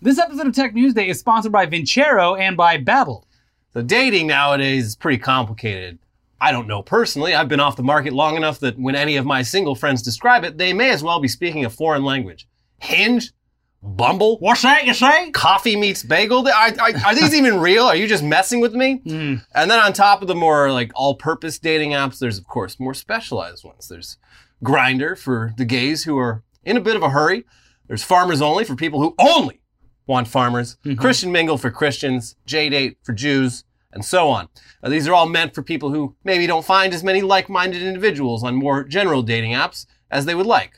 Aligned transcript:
This 0.00 0.18
episode 0.18 0.48
of 0.48 0.54
Tech 0.54 0.74
News 0.74 0.92
Day 0.92 1.08
is 1.08 1.18
sponsored 1.18 1.52
by 1.52 1.66
Vincero 1.66 2.38
and 2.38 2.58
by 2.58 2.76
Babbel. 2.76 3.24
The 3.72 3.82
dating 3.82 4.26
nowadays 4.26 4.88
is 4.88 4.96
pretty 4.96 5.16
complicated. 5.16 5.98
I 6.40 6.52
don't 6.52 6.66
know 6.66 6.82
personally. 6.82 7.32
I've 7.32 7.48
been 7.48 7.60
off 7.60 7.76
the 7.76 7.84
market 7.84 8.12
long 8.12 8.36
enough 8.36 8.60
that 8.60 8.78
when 8.78 8.96
any 8.96 9.16
of 9.16 9.24
my 9.24 9.40
single 9.40 9.74
friends 9.74 10.02
describe 10.02 10.44
it, 10.44 10.58
they 10.58 10.74
may 10.74 10.90
as 10.90 11.02
well 11.02 11.20
be 11.20 11.28
speaking 11.28 11.64
a 11.64 11.70
foreign 11.70 12.04
language. 12.04 12.46
Hinge? 12.80 13.32
Bumble? 13.82 14.36
What's 14.40 14.60
that 14.60 14.84
you 14.84 14.92
say? 14.92 15.30
Coffee 15.30 15.74
meets 15.76 16.02
bagel? 16.02 16.46
Are, 16.48 16.72
are, 16.80 16.96
are 17.06 17.14
these 17.14 17.34
even 17.34 17.58
real? 17.60 17.84
Are 17.84 17.96
you 17.96 18.06
just 18.06 18.24
messing 18.24 18.60
with 18.60 18.74
me? 18.74 19.00
Mm. 19.06 19.42
And 19.54 19.70
then 19.70 19.78
on 19.78 19.94
top 19.94 20.20
of 20.20 20.28
the 20.28 20.34
more 20.34 20.70
like 20.70 20.90
all-purpose 20.94 21.58
dating 21.60 21.92
apps, 21.92 22.18
there's 22.18 22.36
of 22.36 22.46
course 22.46 22.78
more 22.78 22.94
specialized 22.94 23.64
ones. 23.64 23.88
There's 23.88 24.18
Grindr 24.62 25.16
for 25.16 25.54
the 25.56 25.64
gays 25.64 26.04
who 26.04 26.18
are 26.18 26.42
in 26.62 26.76
a 26.76 26.82
bit 26.82 26.96
of 26.96 27.02
a 27.02 27.08
hurry. 27.08 27.44
There's 27.86 28.04
Farmers 28.04 28.42
Only 28.42 28.64
for 28.64 28.74
people 28.74 29.00
who 29.00 29.14
only 29.18 29.60
want 30.06 30.28
farmers. 30.28 30.76
Christian 30.98 31.32
Mingle 31.32 31.58
for 31.58 31.70
Christians. 31.70 32.36
J-Date 32.46 32.98
for 33.02 33.12
Jews, 33.12 33.64
and 33.92 34.04
so 34.04 34.28
on. 34.28 34.48
Now, 34.82 34.88
these 34.90 35.06
are 35.08 35.14
all 35.14 35.26
meant 35.28 35.54
for 35.54 35.62
people 35.62 35.90
who 35.90 36.14
maybe 36.24 36.46
don't 36.46 36.64
find 36.64 36.92
as 36.92 37.02
many 37.04 37.22
like-minded 37.22 37.82
individuals 37.82 38.42
on 38.44 38.54
more 38.56 38.84
general 38.84 39.22
dating 39.22 39.52
apps 39.52 39.86
as 40.10 40.26
they 40.26 40.34
would 40.34 40.46
like. 40.46 40.74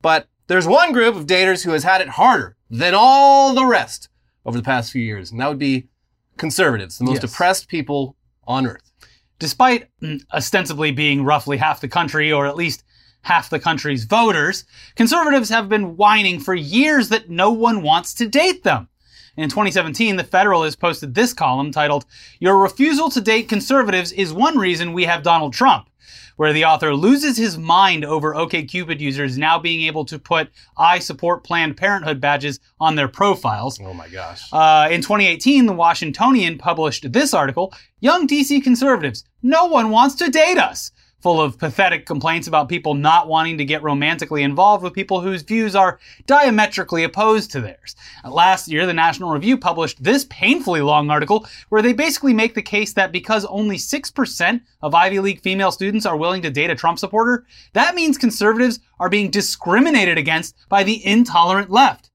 But 0.00 0.28
there's 0.46 0.66
one 0.66 0.92
group 0.92 1.14
of 1.14 1.26
daters 1.26 1.64
who 1.64 1.72
has 1.72 1.84
had 1.84 2.00
it 2.00 2.08
harder 2.08 2.56
than 2.70 2.94
all 2.94 3.54
the 3.54 3.66
rest 3.66 4.08
over 4.46 4.56
the 4.56 4.62
past 4.64 4.90
few 4.92 5.02
years, 5.02 5.30
and 5.30 5.40
that 5.40 5.48
would 5.48 5.58
be 5.58 5.88
conservatives, 6.36 6.98
the 6.98 7.04
most 7.04 7.22
Yes. 7.22 7.32
oppressed 7.32 7.68
people 7.68 8.16
on 8.46 8.66
earth. 8.66 8.90
Despite 9.38 9.88
mm, 10.02 10.20
ostensibly 10.32 10.90
being 10.90 11.24
roughly 11.24 11.56
half 11.58 11.80
the 11.80 11.88
country, 11.88 12.32
or 12.32 12.46
at 12.46 12.56
least 12.56 12.84
half 13.22 13.50
the 13.50 13.60
country's 13.60 14.04
voters, 14.04 14.64
conservatives 14.96 15.48
have 15.48 15.68
been 15.68 15.96
whining 15.96 16.40
for 16.40 16.54
years 16.54 17.08
that 17.08 17.30
no 17.30 17.50
one 17.50 17.82
wants 17.82 18.14
to 18.14 18.26
date 18.26 18.62
them. 18.62 18.88
In 19.36 19.48
2017, 19.48 20.16
The 20.16 20.24
Federalist 20.24 20.80
posted 20.80 21.14
this 21.14 21.32
column 21.32 21.70
titled, 21.70 22.04
Your 22.40 22.58
Refusal 22.58 23.10
to 23.10 23.20
Date 23.20 23.48
Conservatives 23.48 24.12
is 24.12 24.32
One 24.32 24.58
Reason 24.58 24.92
We 24.92 25.04
Have 25.04 25.22
Donald 25.22 25.52
Trump, 25.52 25.88
where 26.36 26.52
the 26.52 26.64
author 26.64 26.94
loses 26.94 27.36
his 27.36 27.56
mind 27.56 28.04
over 28.04 28.34
OKCupid 28.34 28.98
users 28.98 29.38
now 29.38 29.58
being 29.58 29.82
able 29.86 30.04
to 30.06 30.18
put 30.18 30.50
I 30.76 30.98
support 30.98 31.44
Planned 31.44 31.76
Parenthood 31.76 32.20
badges 32.20 32.58
on 32.80 32.96
their 32.96 33.08
profiles. 33.08 33.80
Oh 33.80 33.94
my 33.94 34.08
gosh. 34.08 34.42
Uh, 34.52 34.88
in 34.90 35.00
2018, 35.00 35.66
the 35.66 35.72
Washingtonian 35.72 36.58
published 36.58 37.12
this 37.12 37.32
article 37.32 37.72
Young 38.00 38.26
DC 38.26 38.62
conservatives, 38.62 39.24
no 39.42 39.66
one 39.66 39.90
wants 39.90 40.16
to 40.16 40.28
date 40.28 40.58
us. 40.58 40.90
Full 41.20 41.40
of 41.40 41.58
pathetic 41.58 42.06
complaints 42.06 42.48
about 42.48 42.70
people 42.70 42.94
not 42.94 43.28
wanting 43.28 43.58
to 43.58 43.64
get 43.64 43.82
romantically 43.82 44.42
involved 44.42 44.82
with 44.82 44.94
people 44.94 45.20
whose 45.20 45.42
views 45.42 45.76
are 45.76 45.98
diametrically 46.26 47.04
opposed 47.04 47.50
to 47.52 47.60
theirs. 47.60 47.94
Uh, 48.24 48.30
Last 48.30 48.68
year, 48.68 48.86
the 48.86 48.94
National 48.94 49.30
Review 49.30 49.58
published 49.58 50.02
this 50.02 50.24
painfully 50.30 50.80
long 50.80 51.10
article 51.10 51.46
where 51.68 51.82
they 51.82 51.92
basically 51.92 52.32
make 52.32 52.54
the 52.54 52.62
case 52.62 52.94
that 52.94 53.12
because 53.12 53.44
only 53.44 53.76
6% 53.76 54.60
of 54.80 54.94
Ivy 54.94 55.20
League 55.20 55.42
female 55.42 55.72
students 55.72 56.06
are 56.06 56.16
willing 56.16 56.40
to 56.42 56.50
date 56.50 56.70
a 56.70 56.74
Trump 56.74 56.98
supporter, 56.98 57.44
that 57.74 57.94
means 57.94 58.16
conservatives 58.16 58.80
are 58.98 59.10
being 59.10 59.30
discriminated 59.30 60.16
against 60.16 60.56
by 60.70 60.82
the 60.82 61.04
intolerant 61.06 61.70
left. 61.70 62.10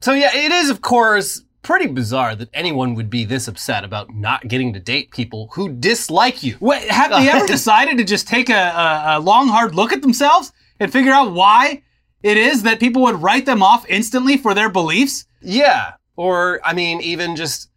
So 0.00 0.12
yeah, 0.12 0.30
it 0.34 0.52
is 0.52 0.70
of 0.70 0.80
course 0.80 1.42
pretty 1.62 1.86
bizarre 1.86 2.34
that 2.36 2.48
anyone 2.54 2.94
would 2.94 3.10
be 3.10 3.24
this 3.24 3.48
upset 3.48 3.84
about 3.84 4.14
not 4.14 4.48
getting 4.48 4.72
to 4.72 4.80
date 4.80 5.10
people 5.10 5.50
who 5.52 5.68
dislike 5.68 6.42
you. 6.42 6.56
Wait, 6.60 6.88
have 6.90 7.10
they 7.10 7.28
ever 7.28 7.46
decided 7.48 7.98
to 7.98 8.04
just 8.04 8.26
take 8.26 8.48
a, 8.48 8.52
a, 8.52 9.04
a 9.16 9.20
long, 9.20 9.48
hard 9.48 9.74
look 9.74 9.92
at 9.92 10.02
themselves 10.02 10.52
and 10.78 10.92
figure 10.92 11.12
out 11.12 11.32
why 11.32 11.82
it 12.22 12.36
is 12.36 12.62
that 12.62 12.80
people 12.80 13.02
would 13.02 13.20
write 13.22 13.46
them 13.46 13.62
off 13.62 13.88
instantly 13.88 14.36
for 14.36 14.54
their 14.54 14.70
beliefs? 14.70 15.26
Yeah. 15.40 15.94
Or, 16.16 16.60
I 16.64 16.74
mean, 16.74 17.00
even 17.00 17.36
just 17.36 17.70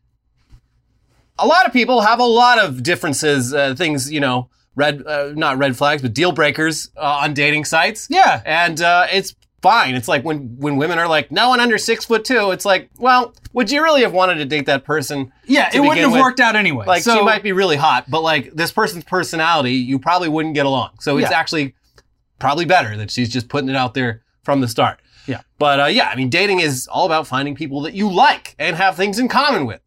a 1.40 1.48
lot 1.48 1.66
of 1.66 1.74
people 1.74 2.02
have 2.02 2.20
a 2.20 2.26
lot 2.26 2.60
of 2.60 2.84
differences, 2.84 3.54
uh, 3.54 3.76
things, 3.76 4.12
you 4.12 4.20
know, 4.20 4.50
red, 4.76 5.06
uh, 5.06 5.34
not 5.36 5.58
red 5.58 5.78
flags, 5.78 6.02
but 6.02 6.14
deal 6.14 6.32
breakers 6.32 6.90
uh, 6.98 7.20
on 7.22 7.34
dating 7.34 7.66
sites. 7.66 8.08
Yeah. 8.10 8.42
And 8.46 8.82
uh, 8.82 9.08
it's 9.12 9.36
fine. 9.64 9.96
It's 9.96 10.08
like 10.08 10.24
when, 10.24 10.56
when 10.60 10.76
women 10.78 11.00
are 11.00 11.08
like, 11.08 11.32
no 11.32 11.50
one 11.50 11.60
under 11.60 11.80
six 11.80 12.06
foot 12.06 12.24
two, 12.26 12.52
it's 12.52 12.66
like, 12.66 12.90
well, 12.98 13.34
would 13.54 13.72
you 13.72 13.82
really 13.82 14.02
have 14.04 14.14
wanted 14.14 14.36
to 14.36 14.46
date 14.46 14.68
that 14.68 14.84
person? 14.84 15.32
Yeah, 15.46 15.72
it 15.74 15.80
wouldn't 15.80 15.98
have 16.00 16.12
with? 16.12 16.22
worked 16.22 16.40
out 16.40 16.56
anyway. 16.56 16.86
Like, 16.86 17.02
so, 17.02 17.16
she 17.18 17.24
might 17.24 17.42
be 17.42 17.54
really 17.54 17.78
hot, 17.78 18.06
but 18.10 18.22
like 18.22 18.52
this 18.54 18.72
person's 18.72 19.06
personality, 19.06 19.72
you 19.74 19.98
probably 19.98 20.30
wouldn't 20.30 20.54
get 20.54 20.66
along. 20.68 20.92
So 21.00 21.18
it's 21.18 21.32
Yeah. 21.32 21.40
actually 21.40 21.74
probably 22.38 22.66
better 22.66 22.96
that 22.98 23.10
she's 23.10 23.30
just 23.30 23.48
putting 23.48 23.70
it 23.70 23.76
out 23.76 23.94
there 23.96 24.22
from 24.44 24.62
the 24.62 24.68
start. 24.68 25.00
Yeah. 25.26 25.40
But 25.58 25.80
uh, 25.80 25.86
yeah, 25.86 26.10
I 26.10 26.16
mean, 26.18 26.30
dating 26.30 26.60
is 26.60 26.88
all 26.88 27.06
about 27.06 27.26
finding 27.26 27.56
people 27.56 27.82
that 27.84 27.94
you 27.94 28.12
like 28.12 28.56
and 28.60 28.76
have 28.76 28.98
things 28.98 29.18
in 29.18 29.30
common 29.30 29.66
with. 29.66 29.80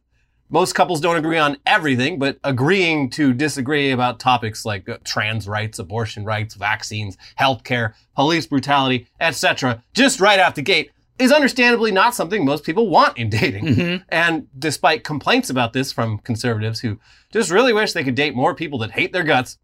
Most 0.49 0.75
couples 0.75 1.01
don't 1.01 1.17
agree 1.17 1.39
on 1.39 1.57
everything, 1.67 2.19
but 2.19 2.39
agreeing 2.45 3.11
to 3.11 3.33
disagree 3.33 3.91
about 3.91 4.21
topics 4.21 4.65
like 4.65 4.89
uh, 4.89 4.99
trans 5.05 5.49
rights, 5.49 5.79
abortion 5.79 6.25
rights, 6.25 6.55
vaccines, 6.55 7.17
healthcare, 7.39 7.95
police 8.15 8.47
brutality, 8.47 9.09
etc., 9.21 9.83
just 9.93 10.21
right 10.21 10.39
out 10.39 10.55
the 10.55 10.63
gate 10.63 10.93
is 11.19 11.33
understandably 11.33 11.91
not 11.91 12.15
something 12.15 12.45
most 12.45 12.63
people 12.63 12.89
want 12.89 13.17
in 13.17 13.31
dating. 13.31 14.03
And 14.09 14.49
despite 14.59 15.03
complaints 15.03 15.51
about 15.51 15.73
this 15.73 15.91
from 15.91 16.19
conservatives 16.19 16.81
who 16.81 16.99
just 17.33 17.51
really 17.51 17.73
wish 17.73 17.93
they 17.93 18.05
could 18.05 18.15
date 18.15 18.35
more 18.35 18.55
people 18.55 18.79
that 18.81 18.93
hate 18.93 19.13
their 19.13 19.25
guts, 19.25 19.59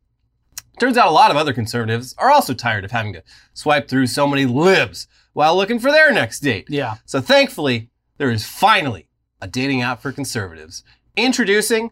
Turns 0.78 0.97
out 0.97 1.06
a 1.06 1.12
lot 1.12 1.31
of 1.31 1.37
other 1.37 1.53
conservatives 1.53 2.15
are 2.19 2.31
also 2.31 2.54
tired 2.54 2.84
of 2.84 2.91
having 2.91 3.12
to 3.12 3.22
swipe 3.53 3.88
through 3.88 4.06
so 4.06 4.26
many 4.26 4.47
libs 4.47 5.06
while 5.32 5.56
looking 5.56 5.78
for 5.78 5.92
their 5.92 6.12
next 6.12 6.41
date. 6.41 6.66
Yeah. 6.69 6.97
So 7.04 7.21
thankfully, 7.21 7.91
there 8.19 8.31
is 8.31 8.47
finally 8.47 9.06
a 9.42 9.48
dating 9.48 9.82
app 9.82 10.00
for 10.00 10.12
conservatives. 10.12 10.84
Introducing 11.16 11.91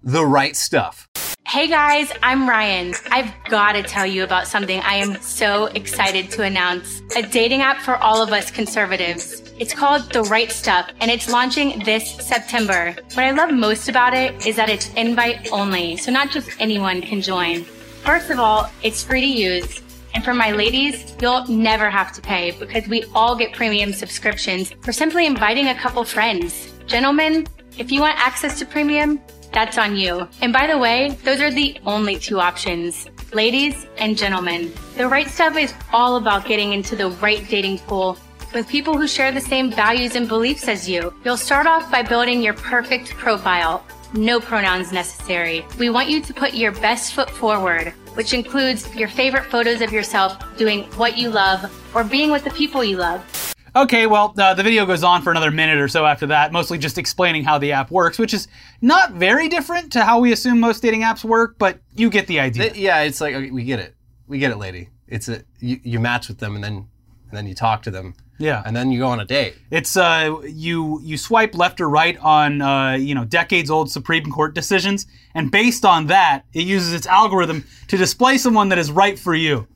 The 0.00 0.24
Right 0.24 0.54
Stuff. 0.54 1.08
Hey 1.44 1.66
guys, 1.66 2.10
I'm 2.22 2.48
Ryan. 2.48 2.94
I've 3.10 3.32
got 3.48 3.72
to 3.72 3.82
tell 3.82 4.06
you 4.06 4.22
about 4.22 4.46
something 4.46 4.80
I 4.80 4.94
am 4.94 5.20
so 5.20 5.66
excited 5.66 6.30
to 6.30 6.44
announce 6.44 7.02
a 7.16 7.22
dating 7.22 7.62
app 7.62 7.78
for 7.78 7.96
all 7.96 8.22
of 8.22 8.32
us 8.32 8.50
conservatives. 8.50 9.42
It's 9.58 9.74
called 9.74 10.12
The 10.12 10.22
Right 10.22 10.50
Stuff 10.52 10.88
and 11.00 11.10
it's 11.10 11.28
launching 11.28 11.80
this 11.80 12.14
September. 12.24 12.94
What 13.14 13.24
I 13.24 13.32
love 13.32 13.52
most 13.52 13.88
about 13.88 14.14
it 14.14 14.46
is 14.46 14.54
that 14.56 14.70
it's 14.70 14.92
invite 14.94 15.52
only, 15.52 15.96
so 15.96 16.12
not 16.12 16.30
just 16.30 16.48
anyone 16.60 17.02
can 17.02 17.20
join. 17.20 17.64
First 18.04 18.30
of 18.30 18.38
all, 18.38 18.70
it's 18.82 19.02
free 19.02 19.20
to 19.20 19.26
use. 19.26 19.82
And 20.14 20.24
for 20.24 20.32
my 20.32 20.52
ladies, 20.52 21.12
you'll 21.20 21.44
never 21.48 21.90
have 21.90 22.12
to 22.12 22.20
pay 22.20 22.52
because 22.52 22.86
we 22.86 23.04
all 23.16 23.34
get 23.34 23.52
premium 23.52 23.92
subscriptions 23.92 24.72
for 24.80 24.92
simply 24.92 25.26
inviting 25.26 25.68
a 25.68 25.74
couple 25.74 26.04
friends. 26.04 26.73
Gentlemen, 26.86 27.46
if 27.78 27.90
you 27.90 28.02
want 28.02 28.18
access 28.18 28.58
to 28.58 28.66
premium, 28.66 29.20
that's 29.52 29.78
on 29.78 29.96
you. 29.96 30.28
And 30.42 30.52
by 30.52 30.66
the 30.66 30.76
way, 30.76 31.16
those 31.24 31.40
are 31.40 31.50
the 31.50 31.78
only 31.86 32.18
two 32.18 32.40
options. 32.40 33.08
Ladies 33.32 33.86
and 33.96 34.18
gentlemen, 34.18 34.72
the 34.96 35.08
right 35.08 35.28
stuff 35.28 35.56
is 35.56 35.72
all 35.92 36.16
about 36.16 36.44
getting 36.44 36.72
into 36.72 36.94
the 36.94 37.10
right 37.10 37.48
dating 37.48 37.78
pool 37.78 38.18
with 38.52 38.68
people 38.68 38.96
who 38.96 39.08
share 39.08 39.32
the 39.32 39.40
same 39.40 39.70
values 39.70 40.14
and 40.14 40.28
beliefs 40.28 40.68
as 40.68 40.88
you. 40.88 41.12
You'll 41.24 41.36
start 41.36 41.66
off 41.66 41.90
by 41.90 42.02
building 42.02 42.42
your 42.42 42.54
perfect 42.54 43.10
profile. 43.10 43.84
No 44.12 44.38
pronouns 44.38 44.92
necessary. 44.92 45.64
We 45.78 45.90
want 45.90 46.10
you 46.10 46.20
to 46.20 46.34
put 46.34 46.54
your 46.54 46.70
best 46.70 47.14
foot 47.14 47.30
forward, 47.30 47.88
which 48.14 48.34
includes 48.34 48.94
your 48.94 49.08
favorite 49.08 49.46
photos 49.46 49.80
of 49.80 49.90
yourself 49.90 50.36
doing 50.56 50.84
what 50.96 51.16
you 51.16 51.30
love 51.30 51.64
or 51.94 52.04
being 52.04 52.30
with 52.30 52.44
the 52.44 52.50
people 52.50 52.84
you 52.84 52.98
love. 52.98 53.53
Okay, 53.76 54.06
well, 54.06 54.32
uh, 54.38 54.54
the 54.54 54.62
video 54.62 54.86
goes 54.86 55.02
on 55.02 55.22
for 55.22 55.32
another 55.32 55.50
minute 55.50 55.78
or 55.78 55.88
so 55.88 56.06
after 56.06 56.26
that, 56.26 56.52
mostly 56.52 56.78
just 56.78 56.96
explaining 56.96 57.42
how 57.42 57.58
the 57.58 57.72
app 57.72 57.90
works, 57.90 58.18
which 58.18 58.32
is 58.32 58.46
not 58.80 59.12
very 59.12 59.48
different 59.48 59.90
to 59.92 60.04
how 60.04 60.20
we 60.20 60.32
assume 60.32 60.60
most 60.60 60.80
dating 60.80 61.02
apps 61.02 61.24
work, 61.24 61.56
but 61.58 61.80
you 61.96 62.08
get 62.08 62.28
the 62.28 62.38
idea. 62.38 62.70
Th- 62.70 62.76
Yeah, 62.76 63.00
it's 63.00 63.20
like 63.20 63.34
okay, 63.34 63.50
we 63.50 63.64
get 63.64 63.80
it. 63.80 63.96
We 64.28 64.38
get 64.38 64.52
it, 64.52 64.58
lady. 64.58 64.90
It's 65.08 65.28
a 65.28 65.42
you, 65.58 65.80
you 65.82 65.98
match 65.98 66.28
with 66.28 66.38
them 66.38 66.54
and 66.54 66.62
then 66.62 66.88
and 67.28 67.32
then 67.32 67.46
you 67.46 67.54
talk 67.54 67.82
to 67.82 67.90
them 67.90 68.14
yeah. 68.38 68.62
and 68.64 68.76
then 68.76 68.92
you 68.92 69.00
go 69.00 69.08
on 69.08 69.18
a 69.20 69.24
date. 69.24 69.56
It's 69.70 69.96
uh 69.96 70.40
you 70.44 71.00
you 71.02 71.16
swipe 71.16 71.54
left 71.54 71.80
or 71.80 71.88
right 71.88 72.16
on 72.18 72.62
uh 72.62 72.92
you 72.92 73.14
know 73.14 73.24
decades 73.24 73.70
old 73.70 73.90
Supreme 73.90 74.30
Court 74.30 74.54
decisions, 74.54 75.06
and 75.34 75.50
based 75.50 75.84
on 75.84 76.06
that, 76.06 76.42
it 76.52 76.64
uses 76.64 76.92
its 76.92 77.06
algorithm 77.06 77.64
to 77.88 77.96
display 77.96 78.38
someone 78.38 78.68
that 78.68 78.78
is 78.78 78.90
right 78.92 79.18
for 79.18 79.34
you. 79.34 79.66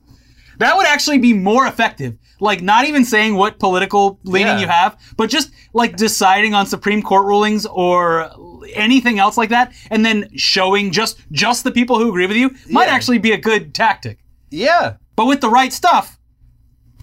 That 0.59 0.77
would 0.77 0.85
actually 0.85 1.17
be 1.17 1.33
more 1.33 1.65
effective. 1.67 2.17
Like 2.39 2.61
not 2.61 2.85
even 2.85 3.03
saying 3.03 3.35
what 3.35 3.59
political 3.59 4.19
leaning 4.23 4.47
Yeah. 4.47 4.59
you 4.59 4.67
have, 4.67 4.97
but 5.17 5.29
just 5.29 5.51
like 5.73 5.95
deciding 5.97 6.53
on 6.53 6.65
Supreme 6.67 7.01
Court 7.01 7.25
rulings 7.25 7.65
or 7.65 8.29
anything 8.73 9.19
else 9.19 9.35
like 9.37 9.49
that, 9.49 9.73
and 9.89 10.05
then 10.05 10.29
showing 10.35 10.91
just 10.91 11.19
just 11.31 11.63
the 11.63 11.71
people 11.71 11.97
who 11.97 12.09
agree 12.09 12.27
with 12.27 12.37
you 12.37 12.51
might 12.69 12.87
Yeah. 12.87 12.93
actually 12.93 13.17
be 13.19 13.31
a 13.31 13.37
good 13.37 13.73
tactic. 13.73 14.19
Yeah. 14.51 14.93
But 15.15 15.25
with 15.25 15.41
the 15.41 15.49
right 15.49 15.73
stuff, 15.73 16.17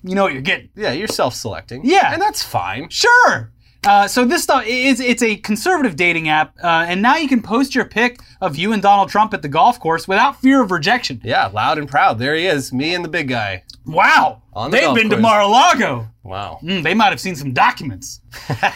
you 0.03 0.15
know 0.15 0.23
what 0.23 0.33
you're 0.33 0.43
getting. 0.43 0.69
Yeah, 0.77 0.93
you're 0.93 1.09
self-selecting. 1.09 1.83
Yeah. 1.85 2.13
And 2.13 2.23
that's 2.23 2.43
fine. 2.43 2.89
Sure. 2.91 3.53
Uh, 3.87 4.09
so 4.09 4.25
this 4.25 4.43
stuff 4.43 4.65
is 4.67 4.99
it's 4.99 5.23
a 5.23 5.37
conservative 5.37 5.95
dating 5.95 6.29
app, 6.29 6.57
uh, 6.61 6.85
and 6.89 7.01
now 7.01 7.17
you 7.17 7.29
can 7.29 7.41
post 7.41 7.73
your 7.73 7.85
pic 7.85 8.19
of 8.41 8.57
you 8.57 8.73
and 8.73 8.83
Donald 8.83 9.09
Trump 9.09 9.33
at 9.33 9.43
the 9.43 9.49
golf 9.49 9.79
course 9.79 10.09
without 10.09 10.41
fear 10.41 10.61
of 10.61 10.73
rejection. 10.73 11.21
Yeah, 11.23 11.47
loud 11.47 11.79
and 11.79 11.89
proud. 11.89 12.19
There 12.19 12.35
he 12.35 12.47
is, 12.47 12.73
me 12.73 12.95
and 12.95 13.05
the 13.05 13.09
big 13.09 13.29
guy. 13.29 13.63
Wow. 13.87 14.43
On 14.55 14.73
the 14.73 14.77
They've 14.77 14.87
golf 14.87 14.97
been 14.97 15.11
to 15.11 15.17
course. 15.17 15.23
Mar-a-Lago. 15.23 16.09
Wow. 16.25 16.59
Mm, 16.65 16.83
they 16.83 16.95
might 16.95 17.11
have 17.11 17.21
seen 17.21 17.37
some 17.37 17.53
documents. 17.53 18.21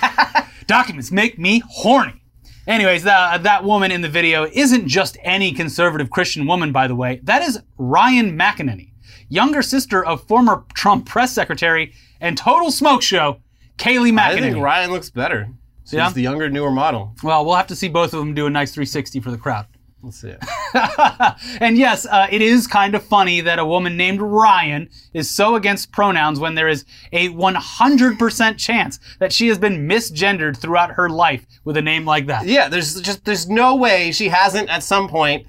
documents 0.67 1.11
make 1.11 1.41
me 1.41 1.61
horny. 1.69 2.23
Anyways, 2.69 3.03
that, 3.03 3.43
that 3.43 3.65
woman 3.65 3.91
in 3.91 4.03
the 4.03 4.09
video 4.09 4.47
isn't 4.53 4.87
just 4.87 5.19
any 5.25 5.53
conservative 5.53 6.11
Christian 6.11 6.47
woman, 6.47 6.71
by 6.71 6.87
the 6.87 6.95
way. 6.95 7.19
That 7.25 7.43
is 7.43 7.61
Ryann 7.81 8.37
McEnany, 8.37 8.93
younger 9.29 9.63
sister 9.63 10.05
of 10.05 10.23
former 10.29 10.65
Trump 10.75 11.07
press 11.07 11.33
secretary 11.33 11.95
and 12.21 12.39
total 12.39 12.71
smoke 12.71 13.03
show, 13.03 13.39
Kayleigh 13.81 14.19
I 14.19 14.39
think 14.39 14.57
Ryan 14.59 14.91
looks 14.91 15.11
better. 15.11 15.49
She's 15.85 15.95
Yeah? 15.95 16.11
the 16.11 16.21
younger, 16.23 16.49
newer 16.49 16.71
model. 16.71 17.15
Well, 17.23 17.45
we'll 17.45 17.57
have 17.57 17.67
to 17.69 17.77
see 17.77 17.89
both 17.89 18.13
of 18.13 18.21
them 18.21 18.35
do 18.35 18.47
a 18.47 18.51
nice 18.51 18.73
360 18.73 19.21
for 19.21 19.31
the 19.31 19.39
crowd. 19.39 19.67
Let's 20.03 20.21
see 20.21 20.29
it. 20.29 20.43
and 21.61 21.77
yes, 21.77 22.07
uh, 22.07 22.27
it 22.31 22.41
is 22.41 22.67
kind 22.67 22.95
of 22.95 23.03
funny 23.03 23.41
that 23.43 23.59
a 23.59 23.67
woman 23.67 23.97
named 23.97 24.23
Ryan 24.23 24.89
is 25.13 25.31
so 25.31 25.57
against 25.57 25.93
pronouns 25.93 26.41
when 26.41 26.55
there 26.55 26.69
is 26.69 26.85
a 27.13 27.29
100% 27.31 28.57
chance 28.57 28.99
that 29.19 29.33
she 29.33 29.49
has 29.49 29.59
been 29.59 29.87
misgendered 29.89 30.57
throughout 30.57 30.93
her 30.93 31.11
life 31.11 31.45
with 31.65 31.77
a 31.77 31.83
name 31.83 32.07
like 32.07 32.27
that. 32.27 32.47
Yeah, 32.47 32.69
there's 32.69 33.01
just 33.03 33.25
there's 33.25 33.49
no 33.49 33.77
way 33.77 34.11
she 34.13 34.29
hasn't 34.29 34.71
at 34.71 34.83
some 34.83 35.09
point 35.09 35.47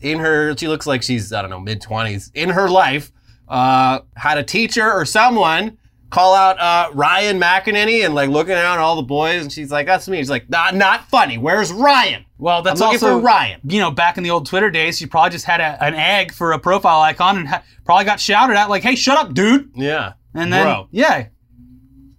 in 0.00 0.18
her 0.18 0.56
she 0.56 0.68
looks 0.68 0.86
like 0.86 1.02
she's 1.02 1.32
I 1.32 1.42
don't 1.42 1.50
know 1.50 1.60
mid 1.60 1.80
twenties 1.80 2.30
in 2.34 2.50
her 2.50 2.68
life 2.68 3.10
uh, 3.48 4.00
had 4.16 4.38
a 4.38 4.44
teacher 4.44 4.90
or 4.90 5.04
someone 5.04 5.76
call 6.10 6.34
out 6.34 6.58
uh, 6.58 6.90
Ryann 6.92 7.40
McEnany 7.40 8.04
and 8.04 8.14
like 8.14 8.28
looking 8.28 8.54
out 8.54 8.74
at 8.74 8.78
all 8.78 8.96
the 8.96 9.02
boys 9.02 9.42
and 9.42 9.52
she's 9.52 9.70
like 9.70 9.86
that's 9.86 10.08
me. 10.08 10.18
She's 10.18 10.30
like 10.30 10.50
not 10.50 10.74
not 10.74 11.08
funny. 11.08 11.38
Where's 11.38 11.72
Ryan? 11.72 12.24
Well, 12.38 12.62
that's 12.62 12.80
I'm 12.80 12.88
looking 12.88 13.04
also 13.06 13.18
for 13.20 13.24
Ryan. 13.24 13.60
You 13.64 13.80
know, 13.80 13.90
back 13.90 14.16
in 14.16 14.22
the 14.24 14.30
old 14.30 14.46
Twitter 14.46 14.70
days, 14.70 14.98
she 14.98 15.06
probably 15.06 15.30
just 15.30 15.44
had 15.44 15.60
a, 15.60 15.82
an 15.84 15.94
egg 15.94 16.32
for 16.32 16.52
a 16.52 16.58
profile 16.58 17.00
icon 17.00 17.38
and 17.38 17.48
ha- 17.48 17.62
probably 17.84 18.04
got 18.06 18.18
shouted 18.18 18.56
at 18.56 18.68
like, 18.70 18.82
"Hey, 18.82 18.94
shut 18.94 19.18
up, 19.18 19.34
dude!" 19.34 19.70
Yeah, 19.74 20.14
And 20.34 20.52
then, 20.52 20.64
Bro. 20.64 20.88
yeah. 20.90 21.26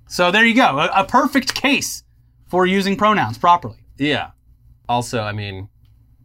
So 0.07 0.29
there 0.31 0.45
you 0.45 0.53
go, 0.55 0.77
a, 0.77 1.01
a 1.01 1.05
perfect 1.05 1.53
case 1.55 2.03
for 2.49 2.65
using 2.65 2.97
pronouns 2.97 3.37
properly. 3.37 3.77
Yeah. 3.97 4.31
Also, 4.89 5.21
I 5.21 5.31
mean, 5.31 5.69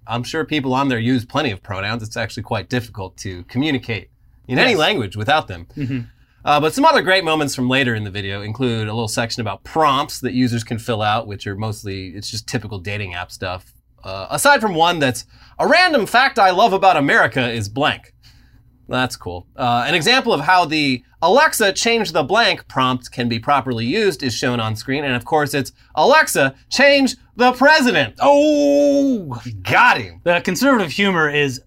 I'm 0.07 0.25
sure 0.25 0.45
people 0.45 0.75
on 0.75 0.89
there 0.89 0.99
use 0.99 1.25
plenty 1.25 1.53
of 1.53 1.62
pronouns. 1.62 2.03
It's 2.03 2.17
actually 2.17 2.43
quite 2.43 2.69
difficult 2.69 3.17
to 3.19 3.45
communicate 3.45 4.11
in 4.49 4.59
any 4.59 4.75
language 4.75 5.17
without 5.17 5.47
them. 5.49 5.67
Uh, 6.47 6.61
but 6.61 6.73
some 6.73 6.85
other 6.85 7.03
great 7.03 7.25
moments 7.25 7.57
from 7.57 7.69
later 7.69 7.97
in 7.97 8.05
the 8.05 8.11
video 8.11 8.41
include 8.41 8.87
a 8.87 8.93
little 8.95 9.09
section 9.09 9.41
about 9.41 9.65
prompts 9.65 10.21
that 10.21 10.33
users 10.33 10.63
can 10.63 10.79
fill 10.79 11.03
out, 11.03 11.27
which 11.27 11.45
are 11.45 11.57
mostly, 11.57 12.11
it's 12.11 12.31
just 12.31 12.47
typical 12.47 12.79
dating 12.79 13.15
app 13.15 13.33
stuff. 13.33 13.75
Uh, 14.05 14.29
aside 14.31 14.61
from 14.61 14.73
one 14.77 15.01
that's 15.01 15.27
a 15.59 15.67
random 15.67 16.07
fact 16.07 16.39
I 16.39 16.53
love 16.53 16.73
about 16.73 16.97
America 16.97 17.51
is 17.51 17.69
blank. 17.69 18.15
That's 18.89 19.17
cool. 19.17 19.49
Uh, 19.57 19.85
an 19.89 19.97
example 19.97 20.33
of 20.33 20.43
how 20.43 20.65
the 20.65 21.03
Alexa 21.21 21.73
change 21.73 22.13
the 22.13 22.23
blank 22.23 22.69
prompt 22.69 23.11
can 23.11 23.29
be 23.29 23.41
properly 23.41 23.85
used 23.85 24.23
is 24.23 24.33
shown 24.33 24.61
on 24.61 24.77
screen. 24.77 25.03
And 25.03 25.17
of 25.17 25.25
course, 25.25 25.53
it's 25.53 25.73
Alexa 25.97 26.55
change 26.71 27.17
the 27.35 27.51
president. 27.55 28.15
Oh, 28.21 29.43
Got 29.63 29.99
him. 30.01 30.21
the 30.23 30.41
conservative 30.45 30.93
humor 30.93 31.29
is 31.29 31.61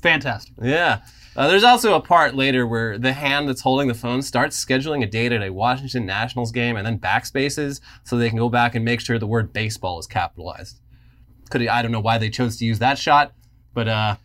fantastic. 0.00 0.54
Yeah. 0.62 1.02
Uh, 1.36 1.46
there's 1.48 1.64
also 1.64 1.94
a 1.94 2.00
part 2.00 2.34
later 2.34 2.66
where 2.66 2.98
the 2.98 3.12
hand 3.12 3.48
that's 3.48 3.60
holding 3.60 3.88
the 3.88 3.94
phone 3.94 4.22
starts 4.22 4.62
scheduling 4.64 5.02
a 5.02 5.06
date 5.06 5.32
at 5.32 5.42
a 5.42 5.50
Washington 5.52 6.06
Nationals 6.06 6.50
game 6.50 6.76
and 6.76 6.86
then 6.86 6.98
backspaces 6.98 7.80
so 8.04 8.16
they 8.16 8.28
can 8.30 8.38
go 8.38 8.48
back 8.48 8.74
and 8.74 8.84
make 8.84 9.00
sure 9.00 9.18
the 9.18 9.26
word 9.26 9.52
baseball 9.52 9.98
is 9.98 10.06
capitalized. 10.06 10.80
Could 11.50 11.66
I 11.68 11.82
don't 11.82 11.92
know 11.92 12.00
why 12.00 12.18
they 12.18 12.30
chose 12.30 12.56
to 12.58 12.64
use 12.64 12.78
that 12.80 12.98
shot, 12.98 13.32
but 13.74 13.86
uh, 13.86 14.16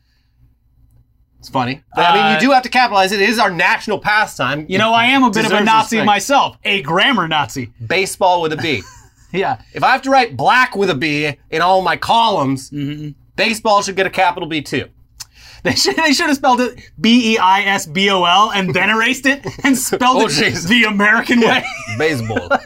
it's 1.39 1.49
funny. 1.49 1.83
But, 1.95 2.01
I 2.05 2.13
mean, 2.15 2.23
Uh, 2.23 2.33
you 2.35 2.39
do 2.47 2.51
have 2.51 2.63
to 2.63 2.69
capitalize 2.69 3.11
it. 3.11 3.21
It 3.21 3.29
is 3.29 3.39
our 3.39 3.51
national 3.51 3.99
pastime. 3.99 4.65
You 4.69 4.77
know, 4.77 4.93
I 4.93 5.05
am 5.05 5.23
a 5.23 5.29
bit 5.29 5.45
of 5.45 5.51
a 5.51 5.63
Nazi 5.63 5.97
respect. 5.97 6.05
myself, 6.05 6.57
a 6.63 6.81
grammar 6.81 7.27
Nazi. 7.27 7.71
baseball 7.85 8.41
with 8.41 8.53
a 8.53 8.57
B. 8.57 8.81
Yeah. 9.33 9.61
if 9.73 9.81
I 9.81 9.91
have 9.93 10.01
to 10.01 10.09
write 10.09 10.35
black 10.35 10.75
with 10.75 10.89
a 10.89 10.95
B 10.95 11.37
in 11.49 11.61
all 11.61 11.81
my 11.81 11.95
columns, 11.95 12.69
Mm-hmm. 12.69 13.11
baseball 13.37 13.81
should 13.81 13.95
get 13.95 14.05
a 14.05 14.09
capital 14.09 14.49
B 14.49 14.61
too. 14.61 14.89
They 15.63 15.73
should 15.75 15.95
they 15.95 16.11
should 16.13 16.27
have 16.27 16.37
spelled 16.37 16.59
it 16.61 16.79
B 16.99 17.33
E 17.33 17.37
I 17.37 17.61
S 17.61 17.85
B 17.85 18.09
O 18.09 18.23
L 18.23 18.51
and 18.51 18.73
then 18.73 18.89
erased 18.89 19.25
it 19.27 19.45
and 19.63 19.77
spelled 19.77 20.23
Oh, 20.23 20.25
it 20.25 20.31
jeez. 20.31 20.67
the 20.67 20.85
American 20.85 21.39
way. 21.41 21.63
Baseball. 21.97 22.49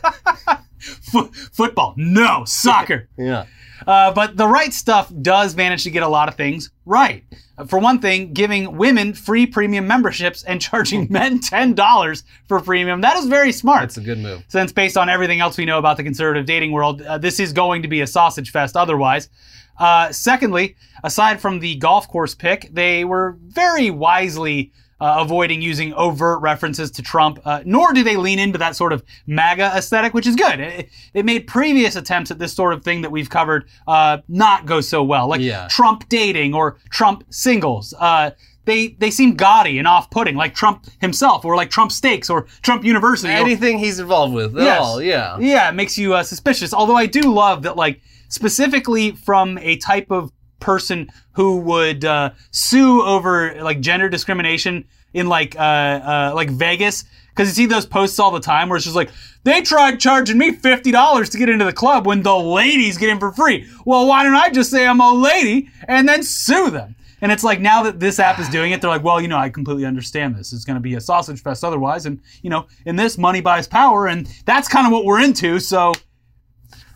Fo- 0.79 1.29
football, 1.51 1.93
no, 1.97 2.43
soccer. 2.45 3.09
yeah. 3.17 3.45
Uh, 3.85 4.11
but 4.13 4.37
the 4.37 4.47
right 4.47 4.73
stuff 4.73 5.11
does 5.21 5.55
manage 5.55 5.83
to 5.83 5.91
get 5.91 6.03
a 6.03 6.07
lot 6.07 6.29
of 6.29 6.35
things 6.35 6.69
right. 6.85 7.23
For 7.67 7.79
one 7.79 7.99
thing, 7.99 8.33
giving 8.33 8.77
women 8.77 9.13
free 9.13 9.45
premium 9.45 9.87
memberships 9.87 10.43
and 10.43 10.61
charging 10.61 11.07
men 11.11 11.39
$10 11.39 12.23
for 12.47 12.59
premium, 12.61 13.01
that 13.01 13.17
is 13.17 13.25
very 13.27 13.51
smart. 13.51 13.81
That's 13.81 13.97
a 13.97 14.01
good 14.01 14.17
move. 14.19 14.43
since 14.47 14.71
based 14.71 14.97
on 14.97 15.09
everything 15.09 15.39
else 15.39 15.57
we 15.57 15.65
know 15.65 15.77
about 15.79 15.97
the 15.97 16.03
conservative 16.03 16.45
dating 16.45 16.71
world, 16.71 17.01
uh, 17.01 17.17
this 17.17 17.39
is 17.39 17.51
going 17.53 17.81
to 17.81 17.87
be 17.87 18.01
a 18.01 18.07
sausage 18.07 18.51
fest 18.51 18.75
otherwise. 18.77 19.29
Uh, 19.77 20.11
secondly, 20.11 20.75
aside 21.03 21.39
from 21.41 21.59
the 21.59 21.75
golf 21.75 22.07
course 22.07 22.33
pick, 22.35 22.69
they 22.73 23.03
were 23.05 23.37
very 23.45 23.89
wisely 23.91 24.71
uh, 25.01 25.17
avoiding 25.19 25.61
using 25.61 25.93
overt 25.95 26.41
references 26.41 26.89
to 26.89 27.01
Trump, 27.01 27.37
uh, 27.43 27.61
nor 27.65 27.91
do 27.91 28.01
they 28.01 28.15
lean 28.15 28.39
into 28.39 28.57
that 28.57 28.77
sort 28.77 28.93
of 28.93 29.03
MAGA 29.27 29.73
aesthetic, 29.75 30.13
which 30.13 30.25
is 30.25 30.37
good. 30.37 30.59
It, 30.61 30.89
it 31.13 31.25
made 31.25 31.47
previous 31.47 31.97
attempts 31.97 32.31
at 32.31 32.39
this 32.39 32.53
sort 32.53 32.73
of 32.73 32.81
thing 32.83 33.01
that 33.01 33.11
we've 33.11 33.29
covered 33.29 33.67
uh, 33.87 34.19
not 34.29 34.65
go 34.65 34.79
so 34.79 35.03
well, 35.03 35.27
like 35.27 35.41
Yeah. 35.41 35.67
Trump 35.69 36.07
dating 36.07 36.53
or 36.53 36.77
Trump 36.89 37.25
singles. 37.29 37.93
Uh, 37.99 38.31
they 38.63 38.87
they 38.97 39.11
seem 39.11 39.35
gaudy 39.35 39.77
and 39.77 39.87
off-putting, 39.87 40.35
like 40.35 40.55
Trump 40.55 40.85
himself, 41.01 41.45
or 41.45 41.55
like 41.57 41.69
Trump 41.69 41.91
Steaks 41.91 42.29
or 42.31 42.47
Trump 42.63 42.83
University. 42.85 43.31
or- 43.33 43.37
Anything 43.37 43.77
he's 43.77 43.99
involved 43.99 44.33
with. 44.33 44.55
Yes. 44.57 44.79
Oh, 44.81 44.99
yeah. 44.99 45.37
yeah, 45.39 45.69
it 45.69 45.73
makes 45.75 45.97
you 45.99 46.13
uh, 46.15 46.23
suspicious. 46.23 46.73
Although 46.73 46.95
I 46.95 47.05
do 47.05 47.21
love 47.31 47.61
that, 47.63 47.75
like, 47.75 48.01
specifically 48.29 49.11
from 49.11 49.57
a 49.59 49.77
type 49.77 50.11
of 50.11 50.31
person 50.59 51.09
who 51.33 51.57
would 51.57 52.03
uh, 52.05 52.31
sue 52.51 53.01
over 53.03 53.61
like 53.61 53.79
gender 53.81 54.09
discrimination 54.09 54.85
in 55.13 55.27
like 55.27 55.55
uh, 55.55 55.59
uh, 55.59 56.31
like 56.35 56.49
Vegas. 56.49 57.05
Because 57.29 57.49
you 57.49 57.65
see 57.65 57.65
those 57.65 57.85
posts 57.85 58.17
all 58.17 58.31
the 58.31 58.39
time 58.39 58.69
where 58.69 58.77
it's 58.77 58.85
just 58.85 58.95
like, 58.95 59.09
they 59.43 59.61
tried 59.61 59.99
charging 59.99 60.37
me 60.37 60.53
$50 60.53 61.29
to 61.31 61.37
get 61.37 61.49
into 61.49 61.65
the 61.65 61.73
club 61.73 62.07
when 62.07 62.23
the 62.23 62.33
ladies 62.33 62.97
get 62.97 63.09
in 63.09 63.19
for 63.19 63.33
free. 63.33 63.69
Well, 63.83 64.07
why 64.07 64.23
don't 64.23 64.35
I 64.35 64.49
just 64.49 64.71
say 64.71 64.87
I'm 64.87 65.01
a 65.01 65.13
lady 65.13 65.69
and 65.85 66.07
then 66.07 66.23
sue 66.23 66.69
them? 66.69 66.95
And 67.21 67.31
it's 67.31 67.43
like 67.43 67.59
now 67.59 67.83
that 67.83 67.99
this 67.99 68.19
app 68.19 68.39
is 68.39 68.47
doing 68.49 68.71
it, 68.71 68.81
they're 68.81 68.89
like, 68.89 69.03
well, 69.03 69.19
you 69.19 69.27
know, 69.27 69.37
I 69.37 69.49
completely 69.49 69.85
understand 69.85 70.35
this. 70.35 70.53
It's 70.53 70.63
going 70.63 70.75
to 70.75 70.81
be 70.81 70.95
a 70.95 71.01
sausage 71.01 71.41
fest 71.41 71.63
otherwise. 71.63 72.05
And, 72.05 72.21
you 72.41 72.49
know, 72.49 72.67
in 72.85 72.95
this, 72.95 73.17
money 73.17 73.41
buys 73.41 73.67
power. 73.67 74.07
And 74.07 74.27
that's 74.45 74.67
kind 74.67 74.87
of 74.87 74.93
what 74.93 75.05
we're 75.05 75.21
into. 75.21 75.59
So, 75.59 75.93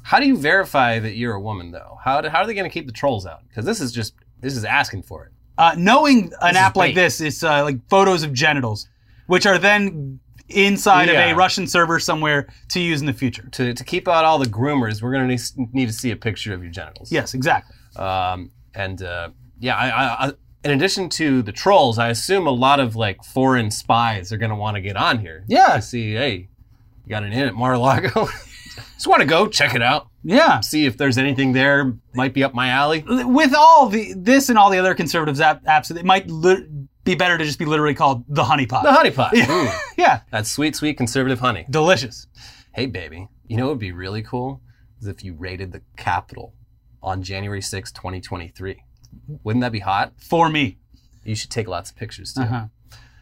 How 0.10 0.20
do 0.20 0.26
you 0.26 0.36
verify 0.38 0.98
that 0.98 1.14
you're 1.14 1.36
a 1.36 1.40
woman, 1.40 1.70
though? 1.70 2.00
How, 2.04 2.20
do, 2.22 2.30
how 2.30 2.40
are 2.40 2.48
they 2.48 2.56
going 2.56 2.68
to 2.68 2.74
keep 2.74 2.88
the 2.88 2.92
trolls 2.92 3.28
out? 3.28 3.42
Because 3.48 3.64
this 3.64 3.80
is 3.80 3.92
just, 3.92 4.16
this 4.40 4.58
is 4.58 4.66
asking 4.66 5.04
for 5.04 5.26
it. 5.26 5.32
uh, 5.60 5.76
knowing 5.78 6.32
an 6.42 6.56
app 6.58 6.76
like 6.76 6.96
bait. 6.96 7.02
this 7.02 7.22
is 7.22 7.44
uh, 7.44 7.64
like 7.64 7.78
photos 7.90 8.24
of 8.24 8.34
genitals, 8.34 8.88
which 9.28 9.46
are 9.46 9.60
then 9.60 10.20
inside 10.48 11.10
of 11.10 11.16
a 11.16 11.34
Russian 11.36 11.68
server 11.68 12.00
somewhere 12.00 12.48
to 12.70 12.80
use 12.80 13.02
in 13.02 13.06
the 13.06 13.14
future. 13.14 13.48
To, 13.52 13.72
to 13.72 13.84
keep 13.84 14.08
out 14.08 14.26
all 14.26 14.40
the 14.40 14.48
groomers, 14.48 15.04
we're 15.04 15.12
going 15.12 15.28
to 15.28 15.36
need, 15.36 15.74
need 15.76 15.86
to 15.86 15.94
see 15.94 16.10
a 16.10 16.16
picture 16.16 16.56
of 16.56 16.64
your 16.64 16.72
genitals. 16.72 17.12
Yes, 17.12 17.36
exactly. 17.36 17.76
Um, 17.96 18.50
and 18.74 19.04
uh, 19.04 19.30
yeah, 19.60 19.76
I, 19.76 19.90
I, 19.90 20.28
I, 20.28 20.32
in 20.64 20.72
addition 20.72 21.10
to 21.10 21.44
the 21.44 21.52
trolls, 21.52 22.00
I 22.00 22.10
assume 22.10 22.48
a 22.48 22.52
lot 22.52 22.80
of 22.80 22.96
like 22.96 23.24
foreign 23.24 23.70
spies 23.70 24.34
are 24.34 24.38
going 24.38 24.50
to 24.50 24.56
want 24.56 24.74
to 24.74 24.82
get 24.82 24.98
on 24.98 25.20
here. 25.20 25.46
Yeah. 25.48 25.76
To 25.76 25.82
see, 25.84 26.14
hey, 26.14 26.50
you 27.06 27.10
got 27.10 27.24
an 27.24 27.32
in 27.32 27.48
at 27.48 27.54
Mar-a-Lago? 27.54 28.28
Just 29.00 29.08
want 29.08 29.22
to 29.22 29.26
go 29.28 29.48
check 29.48 29.76
it 29.76 29.82
out, 29.82 30.10
Yeah. 30.24 30.60
see 30.60 30.86
if 30.86 30.98
there's 30.98 31.18
anything 31.18 31.54
there 31.54 31.94
might 32.14 32.34
be 32.34 32.44
up 32.44 32.54
my 32.54 32.68
alley. 32.68 33.04
With 33.08 33.56
all 33.56 33.88
the 33.88 34.14
this 34.14 34.50
and 34.50 34.58
all 34.58 34.70
the 34.70 34.78
other 34.78 34.94
conservatives 34.94 35.40
app, 35.40 35.64
apps, 35.64 35.90
it 35.96 36.04
might 36.04 36.30
li- 36.30 36.68
be 37.06 37.16
better 37.16 37.38
to 37.38 37.46
just 37.46 37.58
be 37.60 37.64
literally 37.66 37.94
called 37.96 38.26
the 38.28 38.44
honeypot. 38.44 38.84
The 38.84 38.92
honeypot. 38.92 39.34
Ooh, 39.50 39.72
yeah, 39.98 40.22
that 40.32 40.46
sweet, 40.46 40.76
sweet 40.76 40.98
conservative 40.98 41.40
honey. 41.40 41.66
delicious. 41.70 42.28
Hey, 42.74 42.88
baby, 42.88 43.30
you 43.48 43.56
know 43.56 43.68
what 43.68 43.72
would 43.72 43.80
be 43.80 43.94
really 43.94 44.22
cool? 44.22 44.62
Is 45.02 45.08
if 45.08 45.24
you 45.24 45.34
raided 45.34 45.72
the 45.72 45.82
Capitol 45.96 46.54
on 47.02 47.24
January 47.24 47.62
sixth, 47.62 47.94
2023. 47.94 48.84
Wouldn't 49.46 49.62
that 49.62 49.72
be 49.72 49.80
hot? 49.80 50.12
For 50.18 50.50
me. 50.50 50.78
You 51.24 51.36
should 51.36 51.50
take 51.52 51.68
lots 51.70 51.90
of 51.90 51.96
pictures 51.96 52.34
too. 52.34 52.42
Uh-huh. 52.42 52.66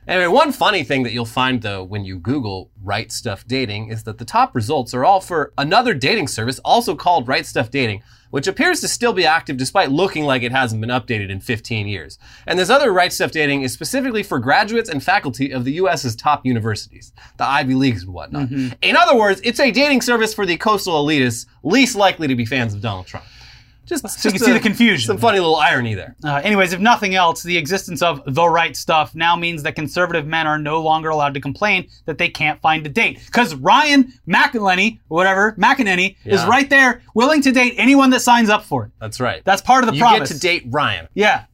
Anyway, 0.08 0.28
one 0.28 0.54
funny 0.54 0.86
thing 0.86 1.04
that 1.04 1.12
you'll 1.12 1.26
find 1.26 1.62
though 1.62 1.84
when 1.84 2.06
you 2.06 2.18
Google 2.18 2.72
Right 2.82 3.12
Stuff 3.12 3.46
Dating 3.46 3.90
is 3.90 4.04
that 4.04 4.18
the 4.18 4.24
top 4.26 4.56
results 4.56 4.94
are 4.94 5.04
all 5.04 5.20
for 5.20 5.52
another 5.58 5.94
dating 5.94 6.30
service, 6.30 6.60
also 6.60 6.96
called 6.96 7.28
Right 7.28 7.46
Stuff 7.46 7.70
Dating, 7.70 8.02
which 8.30 8.48
appears 8.48 8.80
to 8.82 8.88
still 8.88 9.12
be 9.12 9.26
active 9.26 9.58
despite 9.58 9.92
looking 9.92 10.24
like 10.24 10.44
it 10.44 10.54
hasn't 10.54 10.80
been 10.80 10.90
updated 10.90 11.30
in 11.30 11.42
15 11.42 11.88
years. 11.88 12.18
And 12.46 12.58
this 12.58 12.70
other 12.70 12.94
Right 12.94 13.12
Stuff 13.12 13.32
Dating 13.32 13.64
is 13.64 13.74
specifically 13.74 14.24
for 14.24 14.40
graduates 14.40 14.90
and 14.90 15.04
faculty 15.04 15.52
of 15.52 15.66
the 15.66 15.74
US's 15.74 16.16
top 16.16 16.46
universities, 16.46 17.12
the 17.36 17.46
Ivy 17.46 17.74
Leagues 17.74 18.04
and 18.04 18.14
whatnot. 18.14 18.48
Mm-hmm. 18.48 18.76
In 18.82 18.96
other 18.96 19.18
words, 19.18 19.42
it's 19.44 19.60
a 19.60 19.72
dating 19.72 20.02
service 20.04 20.34
for 20.34 20.46
the 20.46 20.56
coastal 20.56 21.06
elitists 21.06 21.48
least 21.64 21.98
likely 21.98 22.28
to 22.28 22.36
be 22.36 22.46
fans 22.46 22.74
of 22.74 22.80
Donald 22.80 23.08
Trump. 23.08 23.26
Just 23.88 24.08
So 24.20 24.28
you 24.28 24.34
can 24.34 24.40
just 24.40 24.46
see 24.46 24.52
the 24.52 24.60
confusion. 24.60 25.08
Some 25.08 25.18
funny 25.18 25.40
little 25.40 25.56
irony 25.56 25.94
there. 25.94 26.18
Uh, 26.22 26.42
anyways, 26.44 26.74
if 26.74 26.82
nothing 26.82 27.16
else, 27.16 27.42
the 27.42 27.56
existence 27.56 28.02
of 28.02 28.22
the 28.26 28.48
right 28.48 28.76
stuff 28.76 29.16
now 29.16 29.38
means 29.38 29.64
that 29.64 29.76
conservative 29.76 30.28
men 30.28 30.46
are 30.46 30.60
no 30.60 30.82
longer 30.82 31.08
allowed 31.08 31.34
to 31.36 31.40
complain 31.40 31.88
that 32.06 32.18
they 32.18 32.28
can't 32.28 32.60
find 32.60 32.86
a 32.86 32.90
date. 32.90 33.22
Because 33.26 33.56
Ryan 33.56 34.12
McElhenney, 34.28 35.00
whatever, 35.08 35.54
McEnany, 35.54 36.18
is 36.26 36.44
right 36.46 36.70
there, 36.70 37.02
willing 37.16 37.42
to 37.44 37.52
date 37.54 37.76
anyone 37.78 38.10
that 38.10 38.20
signs 38.20 38.50
up 38.50 38.66
for 38.66 38.86
it. 38.86 38.92
That's 39.00 39.22
right. 39.22 39.42
That's 39.46 39.62
part 39.62 39.86
of 39.86 39.90
the 39.90 39.96
you 39.96 40.02
promise. 40.02 40.30
get 40.30 40.36
to 40.36 40.40
date 40.42 40.64
Ryan. 40.68 41.08
Yeah. 41.14 41.46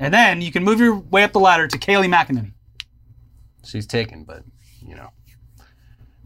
And 0.00 0.12
then 0.12 0.40
you 0.42 0.50
can 0.50 0.64
move 0.64 0.80
your 0.80 0.98
way 0.98 1.22
up 1.22 1.32
the 1.32 1.40
ladder 1.40 1.68
to 1.68 1.78
Kayleigh 1.78 2.12
McEnany. 2.12 2.52
She's 3.64 3.86
taken, 3.86 4.24
but 4.24 4.42
you 4.84 4.96
know, 4.96 5.10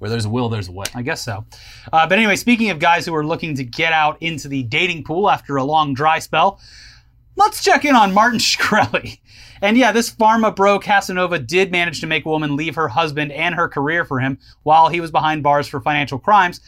where 0.00 0.08
there's 0.08 0.24
a 0.24 0.30
will, 0.30 0.48
there's 0.48 0.68
a 0.68 0.72
way. 0.72 0.86
I 0.94 1.02
guess 1.02 1.22
so. 1.22 1.44
Uh, 1.92 2.06
but 2.06 2.16
anyway, 2.16 2.34
speaking 2.34 2.70
of 2.70 2.78
guys 2.78 3.04
who 3.04 3.14
are 3.14 3.24
looking 3.24 3.54
to 3.56 3.64
get 3.64 3.92
out 3.92 4.16
into 4.22 4.48
the 4.48 4.62
dating 4.62 5.04
pool 5.04 5.30
after 5.30 5.56
a 5.56 5.62
long 5.62 5.92
dry 5.92 6.18
spell, 6.18 6.58
let's 7.36 7.62
check 7.62 7.84
in 7.84 7.94
on 7.94 8.14
Martin 8.14 8.38
Shkreli. 8.40 9.20
And 9.60 9.76
yeah, 9.76 9.92
this 9.92 10.10
pharma 10.10 10.56
bro 10.56 10.78
Casanova 10.78 11.38
did 11.38 11.70
manage 11.70 12.00
to 12.00 12.06
make 12.06 12.24
a 12.24 12.30
woman 12.30 12.56
leave 12.56 12.76
her 12.76 12.88
husband 12.88 13.30
and 13.30 13.54
her 13.54 13.68
career 13.68 14.06
for 14.06 14.20
him 14.20 14.38
while 14.62 14.88
he 14.88 15.02
was 15.02 15.10
behind 15.10 15.42
bars 15.42 15.68
for 15.68 15.82
financial 15.82 16.18
crimes. 16.18 16.62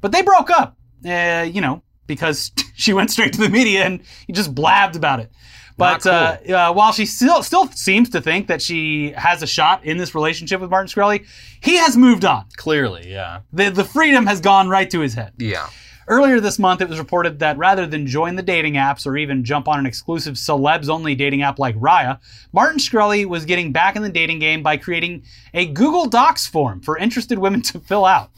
But 0.00 0.12
they 0.12 0.22
broke 0.22 0.48
up, 0.48 0.78
uh, 1.06 1.46
you 1.50 1.60
know, 1.60 1.82
because 2.06 2.52
she 2.74 2.94
went 2.94 3.10
straight 3.10 3.34
to 3.34 3.40
the 3.40 3.50
media 3.50 3.84
and 3.84 4.00
he 4.26 4.32
just 4.32 4.54
blabbed 4.54 4.96
about 4.96 5.20
it. 5.20 5.30
But 5.78 6.02
cool. 6.02 6.12
uh, 6.12 6.70
uh, 6.70 6.72
while 6.72 6.92
she 6.92 7.06
still 7.06 7.42
still 7.44 7.68
seems 7.68 8.10
to 8.10 8.20
think 8.20 8.48
that 8.48 8.60
she 8.60 9.12
has 9.12 9.42
a 9.42 9.46
shot 9.46 9.84
in 9.84 9.96
this 9.96 10.12
relationship 10.12 10.60
with 10.60 10.70
Martin 10.70 10.88
Shkreli, 10.88 11.24
he 11.60 11.76
has 11.76 11.96
moved 11.96 12.24
on. 12.24 12.46
Clearly, 12.56 13.08
yeah. 13.08 13.40
The, 13.52 13.70
the 13.70 13.84
freedom 13.84 14.26
has 14.26 14.40
gone 14.40 14.68
right 14.68 14.90
to 14.90 14.98
his 14.98 15.14
head. 15.14 15.34
Yeah. 15.38 15.68
Earlier 16.08 16.40
this 16.40 16.58
month, 16.58 16.80
it 16.80 16.88
was 16.88 16.98
reported 16.98 17.38
that 17.38 17.58
rather 17.58 17.86
than 17.86 18.06
join 18.06 18.34
the 18.34 18.42
dating 18.42 18.74
apps 18.74 19.06
or 19.06 19.16
even 19.16 19.44
jump 19.44 19.68
on 19.68 19.78
an 19.78 19.86
exclusive 19.86 20.34
celebs 20.34 20.88
only 20.88 21.14
dating 21.14 21.42
app 21.42 21.58
like 21.58 21.76
Raya, 21.76 22.18
Martin 22.52 22.78
Shkreli 22.78 23.26
was 23.26 23.44
getting 23.44 23.72
back 23.72 23.94
in 23.94 24.02
the 24.02 24.08
dating 24.08 24.40
game 24.40 24.62
by 24.62 24.78
creating 24.78 25.22
a 25.54 25.66
Google 25.66 26.06
Docs 26.06 26.46
form 26.46 26.80
for 26.80 26.98
interested 26.98 27.38
women 27.38 27.62
to 27.70 27.78
fill 27.78 28.04
out. 28.04 28.30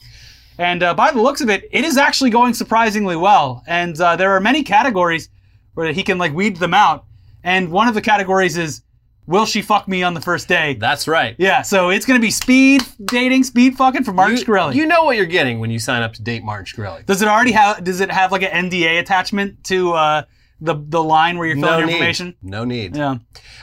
And 0.59 0.83
uh, 0.83 0.93
by 0.93 1.11
the 1.11 1.21
looks 1.21 1.41
of 1.41 1.49
it, 1.49 1.67
it 1.71 1.85
is 1.85 1.97
actually 1.97 2.29
going 2.29 2.53
surprisingly 2.53 3.15
well. 3.15 3.63
And 3.65 3.99
uh, 3.99 4.15
there 4.15 4.31
are 4.31 4.39
many 4.39 4.61
categories 4.61 5.29
where 5.73 5.91
he 5.91 6.03
can 6.03 6.19
like 6.19 6.33
weed 6.33 6.57
them 6.57 6.73
out. 6.73 7.05
And 7.43 7.71
one 7.71 7.87
of 7.87 7.93
the 7.93 8.01
categories 8.01 8.57
is, 8.57 8.81
"Will 9.27 9.45
she 9.45 9.61
fuck 9.61 9.87
me 9.87 10.03
on 10.03 10.13
the 10.13 10.21
first 10.21 10.47
day?" 10.47 10.75
That's 10.79 11.07
right. 11.07 11.35
yeah, 11.37 11.61
so 11.61 11.89
it's 11.89 12.05
going 12.05 12.19
to 12.19 12.25
be 12.25 12.31
speed 12.31 12.83
dating, 13.05 13.43
speed 13.43 13.75
fucking 13.77 14.03
for 14.03 14.13
Martin 14.13 14.37
you, 14.37 14.43
Shkreli. 14.43 14.75
you 14.75 14.85
know 14.85 15.03
what 15.03 15.17
you're 15.17 15.25
getting 15.25 15.59
when 15.59 15.71
you 15.71 15.79
sign 15.79 16.01
up 16.03 16.13
to 16.13 16.21
date 16.21 16.43
Martin 16.43 16.65
Shkreli. 16.65 17.05
Does 17.05 17.21
it 17.21 17.27
already 17.27 17.51
have? 17.51 17.83
Does 17.83 17.99
it 18.01 18.11
have 18.11 18.31
like 18.31 18.43
an 18.43 18.69
NDA 18.69 18.99
attachment 18.99 19.63
to 19.65 19.93
uh, 19.93 20.23
the 20.59 20.75
the 20.75 21.03
line 21.03 21.37
where 21.37 21.47
you're 21.47 21.55
filling 21.57 21.71
No 21.71 21.79
your 21.79 21.89
information? 21.89 22.35
No 22.41 22.63
need. 22.63 22.95
Yeah. 22.95 23.15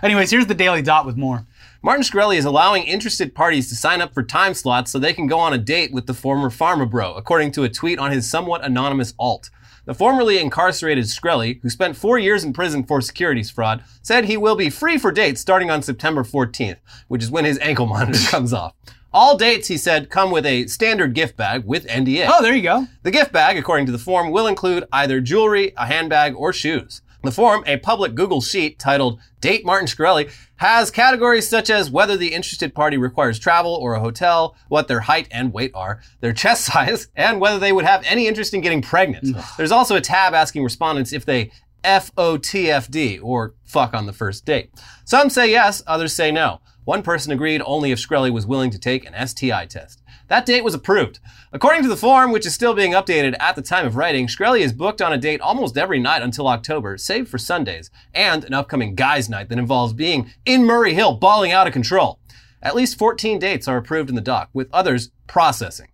Anyways, 0.03 0.31
here's 0.31 0.47
the 0.47 0.55
Daily 0.55 0.83
Dot 0.83 1.07
with 1.07 1.17
more. 1.17 1.47
Martin 1.81 2.03
Shkreli 2.03 2.37
is 2.37 2.45
allowing 2.45 2.83
interested 2.83 3.37
parties 3.37 3.69
to 3.69 3.77
sign 3.77 4.01
up 4.01 4.13
for 4.13 4.25
time 4.25 4.53
slots 4.53 4.91
so 4.91 4.99
they 4.99 5.13
can 5.13 5.29
go 5.29 5.39
on 5.39 5.53
a 5.53 5.59
date 5.59 5.93
with 5.93 6.07
the 6.07 6.15
former 6.15 6.51
pharma 6.51 6.91
bro, 6.91 7.15
according 7.15 7.53
to 7.53 7.63
a 7.63 7.69
tweet 7.69 8.01
on 8.01 8.11
his 8.11 8.29
somewhat 8.29 8.65
anonymous 8.65 9.15
alt. 9.17 9.49
The 9.89 9.95
formerly 9.95 10.39
incarcerated 10.39 11.07
Shkreli, 11.07 11.63
who 11.63 11.71
spent 11.71 11.97
four 11.97 12.19
years 12.19 12.45
in 12.45 12.53
prison 12.53 12.85
for 12.85 13.01
securities 13.01 13.51
fraud, 13.51 13.83
said 14.03 14.27
he 14.27 14.37
will 14.37 14.55
be 14.55 14.69
free 14.69 14.99
for 14.99 15.11
dates 15.11 15.41
starting 15.41 15.71
on 15.71 15.81
September 15.81 16.25
14th, 16.25 16.77
which 17.07 17.23
is 17.23 17.31
when 17.31 17.47
his 17.47 17.59
ankle 17.61 17.87
monitor 17.95 18.19
comes 18.29 18.53
off. 18.53 18.75
All 19.15 19.39
dates, 19.39 19.69
he 19.69 19.79
said, 19.79 20.11
come 20.11 20.31
with 20.31 20.45
a 20.45 20.67
standard 20.67 21.15
gift 21.15 21.39
bag 21.39 21.65
with 21.65 21.87
NDA. 21.87 22.29
Oh, 22.31 22.43
there 22.43 22.55
you 22.55 22.61
go. 22.61 22.87
The 23.03 23.11
gift 23.11 23.33
bag, 23.33 23.57
according 23.57 23.87
to 23.87 23.93
the 23.93 23.97
form, 23.97 24.31
will 24.31 24.47
include 24.47 24.85
either 24.93 25.23
jewelry, 25.23 25.73
a 25.79 25.87
handbag, 25.87 26.35
or 26.37 26.53
shoes. 26.53 27.01
The 27.25 27.33
form, 27.33 27.65
a 27.67 27.79
public 27.79 28.15
Google 28.15 28.41
sheet 28.41 28.79
titled 28.79 29.21
Date 29.41 29.67
Martin 29.67 29.89
Shkreli, 29.89 30.31
has 30.57 30.91
categories 30.91 31.49
such 31.49 31.69
as 31.69 31.91
whether 31.91 32.17
the 32.17 32.33
interested 32.33 32.75
party 32.75 32.97
requires 32.97 33.41
travel 33.41 33.75
or 33.75 33.95
a 33.95 34.01
hotel, 34.01 34.55
what 34.69 34.87
their 34.87 35.01
height 35.01 35.27
and 35.33 35.53
weight 35.53 35.73
are, 35.75 36.01
their 36.21 36.33
chest 36.33 36.65
size, 36.73 37.09
and 37.17 37.41
whether 37.41 37.59
they 37.59 37.73
would 37.73 37.85
have 37.85 38.05
any 38.07 38.29
interest 38.29 38.55
in 38.55 38.61
getting 38.61 38.83
pregnant. 38.83 39.37
There's 39.57 39.73
also 39.73 39.97
a 39.97 40.01
tab 40.01 40.33
asking 40.33 40.63
respondents 40.63 41.13
if 41.13 41.25
they 41.25 41.51
FOTFD, 41.85 43.21
or 43.23 43.55
fuck 43.65 43.95
on 43.95 44.07
the 44.07 44.13
first 44.13 44.45
date. 44.45 44.71
Some 45.05 45.31
say 45.31 45.51
yes, 45.51 45.83
others 45.87 46.13
say 46.13 46.31
no. 46.31 46.61
One 46.85 47.03
person 47.03 47.33
agreed 47.33 47.63
only 47.67 47.93
if 47.93 47.99
Shkreli 47.99 48.33
was 48.33 48.47
willing 48.47 48.71
to 48.71 48.79
take 48.79 49.05
an 49.05 49.27
STI 49.27 49.67
test. 49.67 49.98
That 50.29 50.47
date 50.47 50.63
was 50.65 50.75
approved. 50.75 51.21
According 51.53 51.83
to 51.83 51.89
the 51.89 51.97
form, 51.97 52.33
which 52.33 52.47
is 52.47 52.55
still 52.55 52.75
being 52.75 52.93
updated 52.93 53.35
at 53.41 53.57
the 53.57 53.63
time 53.63 53.87
of 53.87 53.97
writing, 53.97 54.27
Shkreli 54.27 54.61
is 54.61 54.73
booked 54.73 55.01
on 55.03 55.13
a 55.13 55.19
date 55.19 55.41
almost 55.41 55.77
every 55.79 55.99
night 55.99 56.23
until 56.23 56.47
October, 56.49 56.99
save 56.99 57.29
for 57.29 57.39
Sundays, 57.39 57.91
and 58.15 58.45
an 58.45 58.53
upcoming 58.55 58.95
guys' 58.95 59.29
night 59.29 59.49
that 59.49 59.59
involves 59.59 59.93
being 59.95 60.31
in 60.45 60.65
Murray 60.65 60.95
Hill, 60.95 61.15
bawling 61.17 61.53
out 61.53 61.67
of 61.67 61.73
control. 61.73 62.21
At 62.63 62.75
least 62.77 62.99
14 62.99 63.39
dates 63.39 63.67
are 63.69 63.77
approved 63.79 64.11
in 64.11 64.17
the 64.17 64.21
doc, 64.21 64.51
with 64.53 64.69
others 64.73 65.11
processing. 65.27 65.89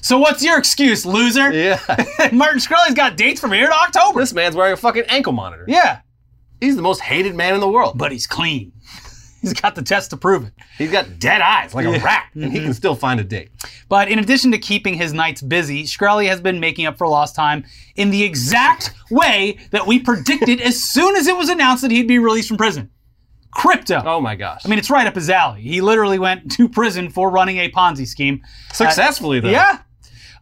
So 0.00 0.18
what's 0.18 0.42
your 0.44 0.58
excuse, 0.58 1.06
loser? 1.06 1.52
Yeah. 1.52 1.78
Martin 2.32 2.58
Shkreli's 2.60 2.94
got 2.94 3.16
dates 3.16 3.40
from 3.40 3.52
here 3.52 3.68
to 3.68 3.74
October. 3.74 4.20
this 4.20 4.32
man's 4.32 4.54
wearing 4.56 4.72
a 4.72 4.76
fucking 4.76 5.04
ankle 5.08 5.32
monitor. 5.32 5.64
Yeah, 5.68 6.00
He's 6.60 6.76
the 6.76 6.82
most 6.82 7.00
hated 7.00 7.34
man 7.34 7.54
in 7.54 7.60
the 7.60 7.68
world. 7.68 7.98
but 7.98 8.12
he's 8.12 8.26
clean. 8.28 8.72
He's 9.42 9.52
got 9.52 9.74
the 9.74 9.82
test 9.82 10.10
to 10.10 10.16
prove 10.16 10.46
it. 10.46 10.52
He's 10.78 10.92
got 10.92 11.18
dead 11.18 11.40
eyes 11.40 11.74
like 11.74 11.84
a 11.84 11.98
rat, 11.98 12.26
and 12.34 12.44
he 12.44 12.50
mm-hmm. 12.50 12.66
can 12.66 12.74
still 12.74 12.94
find 12.94 13.18
a 13.18 13.24
date. 13.24 13.50
But 13.88 14.08
in 14.08 14.20
addition 14.20 14.52
to 14.52 14.58
keeping 14.58 14.94
his 14.94 15.12
nights 15.12 15.42
busy, 15.42 15.82
Shkreli 15.82 16.28
has 16.28 16.40
been 16.40 16.60
making 16.60 16.86
up 16.86 16.96
for 16.96 17.08
lost 17.08 17.34
time 17.34 17.64
in 17.96 18.10
the 18.10 18.22
exact 18.22 18.94
way 19.10 19.58
that 19.72 19.86
we 19.86 19.98
predicted 19.98 20.60
as 20.60 20.80
soon 20.90 21.16
as 21.16 21.26
it 21.26 21.36
was 21.36 21.48
announced 21.48 21.82
that 21.82 21.90
he'd 21.90 22.06
be 22.06 22.20
released 22.20 22.48
from 22.48 22.56
prison. 22.56 22.88
Crypto. 23.50 24.00
Oh 24.06 24.20
my 24.20 24.34
gosh. 24.34 24.62
I 24.64 24.68
mean, 24.68 24.78
it's 24.78 24.88
right 24.88 25.06
up 25.06 25.14
his 25.14 25.28
alley. 25.28 25.60
He 25.60 25.80
literally 25.80 26.18
went 26.18 26.52
to 26.52 26.68
prison 26.68 27.10
for 27.10 27.30
running 27.30 27.58
a 27.58 27.70
Ponzi 27.70 28.06
scheme. 28.06 28.42
successfully 28.72 29.38
uh, 29.38 29.42
though. 29.42 29.50
Yeah. 29.50 29.78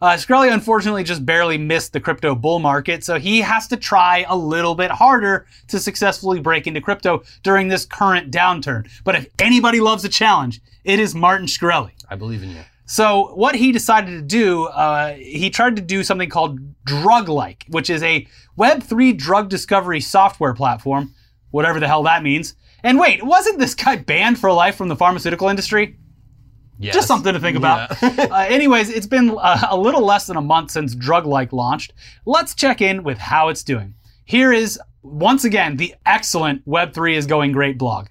Uh, 0.01 0.13
Shkreli 0.13 0.51
unfortunately 0.51 1.03
just 1.03 1.23
barely 1.27 1.59
missed 1.59 1.93
the 1.93 1.99
crypto 1.99 2.33
bull 2.33 2.57
market, 2.57 3.03
so 3.03 3.19
he 3.19 3.39
has 3.41 3.67
to 3.67 3.77
try 3.77 4.25
a 4.27 4.35
little 4.35 4.73
bit 4.73 4.89
harder 4.89 5.45
to 5.67 5.79
successfully 5.79 6.39
break 6.39 6.65
into 6.65 6.81
crypto 6.81 7.23
during 7.43 7.67
this 7.67 7.85
current 7.85 8.31
downturn. 8.31 8.89
But 9.03 9.13
if 9.13 9.27
anybody 9.37 9.79
loves 9.79 10.03
a 10.03 10.09
challenge, 10.09 10.59
it 10.83 10.99
is 10.99 11.13
Martin 11.13 11.45
Shkreli. 11.45 11.91
I 12.09 12.15
believe 12.15 12.41
in 12.41 12.49
you. 12.49 12.61
So 12.85 13.35
what 13.35 13.53
he 13.53 13.71
decided 13.71 14.11
to 14.11 14.21
do, 14.23 14.65
uh, 14.65 15.13
he 15.13 15.51
tried 15.51 15.75
to 15.75 15.81
do 15.83 16.03
something 16.03 16.29
called 16.29 16.59
Druglike, 16.83 17.69
which 17.69 17.91
is 17.91 18.01
a 18.01 18.27
Web3 18.57 19.15
drug 19.15 19.49
discovery 19.49 20.01
software 20.01 20.55
platform, 20.55 21.13
whatever 21.51 21.79
the 21.79 21.87
hell 21.87 22.03
that 22.03 22.23
means. 22.23 22.55
And 22.83 22.99
wait, 22.99 23.23
wasn't 23.23 23.59
this 23.59 23.75
guy 23.75 23.97
banned 23.97 24.39
for 24.39 24.51
life 24.51 24.75
from 24.75 24.87
the 24.87 24.95
pharmaceutical 24.95 25.47
industry? 25.47 25.95
Yes. 26.81 26.95
Just 26.95 27.07
something 27.07 27.33
to 27.33 27.39
think 27.39 27.57
about. 27.57 28.01
uh, 28.03 28.35
anyways, 28.49 28.89
it's 28.89 29.05
been 29.05 29.37
uh, 29.37 29.67
a 29.69 29.77
little 29.77 30.03
less 30.03 30.25
than 30.27 30.35
a 30.35 30.41
month 30.41 30.71
since 30.71 30.95
Druglike 30.95 31.51
launched. 31.51 31.93
Let's 32.25 32.55
check 32.55 32.81
in 32.81 33.03
with 33.03 33.19
how 33.19 33.49
it's 33.49 33.63
doing. 33.63 33.93
Here 34.25 34.51
is, 34.51 34.79
once 35.03 35.43
again, 35.43 35.77
the 35.77 35.93
excellent 36.05 36.67
Web3 36.67 37.15
is 37.15 37.27
going 37.27 37.51
great 37.51 37.77
blog. 37.77 38.07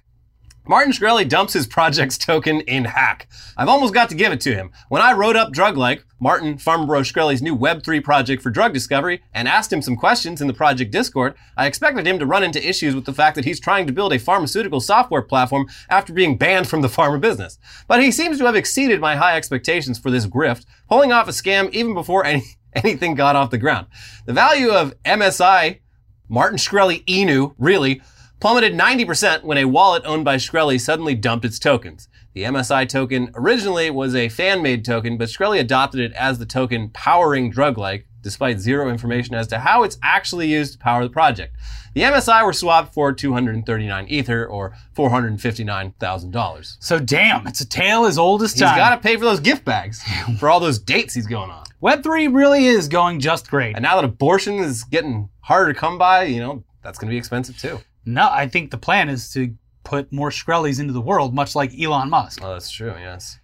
Martin 0.71 0.93
Shkreli 0.93 1.27
dumps 1.27 1.51
his 1.51 1.67
project's 1.67 2.17
token 2.31 2.61
in 2.61 2.85
Hack. 2.85 3.27
I've 3.57 3.67
almost 3.67 3.93
got 3.93 4.07
to 4.07 4.15
give 4.15 4.31
it 4.31 4.39
to 4.39 4.55
him. 4.55 4.71
When 4.87 5.01
I 5.01 5.11
wrote 5.11 5.35
up 5.35 5.51
Druglike, 5.51 6.03
Martin 6.17 6.55
Pharma 6.55 6.87
Bro 6.87 7.01
Shkreli's 7.01 7.41
new 7.41 7.57
Web3 7.57 8.01
project 8.01 8.41
for 8.41 8.51
drug 8.51 8.73
discovery, 8.73 9.21
and 9.33 9.49
asked 9.49 9.73
him 9.73 9.81
some 9.81 9.97
questions 9.97 10.39
in 10.39 10.47
the 10.47 10.53
project 10.53 10.91
Discord, 10.91 11.35
I 11.57 11.67
expected 11.67 12.07
him 12.07 12.19
to 12.19 12.25
run 12.25 12.41
into 12.41 12.65
issues 12.65 12.95
with 12.95 13.03
the 13.03 13.11
fact 13.11 13.35
that 13.35 13.43
he's 13.43 13.59
trying 13.59 13.85
to 13.85 13.91
build 13.91 14.13
a 14.13 14.17
pharmaceutical 14.17 14.79
software 14.79 15.21
platform 15.21 15.67
after 15.89 16.13
being 16.13 16.37
banned 16.37 16.69
from 16.69 16.79
the 16.79 16.87
pharma 16.97 17.19
business. 17.19 17.59
But 17.89 18.01
he 18.01 18.09
seems 18.09 18.37
to 18.37 18.45
have 18.45 18.55
exceeded 18.55 19.01
my 19.01 19.17
high 19.17 19.35
expectations 19.35 19.99
for 19.99 20.09
this 20.09 20.25
grift, 20.25 20.65
pulling 20.87 21.11
off 21.11 21.27
a 21.27 21.31
scam 21.31 21.69
even 21.73 21.93
before 21.93 22.23
any, 22.23 22.45
anything 22.73 23.15
got 23.15 23.35
off 23.35 23.51
the 23.51 23.57
ground. 23.57 23.87
The 24.25 24.31
value 24.31 24.71
of 24.71 24.93
MSI, 25.03 25.81
Martin 26.29 26.57
Shkreli 26.57 27.03
Inu, 27.07 27.55
really, 27.57 28.01
plummeted 28.41 28.73
90% 28.73 29.43
when 29.43 29.57
a 29.59 29.65
wallet 29.65 30.03
owned 30.05 30.25
by 30.25 30.35
Shkreli 30.35 30.81
suddenly 30.81 31.15
dumped 31.15 31.45
its 31.45 31.59
tokens. 31.59 32.09
The 32.33 32.43
MSI 32.43 32.89
token 32.89 33.31
originally 33.35 33.89
was 33.91 34.15
a 34.15 34.29
fan-made 34.29 34.83
token, 34.83 35.17
but 35.17 35.29
Shkreli 35.29 35.59
adopted 35.59 36.01
it 36.01 36.11
as 36.13 36.39
the 36.39 36.45
token 36.45 36.89
powering 36.89 37.51
Druglike, 37.53 38.05
despite 38.21 38.59
zero 38.59 38.89
information 38.89 39.35
as 39.35 39.47
to 39.47 39.59
how 39.59 39.83
it's 39.83 39.97
actually 40.01 40.47
used 40.47 40.73
to 40.73 40.79
power 40.79 41.03
the 41.03 41.09
project. 41.09 41.55
The 41.93 42.01
MSI 42.01 42.43
were 42.45 42.53
swapped 42.53 42.93
for 42.93 43.11
239 43.13 44.07
Ether, 44.07 44.45
or 44.45 44.73
$459,000. 44.95 46.77
So 46.79 46.99
damn, 46.99 47.45
it's 47.47 47.61
a 47.61 47.67
tale 47.67 48.05
as 48.05 48.17
old 48.17 48.41
as 48.43 48.53
He's 48.53 48.61
time. 48.61 48.77
got 48.77 48.91
to 48.95 48.97
pay 49.01 49.17
for 49.17 49.25
those 49.25 49.39
gift 49.39 49.65
bags, 49.65 50.01
for 50.39 50.49
all 50.49 50.59
those 50.59 50.79
dates 50.79 51.13
he's 51.13 51.27
going 51.27 51.51
on. 51.51 51.65
Web3 51.83 52.33
really 52.33 52.65
is 52.65 52.87
going 52.87 53.19
just 53.19 53.49
great. 53.49 53.75
And 53.75 53.83
now 53.83 53.95
that 53.95 54.05
abortion 54.05 54.55
is 54.55 54.83
getting 54.83 55.29
harder 55.41 55.73
to 55.73 55.79
come 55.79 55.97
by, 55.97 56.23
you 56.23 56.39
know, 56.39 56.63
that's 56.81 56.97
going 56.97 57.09
to 57.09 57.13
be 57.13 57.17
expensive 57.17 57.57
too. 57.57 57.79
No, 58.05 58.27
I 58.29 58.47
think 58.47 58.71
the 58.71 58.77
plan 58.77 59.09
is 59.09 59.31
to 59.33 59.53
put 59.83 60.11
more 60.11 60.29
Shkreli's 60.29 60.79
into 60.79 60.93
the 60.93 61.01
world, 61.01 61.33
much 61.33 61.55
like 61.55 61.71
Elon 61.79 62.09
Musk. 62.09 62.39
Oh, 62.43 62.53
that's 62.53 62.71
true, 62.71 62.95
yes. 62.99 63.39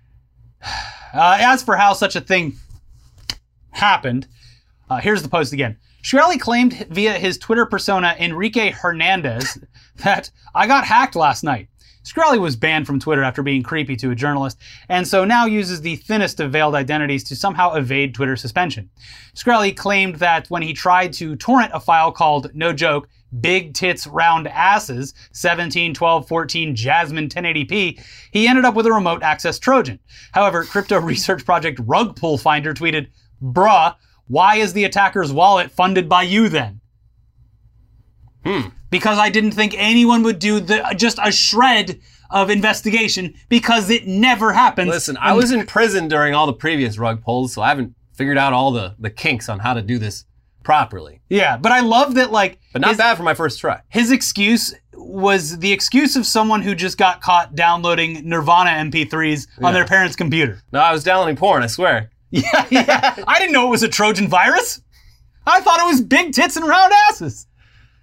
Uh, 1.13 1.37
as 1.39 1.63
for 1.63 1.77
how 1.77 1.93
such 1.93 2.17
a 2.17 2.21
thing 2.21 2.53
happened, 3.71 4.27
uh, 4.89 4.97
here's 4.97 5.23
the 5.23 5.29
post 5.29 5.53
again. 5.53 5.77
Shkreli 6.03 6.37
claimed 6.37 6.85
via 6.89 7.13
his 7.13 7.37
Twitter 7.37 7.65
persona 7.65 8.13
Enrique 8.19 8.71
Hernandez 8.71 9.57
that 10.03 10.29
I 10.53 10.67
got 10.67 10.83
hacked 10.83 11.15
last 11.15 11.45
night. 11.45 11.69
Shkreli 12.03 12.39
was 12.39 12.55
banned 12.55 12.87
from 12.87 12.99
Twitter 12.99 13.23
after 13.23 13.43
being 13.43 13.63
creepy 13.63 13.95
to 13.97 14.11
a 14.11 14.15
journalist, 14.15 14.57
and 14.87 15.07
so 15.07 15.25
now 15.25 15.45
uses 15.45 15.81
the 15.81 15.97
thinnest 15.97 16.39
of 16.39 16.51
veiled 16.51 16.75
identities 16.75 17.23
to 17.25 17.35
somehow 17.35 17.73
evade 17.73 18.13
Twitter 18.13 18.35
suspension. 18.35 18.89
Shkreli 19.35 19.75
claimed 19.75 20.15
that 20.15 20.49
when 20.49 20.61
he 20.61 20.73
tried 20.73 21.13
to 21.13 21.35
torrent 21.35 21.71
a 21.73 21.79
file 21.79 22.11
called, 22.11 22.51
no 22.53 22.71
joke, 22.71 23.09
Big 23.39 23.73
Tits 23.73 24.07
Round 24.07 24.47
Asses 24.47 25.13
17, 25.33 25.93
12, 25.93 26.27
14 26.27 26.75
Jasmine 26.75 27.29
1080p, 27.29 28.01
he 28.31 28.47
ended 28.47 28.65
up 28.65 28.75
with 28.75 28.85
a 28.85 28.91
remote 28.91 29.23
access 29.23 29.59
Trojan. 29.59 29.99
However, 30.31 30.63
crypto 30.63 30.99
research 31.01 31.45
project 31.45 31.79
Rug 31.83 32.15
Pull 32.15 32.37
Finder 32.37 32.73
tweeted, 32.73 33.07
Bruh, 33.41 33.95
why 34.27 34.55
is 34.55 34.73
the 34.73 34.83
attacker's 34.83 35.31
wallet 35.31 35.71
funded 35.71 36.09
by 36.09 36.23
you 36.23 36.49
then? 36.49 36.81
Hmm. 38.43 38.69
Because 38.89 39.17
I 39.17 39.29
didn't 39.29 39.51
think 39.51 39.75
anyone 39.77 40.23
would 40.23 40.39
do 40.39 40.59
the 40.59 40.93
just 40.95 41.19
a 41.21 41.31
shred 41.31 41.99
of 42.29 42.49
investigation 42.49 43.33
because 43.49 43.89
it 43.89 44.07
never 44.07 44.53
happens. 44.53 44.89
Listen, 44.89 45.17
I 45.17 45.33
was 45.33 45.51
in 45.51 45.65
prison 45.65 46.07
during 46.07 46.33
all 46.33 46.45
the 46.45 46.53
previous 46.53 46.97
rug 46.97 47.21
pulls, 47.21 47.53
so 47.53 47.61
I 47.61 47.69
haven't 47.69 47.95
figured 48.13 48.37
out 48.37 48.53
all 48.53 48.71
the, 48.71 48.95
the 48.99 49.09
kinks 49.09 49.49
on 49.49 49.59
how 49.59 49.73
to 49.73 49.81
do 49.81 49.99
this 49.99 50.25
properly. 50.67 51.21
Yeah, 51.29 51.55
but 51.55 51.71
I 51.71 51.79
love 51.79 52.15
that 52.15 52.29
like 52.29 52.59
But 52.73 52.81
not 52.81 52.89
his, 52.89 52.97
bad 52.97 53.15
for 53.15 53.23
my 53.23 53.33
first 53.33 53.61
try. 53.61 53.79
his 53.87 54.11
excuse 54.11 54.75
was 54.93 55.59
the 55.59 55.71
excuse 55.71 56.17
of 56.17 56.25
someone 56.25 56.61
who 56.61 56.75
just 56.75 56.97
got 56.97 57.21
caught 57.21 57.55
downloading 57.55 58.27
Nirvana 58.27 58.71
MP3s 58.71 59.47
on 59.59 59.63
Yeah. 59.63 59.71
their 59.71 59.85
parents' 59.85 60.17
computer. 60.17 60.61
No, 60.73 60.81
I 60.81 60.91
was 60.91 61.05
downloading 61.05 61.37
porn, 61.37 61.63
I 61.63 61.67
swear. 61.67 62.11
Yeah, 62.31 62.65
yeah. 62.69 63.23
I 63.25 63.39
didn't 63.39 63.53
know 63.53 63.67
it 63.67 63.69
was 63.69 63.83
a 63.83 63.87
Trojan 63.87 64.27
virus. 64.27 64.81
I 65.45 65.61
thought 65.61 65.79
it 65.79 65.85
was 65.85 66.01
big 66.01 66.33
tits 66.33 66.57
and 66.57 66.67
round 66.67 66.91
asses. 67.07 67.47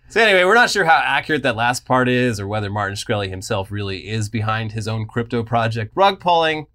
So 0.08 0.22
anyway, 0.22 0.44
we're 0.44 0.54
not 0.54 0.70
sure 0.70 0.86
how 0.86 0.98
accurate 1.04 1.42
that 1.42 1.56
last 1.56 1.84
part 1.84 2.08
is 2.08 2.40
or 2.40 2.46
whether 2.48 2.70
Martin 2.70 2.96
Shkreli 2.96 3.28
himself 3.28 3.70
really 3.70 4.08
is 4.08 4.30
behind 4.30 4.72
his 4.72 4.88
own 4.88 5.06
crypto 5.06 5.42
project 5.42 5.92
rug 5.94 6.18
pulling. 6.20 6.68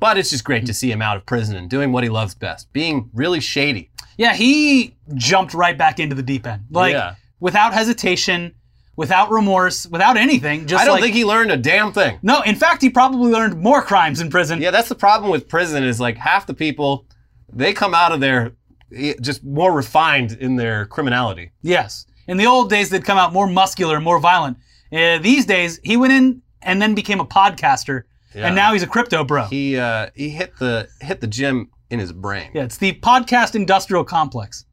But 0.00 0.18
it's 0.18 0.30
just 0.30 0.42
great 0.42 0.66
to 0.66 0.74
see 0.74 0.90
him 0.90 1.00
out 1.00 1.16
of 1.16 1.24
prison 1.26 1.54
and 1.54 1.70
doing 1.70 1.92
what 1.92 2.02
he 2.02 2.10
loves 2.10 2.34
best, 2.34 2.72
being 2.72 3.08
really 3.14 3.38
shady. 3.38 3.91
Yeah, 4.16 4.34
he 4.34 4.94
jumped 5.14 5.54
right 5.54 5.76
back 5.76 5.98
into 6.00 6.14
the 6.14 6.22
deep 6.22 6.46
end. 6.46 6.64
Like 6.70 6.92
Yeah. 6.92 7.14
without 7.40 7.72
hesitation, 7.74 8.54
without 8.96 9.30
remorse, 9.30 9.86
without 9.86 10.16
anything. 10.16 10.66
Just 10.66 10.82
I 10.82 10.84
don't 10.84 10.94
like, 10.96 11.02
think 11.04 11.14
he 11.16 11.24
learned 11.24 11.50
a 11.50 11.56
damn 11.56 11.92
thing. 11.92 12.18
No, 12.22 12.42
in 12.42 12.54
fact, 12.56 12.82
he 12.82 12.90
probably 12.90 13.32
learned 13.32 13.58
more 13.60 13.82
crimes 13.82 14.20
in 14.20 14.30
prison. 14.30 14.60
Yeah, 14.60 14.70
that's 14.70 14.88
the 14.88 14.94
problem 14.94 15.30
with 15.30 15.48
prison 15.48 15.82
is 15.82 15.98
like 16.00 16.16
half 16.18 16.46
the 16.46 16.54
people, 16.54 17.06
they 17.52 17.72
come 17.72 17.94
out 17.94 18.12
of 18.12 18.20
there 18.20 18.52
eh, 18.94 19.14
just 19.20 19.42
more 19.44 19.72
refined 19.72 20.32
in 20.32 20.56
their 20.56 20.86
criminality. 20.86 21.50
Yes. 21.62 22.06
In 22.28 22.36
the 22.36 22.46
old 22.46 22.70
days, 22.70 22.90
they'd 22.90 23.04
come 23.04 23.18
out 23.18 23.32
more 23.32 23.46
muscular, 23.48 23.98
more 24.00 24.18
violent. 24.20 24.56
Uh, 24.92 25.18
these 25.18 25.46
days, 25.46 25.80
he 25.82 25.96
went 25.96 26.12
in 26.12 26.42
and 26.60 26.80
then 26.80 26.94
became 26.94 27.18
a 27.18 27.24
podcaster, 27.26 28.02
Yeah. 28.34 28.46
and 28.46 28.54
now 28.54 28.72
he's 28.74 28.82
a 28.82 28.86
crypto 28.86 29.24
bro. 29.24 29.44
He 29.46 29.76
uh, 29.76 30.10
he 30.14 30.28
hit 30.28 30.56
the 30.58 30.88
hit 31.00 31.20
the 31.20 31.26
gym 31.26 31.70
in 31.92 31.98
his 31.98 32.12
brain. 32.12 32.50
yeah, 32.54 32.64
it's 32.64 32.78
the 32.78 32.94
podcast 32.94 33.54
industrial 33.54 34.02
complex. 34.02 34.64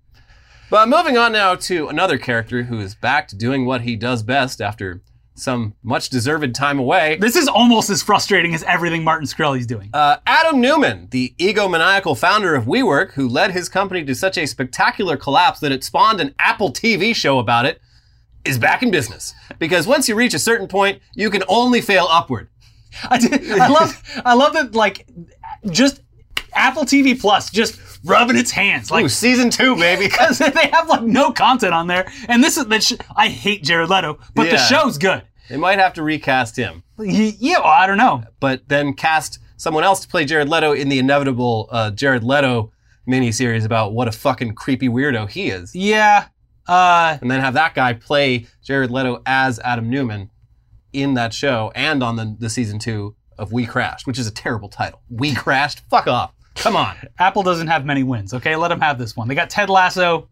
But 0.69 0.87
moving 0.87 1.17
on 1.17 1.33
now 1.33 1.55
to 1.55 1.87
another 1.87 2.17
character 2.17 2.63
who 2.63 2.79
is 2.79 2.95
back 2.95 3.27
to 3.29 3.35
doing 3.35 3.65
what 3.65 3.81
he 3.81 3.95
does 3.95 4.23
best 4.23 4.61
after 4.61 5.01
some 5.35 5.73
much 5.83 6.09
deserved 6.09 6.53
time 6.53 6.79
away. 6.79 7.17
This 7.19 7.35
is 7.35 7.47
almost 7.47 7.89
as 7.89 8.03
frustrating 8.03 8.53
as 8.53 8.63
everything 8.63 9.03
Martin 9.03 9.27
Shkreli's 9.27 9.65
doing. 9.65 9.89
Uh, 9.93 10.17
Adam 10.27 10.61
Neumann, 10.61 11.07
the 11.11 11.33
egomaniacal 11.39 12.17
founder 12.17 12.55
of 12.55 12.65
WeWork, 12.65 13.13
who 13.13 13.27
led 13.27 13.51
his 13.51 13.67
company 13.69 14.03
to 14.05 14.15
such 14.15 14.37
a 14.37 14.45
spectacular 14.45 15.17
collapse 15.17 15.59
that 15.61 15.71
it 15.71 15.83
spawned 15.83 16.19
an 16.21 16.35
Apple 16.39 16.71
TV 16.71 17.15
show 17.15 17.39
about 17.39 17.65
it, 17.65 17.81
is 18.45 18.57
back 18.57 18.83
in 18.83 18.91
business. 18.91 19.33
Because 19.57 19.87
once 19.87 20.07
you 20.07 20.15
reach 20.15 20.33
a 20.33 20.39
certain 20.39 20.67
point, 20.67 21.01
you 21.15 21.29
can 21.29 21.43
only 21.47 21.81
fail 21.81 22.07
upward. 22.09 22.49
I, 23.09 23.17
did, 23.17 23.51
I 23.51 23.67
love, 23.67 24.21
I 24.25 24.33
love 24.33 24.53
that. 24.53 24.75
Like, 24.75 25.07
just 25.69 26.01
Apple 26.53 26.83
TV 26.83 27.19
Plus 27.19 27.49
just 27.49 27.79
rubbing 28.05 28.37
its 28.37 28.51
hands, 28.51 28.91
like 28.91 29.05
Ooh, 29.05 29.09
season 29.09 29.49
two, 29.49 29.75
baby. 29.75 30.05
because 30.09 30.37
they 30.39 30.67
have 30.71 30.87
like 30.89 31.03
no 31.03 31.31
content 31.31 31.73
on 31.73 31.87
there. 31.87 32.11
And 32.27 32.43
this 32.43 32.57
is 32.57 32.65
that. 32.67 32.83
Sh- 32.83 32.93
I 33.15 33.27
hate 33.29 33.63
Jared 33.63 33.89
Leto, 33.89 34.19
but 34.35 34.43
the 34.45 34.51
Yeah. 34.55 34.65
show's 34.65 34.97
good. 34.97 35.23
they 35.49 35.57
might 35.57 35.79
have 35.79 35.93
to 35.93 36.03
recast 36.03 36.55
him, 36.55 36.83
He- 36.97 37.35
yeah, 37.39 37.59
well, 37.59 37.67
I 37.67 37.87
don't 37.87 37.97
know. 37.97 38.23
but 38.39 38.67
then 38.69 38.93
cast 38.93 39.39
someone 39.57 39.83
else 39.83 39.99
to 40.01 40.07
play 40.07 40.23
Jared 40.25 40.47
Leto 40.47 40.71
in 40.73 40.89
the 40.89 40.99
inevitable 40.99 41.67
uh, 41.71 41.91
Jared 41.91 42.23
Leto 42.23 42.71
miniseries 43.07 43.65
about 43.65 43.93
what 43.93 44.07
a 44.07 44.11
fucking 44.11 44.53
creepy 44.53 44.87
weirdo 44.87 45.29
he 45.29 45.49
is. 45.49 45.73
Yeah. 45.75 46.27
Uh, 46.67 47.17
and 47.19 47.31
then 47.31 47.41
have 47.41 47.55
that 47.55 47.73
guy 47.73 47.93
play 47.93 48.45
Jared 48.63 48.91
Leto 48.91 49.21
as 49.25 49.59
Adam 49.61 49.89
Neumann 49.89 50.29
in 50.93 51.15
that 51.15 51.33
show 51.33 51.71
and 51.75 52.03
on 52.03 52.15
the, 52.15 52.35
the 52.39 52.49
season 52.49 52.77
two 52.77 53.15
of 53.39 53.51
We 53.51 53.65
Crashed, 53.65 54.05
which 54.05 54.19
is 54.19 54.27
a 54.27 54.31
terrible 54.31 54.69
title. 54.69 55.01
We 55.09 55.33
Crashed? 55.33 55.81
Fuck 55.89 56.05
off. 56.07 56.31
Come 56.59 56.75
on. 56.75 56.95
Apple 57.17 57.43
doesn't 57.43 57.67
have 57.67 57.85
many 57.85 58.03
wins. 58.03 58.33
Okay, 58.33 58.55
let 58.55 58.67
them 58.69 58.81
have 58.81 58.97
this 58.97 59.15
one. 59.15 59.27
They 59.27 59.35
got 59.35 59.49
Ted 59.49 59.69
Lasso. 59.69 60.29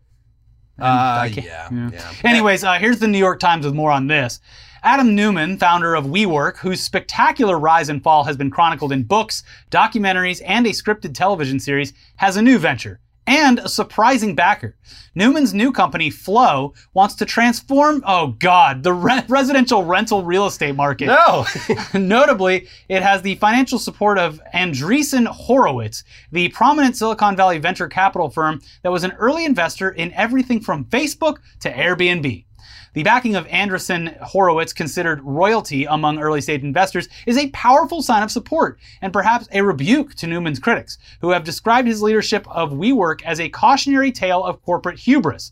Uh, 0.79 1.27
yeah, 1.31 1.69
yeah. 1.71 1.89
yeah. 1.91 2.13
Anyways, 2.23 2.63
uh, 2.63 2.73
here's 2.73 2.99
the 2.99 3.07
New 3.07 3.17
York 3.17 3.39
Times 3.39 3.65
with 3.65 3.73
more 3.73 3.91
on 3.91 4.07
this. 4.07 4.39
Adam 4.83 5.15
Neumann, 5.15 5.57
founder 5.57 5.95
of 5.95 6.05
WeWork, 6.05 6.57
whose 6.57 6.81
spectacular 6.81 7.57
rise 7.57 7.89
and 7.89 8.03
fall 8.03 8.23
has 8.25 8.37
been 8.37 8.51
chronicled 8.51 8.91
in 8.91 9.03
books, 9.03 9.43
documentaries, 9.71 10.41
and 10.45 10.67
a 10.67 10.69
scripted 10.69 11.15
television 11.15 11.59
series, 11.59 11.93
has 12.17 12.37
a 12.37 12.41
new 12.41 12.59
venture 12.59 12.99
and 13.27 13.59
a 13.59 13.69
surprising 13.69 14.33
backer. 14.33 14.75
Neumann's 15.13 15.53
new 15.53 15.71
company, 15.71 16.09
Flow, 16.09 16.73
wants 16.93 17.15
to 17.15 17.25
transform, 17.25 18.03
oh 18.07 18.27
God, 18.39 18.83
the 18.83 18.93
re- 18.93 19.23
residential 19.27 19.83
rental 19.83 20.23
real 20.23 20.47
estate 20.47 20.75
market. 20.75 21.07
No. 21.07 21.45
Notably, 21.93 22.67
it 22.87 23.03
has 23.03 23.21
the 23.21 23.35
financial 23.35 23.79
support 23.79 24.17
of 24.17 24.41
Andreessen 24.53 25.27
Horowitz, 25.27 26.03
the 26.31 26.49
prominent 26.49 26.95
Silicon 26.95 27.35
Valley 27.35 27.59
venture 27.59 27.87
capital 27.87 28.29
firm 28.29 28.61
that 28.83 28.91
was 28.91 29.03
an 29.03 29.11
early 29.13 29.43
investor 29.43 29.89
in 29.89 30.13
everything 30.13 30.61
from 30.61 30.85
Facebook 30.85 31.37
to 31.59 31.71
Airbnb. 31.71 32.46
The 32.93 33.03
backing 33.03 33.35
of 33.35 33.47
Andreessen 33.47 34.17
Horowitz, 34.21 34.73
considered 34.73 35.21
royalty 35.23 35.85
among 35.85 36.19
early 36.19 36.41
stage 36.41 36.63
investors, 36.63 37.09
is 37.25 37.37
a 37.37 37.49
powerful 37.49 38.01
sign 38.01 38.23
of 38.23 38.31
support 38.31 38.79
and 39.01 39.13
perhaps 39.13 39.47
a 39.51 39.61
rebuke 39.61 40.15
to 40.15 40.27
Neumann's 40.27 40.59
critics, 40.59 40.97
who 41.21 41.31
have 41.31 41.43
described 41.43 41.87
his 41.87 42.01
leadership 42.01 42.47
of 42.49 42.71
WeWork 42.71 43.21
as 43.23 43.39
a 43.39 43.49
cautionary 43.49 44.11
tale 44.11 44.43
of 44.43 44.61
corporate 44.63 44.99
hubris. 44.99 45.51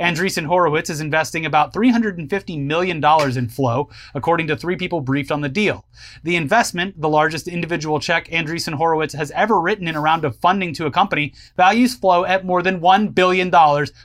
Andreessen 0.00 0.46
Horowitz 0.46 0.90
is 0.90 1.00
investing 1.00 1.46
about 1.46 1.72
$350 1.72 2.60
million 2.60 3.04
in 3.36 3.48
Flow, 3.48 3.88
according 4.14 4.46
to 4.48 4.56
three 4.56 4.76
people 4.76 5.00
briefed 5.00 5.30
on 5.30 5.40
the 5.40 5.48
deal. 5.48 5.84
The 6.22 6.36
investment, 6.36 7.00
the 7.00 7.08
largest 7.08 7.48
individual 7.48 8.00
check 8.00 8.28
Andreessen 8.28 8.74
Horowitz 8.74 9.14
has 9.14 9.30
ever 9.32 9.60
written 9.60 9.88
in 9.88 9.96
a 9.96 10.00
round 10.00 10.24
of 10.24 10.36
funding 10.36 10.72
to 10.74 10.86
a 10.86 10.90
company, 10.90 11.34
values 11.56 11.94
Flow 11.94 12.24
at 12.24 12.44
more 12.44 12.62
than 12.62 12.80
$1 12.80 13.14
billion 13.14 13.50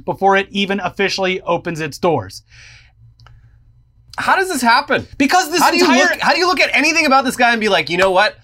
before 0.06 0.38
it 0.38 0.48
even 0.52 0.80
officially 0.80 1.42
opens 1.42 1.80
its 1.80 1.98
doors. 1.98 2.44
How 4.18 4.36
does 4.36 4.50
this 4.50 4.62
happen? 4.62 5.08
Because 5.18 5.50
this 5.50 5.62
How 5.62 5.72
do 5.72 5.78
you 5.78 5.86
entire 5.86 6.10
look? 6.10 6.20
How 6.20 6.34
do 6.34 6.40
you 6.40 6.48
look 6.48 6.60
at 6.60 6.70
anything 6.76 7.06
about 7.06 7.24
this 7.24 7.38
guy 7.38 7.52
and 7.52 7.62
be 7.62 7.70
like, 7.70 7.90
you 7.90 7.98
know 7.98 8.12
what? 8.12 8.36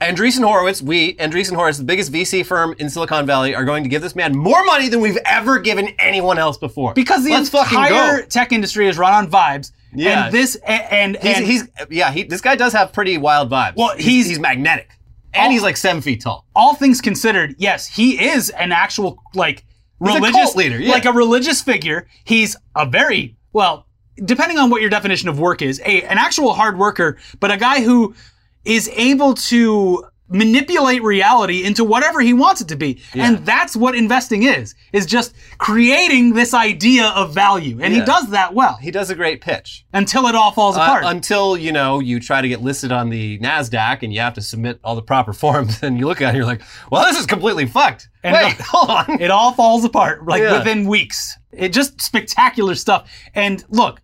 Andreessen 0.00 0.44
Horowitz, 0.44 0.80
we, 0.80 1.14
Andreessen 1.16 1.54
Horowitz, 1.56 1.78
the 1.78 1.84
biggest 1.84 2.12
VC 2.12 2.46
firm 2.46 2.74
in 2.78 2.88
Silicon 2.88 3.26
Valley, 3.26 3.54
are 3.54 3.64
going 3.64 3.82
to 3.82 3.88
give 3.88 4.02
this 4.02 4.14
man 4.14 4.36
more 4.36 4.64
money 4.64 4.88
than 4.88 5.00
we've 5.00 5.18
ever 5.24 5.58
given 5.58 5.88
anyone 5.98 6.38
else 6.38 6.56
before. 6.56 6.94
because 6.94 7.24
the 7.24 7.30
Let's 7.30 7.52
entire 7.52 8.22
tech 8.22 8.52
industry 8.52 8.86
is 8.88 8.96
run 8.98 9.12
on 9.12 9.30
vibes. 9.30 9.72
Yeah. 9.92 10.26
And 10.26 10.34
this 10.34 10.56
and, 10.66 11.16
and, 11.16 11.16
He's, 11.16 11.36
and 11.36 11.46
he's 11.46 11.68
yeah, 11.90 12.10
he, 12.12 12.22
this 12.24 12.40
guy 12.40 12.54
does 12.56 12.72
have 12.72 12.92
pretty 12.92 13.18
wild 13.18 13.50
vibes. 13.50 13.74
Well, 13.76 13.96
he's 13.96 14.04
he's- 14.06 14.26
he's 14.28 14.38
magnetic, 14.40 14.90
and 15.32 15.48
Oh. 15.48 15.50
he's 15.50 15.62
like 15.62 15.76
seven 15.76 16.02
feet 16.02 16.20
tall. 16.20 16.46
all 16.54 16.74
things 16.74 17.00
considered, 17.00 17.54
yes, 17.58 17.86
he 17.86 18.22
is 18.24 18.50
an 18.50 18.70
actual 18.72 19.18
like 19.34 19.64
religious 20.00 20.54
leader, 20.56 20.78
yeah. 20.80 20.90
like 20.92 21.04
a 21.04 21.12
religious 21.12 21.62
figure. 21.62 22.06
He's 22.24 22.56
a 22.76 22.86
very 22.86 23.36
well, 23.52 23.86
depending 24.24 24.58
on 24.58 24.68
what 24.70 24.80
your 24.80 24.90
definition 24.90 25.28
of 25.28 25.38
work 25.38 25.62
is, 25.62 25.80
a 25.84 26.02
an 26.02 26.18
actual 26.18 26.54
hard 26.54 26.76
worker, 26.78 27.16
but 27.40 27.50
a 27.52 27.56
guy 27.56 27.80
who 27.82 28.14
is 28.64 28.88
able 28.94 29.34
to 29.34 30.04
manipulate 30.26 31.02
reality 31.02 31.62
into 31.64 31.84
whatever 31.84 32.18
he 32.22 32.32
wants 32.32 32.62
it 32.62 32.66
to 32.68 32.74
be. 32.76 32.98
Yeah. 33.14 33.26
And 33.28 33.44
that's 33.46 33.76
what 33.76 33.94
investing 33.94 34.42
is. 34.44 34.74
Is 34.92 35.04
just 35.04 35.34
creating 35.58 36.32
this 36.32 36.54
idea 36.54 37.08
of 37.08 37.34
value. 37.34 37.78
And 37.82 37.92
Yeah. 37.92 38.00
he 38.00 38.06
does 38.06 38.30
that 38.30 38.54
well 38.54 38.76
He 38.80 38.90
does 38.90 39.10
a 39.10 39.14
great 39.14 39.42
pitch. 39.42 39.84
until 39.92 40.26
it 40.26 40.34
all 40.34 40.50
falls 40.50 40.78
Uh, 40.78 40.80
apart. 40.80 41.04
until 41.04 41.58
you 41.58 41.72
know 41.72 42.00
you 42.00 42.20
try 42.20 42.40
to 42.40 42.48
get 42.48 42.62
listed 42.62 42.90
on 42.90 43.10
the 43.10 43.38
Nasdaq 43.40 44.02
and 44.02 44.14
you 44.14 44.20
have 44.20 44.32
to 44.34 44.40
submit 44.40 44.80
all 44.82 44.94
the 44.96 45.02
proper 45.02 45.32
forms, 45.42 45.82
and 45.82 45.98
you 45.98 46.06
look 46.06 46.22
at 46.22 46.24
it 46.24 46.28
and 46.28 46.36
you're 46.38 46.46
like, 46.46 46.62
"Well, 46.90 47.04
this 47.04 47.20
is 47.20 47.26
completely 47.26 47.66
fucked." 47.66 48.08
And 48.24 48.34
Wait, 48.34 48.56
the- 48.56 48.62
hold 48.68 48.88
on. 48.90 49.20
It 49.20 49.30
all 49.30 49.52
falls 49.52 49.84
apart 49.84 50.26
like 50.26 50.42
Yeah. 50.42 50.58
within 50.58 50.86
weeks. 50.88 51.36
It 51.52 51.68
just 51.68 52.00
spectacular 52.00 52.74
stuff. 52.76 53.08
And 53.34 53.62
look, 53.68 54.00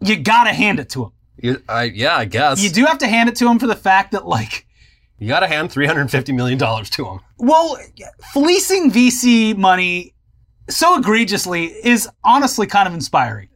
you 0.00 0.16
gotta 0.16 0.52
hand 0.52 0.80
it 0.80 0.88
to 0.90 1.04
him. 1.04 1.10
You- 1.42 1.62
I, 1.68 1.84
yeah, 1.84 2.16
I 2.16 2.24
guess 2.26 2.62
You 2.62 2.70
do 2.70 2.84
have 2.84 2.98
to 2.98 3.06
hand 3.08 3.28
it 3.28 3.36
to 3.36 3.48
him 3.48 3.58
for 3.58 3.66
the 3.66 3.74
fact 3.76 4.12
that 4.12 4.26
like, 4.26 4.66
You 5.18 5.28
got 5.28 5.40
to 5.40 5.46
hand 5.48 5.70
three 5.72 5.86
hundred 5.86 6.10
fifty 6.10 6.32
million 6.32 6.58
dollars 6.58 6.90
to 6.90 7.04
him. 7.06 7.20
well, 7.38 7.78
fleecing 8.32 8.90
VC 8.90 9.56
money 9.56 10.14
so 10.68 10.96
egregiously 10.98 11.64
is 11.66 12.08
honestly 12.24 12.66
kind 12.66 12.86
of 12.86 12.94
inspiring. 12.94 13.48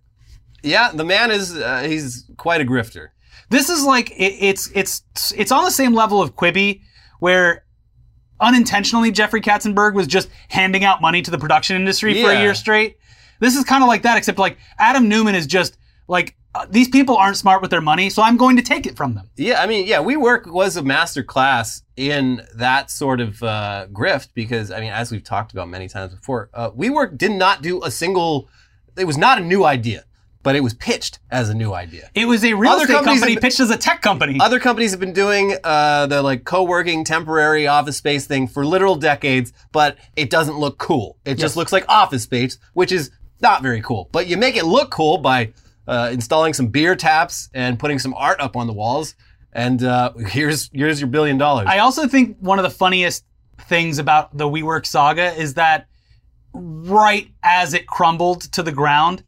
Yeah, 0.62 0.90
the 0.92 1.04
man 1.04 1.30
is 1.30 1.54
uh, 1.56 1.82
he's 1.86 2.24
quite 2.36 2.60
a 2.60 2.64
grifter. 2.64 3.08
This 3.50 3.68
is 3.68 3.84
like 3.84 4.10
it, 4.12 4.34
it's 4.40 4.70
it's 4.74 5.02
it's 5.36 5.52
on 5.52 5.64
the 5.64 5.70
same 5.70 5.92
level 5.94 6.20
of 6.22 6.34
Quibi, 6.34 6.80
where 7.20 7.64
unintentionally 8.40 9.10
Jeffrey 9.10 9.40
Katzenberg 9.40 9.94
was 9.94 10.06
just 10.06 10.28
handing 10.48 10.84
out 10.84 11.00
money 11.00 11.22
to 11.22 11.30
the 11.30 11.38
production 11.38 11.76
industry 11.76 12.20
for 12.22 12.30
a 12.30 12.40
year 12.42 12.54
straight. 12.54 12.96
This 13.40 13.56
is 13.56 13.64
kind 13.64 13.82
of 13.82 13.88
like 13.88 14.02
that, 14.02 14.16
except 14.16 14.38
like 14.38 14.58
Adam 14.78 15.08
Neumann 15.08 15.34
is 15.34 15.46
just 15.46 15.76
like 16.08 16.34
uh, 16.54 16.66
these 16.70 16.88
people 16.88 17.16
aren't 17.16 17.36
smart 17.36 17.60
with 17.62 17.70
their 17.70 17.80
money, 17.80 18.08
so 18.10 18.22
I'm 18.22 18.36
going 18.36 18.56
to 18.56 18.62
take 18.62 18.86
it 18.86 18.96
from 18.96 19.14
them. 19.14 19.28
Yeah, 19.36 19.60
I 19.60 19.66
mean, 19.66 19.86
yeah, 19.86 19.98
WeWork 19.98 20.46
was 20.46 20.76
a 20.76 20.82
master 20.82 21.22
class 21.22 21.82
in 21.96 22.42
that 22.54 22.90
sort 22.90 23.20
of 23.20 23.42
uh, 23.42 23.86
grift 23.92 24.28
because, 24.34 24.70
I 24.70 24.80
mean, 24.80 24.92
as 24.92 25.10
we've 25.10 25.24
talked 25.24 25.52
about 25.52 25.68
many 25.68 25.88
times 25.88 26.14
before, 26.14 26.50
uh, 26.54 26.70
WeWork 26.70 27.18
did 27.18 27.32
not 27.32 27.62
do 27.62 27.82
a 27.82 27.90
single. 27.90 28.48
It 28.96 29.04
was 29.04 29.18
not 29.18 29.38
a 29.38 29.44
new 29.44 29.64
idea, 29.64 30.04
but 30.44 30.54
it 30.54 30.60
was 30.60 30.74
pitched 30.74 31.18
as 31.28 31.48
a 31.48 31.54
new 31.54 31.72
idea. 31.72 32.08
It 32.14 32.26
was 32.26 32.44
a 32.44 32.54
real 32.54 32.70
Other 32.70 32.84
estate 32.84 33.02
company 33.02 33.32
have- 33.32 33.42
pitched 33.42 33.58
as 33.58 33.70
a 33.70 33.76
tech 33.76 34.00
company. 34.02 34.38
Other 34.40 34.60
companies 34.60 34.92
have 34.92 35.00
been 35.00 35.12
doing 35.12 35.56
uh, 35.64 36.06
the 36.06 36.22
like 36.22 36.44
co-working 36.44 37.02
temporary 37.02 37.66
office 37.66 37.96
space 37.96 38.26
thing 38.26 38.46
for 38.46 38.64
literal 38.64 38.94
decades, 38.94 39.52
but 39.72 39.98
it 40.14 40.30
doesn't 40.30 40.58
look 40.58 40.78
cool. 40.78 41.16
It 41.24 41.34
just 41.34 41.56
looks 41.56 41.72
like 41.72 41.84
office 41.88 42.22
space, 42.22 42.58
which 42.74 42.92
is 42.92 43.10
not 43.40 43.60
very 43.62 43.82
cool. 43.82 44.08
But 44.12 44.28
you 44.28 44.36
make 44.36 44.54
it 44.56 44.64
look 44.64 44.92
cool 44.92 45.18
by 45.18 45.52
uh, 45.86 46.10
installing 46.12 46.54
some 46.54 46.68
beer 46.68 46.96
taps 46.96 47.48
and 47.54 47.78
putting 47.78 47.98
some 47.98 48.14
art 48.14 48.40
up 48.40 48.56
on 48.56 48.66
the 48.66 48.72
walls, 48.72 49.14
and 49.52 49.82
uh, 49.84 50.12
here's 50.14 50.70
here's 50.72 51.00
your 51.00 51.08
billion 51.08 51.38
dollars. 51.38 51.66
I 51.68 51.78
also 51.78 52.08
think 52.08 52.36
one 52.40 52.58
of 52.58 52.62
the 52.62 52.70
funniest 52.70 53.24
things 53.62 53.98
about 53.98 54.36
the 54.36 54.48
WeWork 54.48 54.86
saga 54.86 55.32
is 55.34 55.54
that 55.54 55.86
right 56.52 57.28
as 57.42 57.74
it 57.74 57.86
crumbled 57.86 58.42
to 58.52 58.62
the 58.62 58.72
ground, 58.72 59.24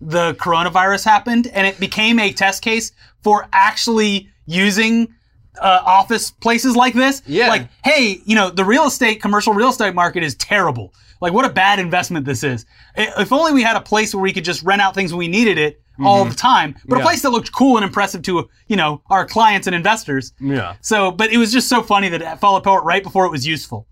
the 0.00 0.34
coronavirus 0.34 1.04
happened 1.04 1.46
and 1.48 1.66
it 1.66 1.78
became 1.78 2.18
a 2.18 2.32
test 2.32 2.62
case 2.62 2.92
for 3.22 3.48
actually 3.52 4.28
using 4.46 5.14
uh, 5.60 5.82
office 5.84 6.30
places 6.30 6.74
like 6.74 6.94
this. 6.94 7.22
Yeah. 7.26 7.48
Like, 7.48 7.68
hey, 7.84 8.20
you 8.24 8.34
know, 8.34 8.50
the 8.50 8.64
real 8.64 8.86
estate, 8.86 9.20
commercial 9.20 9.52
real 9.52 9.68
estate 9.68 9.94
market 9.94 10.22
is 10.22 10.34
terrible. 10.36 10.94
Like, 11.20 11.34
what 11.34 11.44
a 11.44 11.50
bad 11.50 11.78
investment 11.78 12.24
this 12.24 12.42
is. 12.42 12.64
If 12.96 13.30
only 13.32 13.52
we 13.52 13.62
had 13.62 13.76
a 13.76 13.80
place 13.80 14.14
where 14.14 14.22
we 14.22 14.32
could 14.32 14.44
just 14.44 14.62
rent 14.62 14.80
out 14.80 14.94
things 14.94 15.12
when 15.12 15.18
we 15.18 15.28
needed 15.28 15.58
it 15.58 15.82
all 16.06 16.24
the 16.24 16.34
time, 16.34 16.72
but 16.72 16.80
Mm-hmm. 16.80 16.92
Yeah. 16.96 17.00
a 17.00 17.02
place 17.04 17.22
that 17.22 17.30
looked 17.30 17.52
cool 17.52 17.76
and 17.76 17.84
impressive 17.84 18.22
to, 18.22 18.48
you 18.68 18.76
know, 18.76 19.02
our 19.10 19.24
clients 19.26 19.66
and 19.66 19.74
investors. 19.76 20.32
yeah. 20.40 20.74
So, 20.80 21.10
but 21.10 21.32
it 21.32 21.38
was 21.38 21.52
just 21.52 21.68
so 21.68 21.82
funny 21.82 22.08
that 22.08 22.22
it 22.22 22.40
fell 22.40 22.56
apart 22.56 22.84
right 22.84 23.02
before 23.02 23.24
it 23.26 23.30
was 23.30 23.46
useful. 23.46 23.86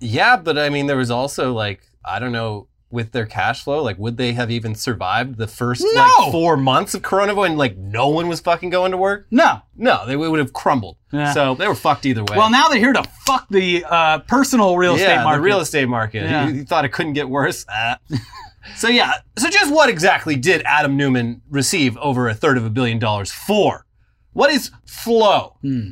Yeah, 0.00 0.36
but 0.36 0.58
I 0.58 0.68
mean, 0.68 0.86
there 0.86 0.96
was 0.96 1.10
also 1.10 1.52
like 1.52 1.80
I 2.04 2.18
don't 2.18 2.32
know 2.32 2.68
with 2.90 3.12
their 3.12 3.26
cash 3.26 3.64
flow, 3.64 3.82
like 3.82 3.98
would 3.98 4.16
they 4.16 4.32
have 4.32 4.50
even 4.50 4.74
survived 4.74 5.36
the 5.36 5.46
first 5.46 5.84
No! 5.92 6.00
like 6.00 6.32
four 6.32 6.56
months 6.56 6.94
of 6.94 7.02
coronavirus 7.02 7.46
and 7.50 7.58
like 7.58 7.76
no 7.76 8.08
one 8.08 8.28
was 8.28 8.40
fucking 8.40 8.70
going 8.70 8.92
to 8.92 8.96
work? 8.96 9.26
No. 9.30 9.60
No, 9.76 10.06
they 10.06 10.16
would 10.16 10.38
have 10.38 10.52
crumbled. 10.54 10.96
Yeah. 11.12 11.32
So 11.34 11.54
they 11.54 11.68
were 11.68 11.74
fucked 11.74 12.06
either 12.06 12.22
way. 12.22 12.36
Well, 12.36 12.48
now 12.50 12.68
they're 12.68 12.78
here 12.78 12.94
to 12.94 13.02
fuck 13.26 13.46
the 13.50 13.84
uh, 13.84 14.20
personal 14.20 14.76
real 14.78 14.94
estate 14.94 15.16
market. 15.22 15.36
the 15.36 15.42
real 15.42 15.60
estate 15.60 15.88
market. 15.88 16.22
Yeah. 16.22 16.48
You, 16.48 16.54
you 16.54 16.64
thought 16.64 16.84
it 16.86 16.90
couldn't 16.90 17.12
get 17.14 17.28
worse. 17.28 17.66
Ah. 17.68 17.98
so 18.76 18.88
yeah, 18.88 19.12
so 19.38 19.48
just 19.50 19.72
what 19.72 19.88
exactly 19.88 20.36
did 20.36 20.62
Adam 20.64 20.96
Neumann 20.96 21.42
receive 21.50 21.96
over 21.98 22.28
a 22.28 22.34
third 22.34 22.56
of 22.58 22.64
a 22.64 22.70
billion 22.70 22.98
dollars 22.98 23.30
for? 23.32 23.86
What 24.32 24.50
is 24.50 24.70
Flow? 24.86 25.56
Hmm. 25.62 25.90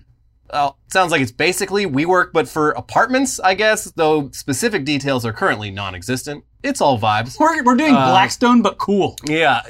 Well, 0.52 0.78
sounds 0.92 1.10
like 1.10 1.20
it's 1.20 1.32
basically 1.32 1.86
WeWork, 1.86 2.28
but 2.32 2.48
for 2.48 2.70
apartments, 2.70 3.40
I 3.40 3.54
guess. 3.54 3.90
Though 3.96 4.30
specific 4.30 4.84
details 4.84 5.26
are 5.26 5.32
currently 5.32 5.70
non-existent. 5.72 6.44
It's 6.62 6.80
all 6.80 6.98
vibes. 6.98 7.38
We're, 7.38 7.62
we're 7.64 7.74
doing 7.76 7.94
Uh, 7.94 8.10
Blackstone, 8.10 8.62
but 8.62 8.78
cool. 8.78 9.16
Yeah. 9.26 9.62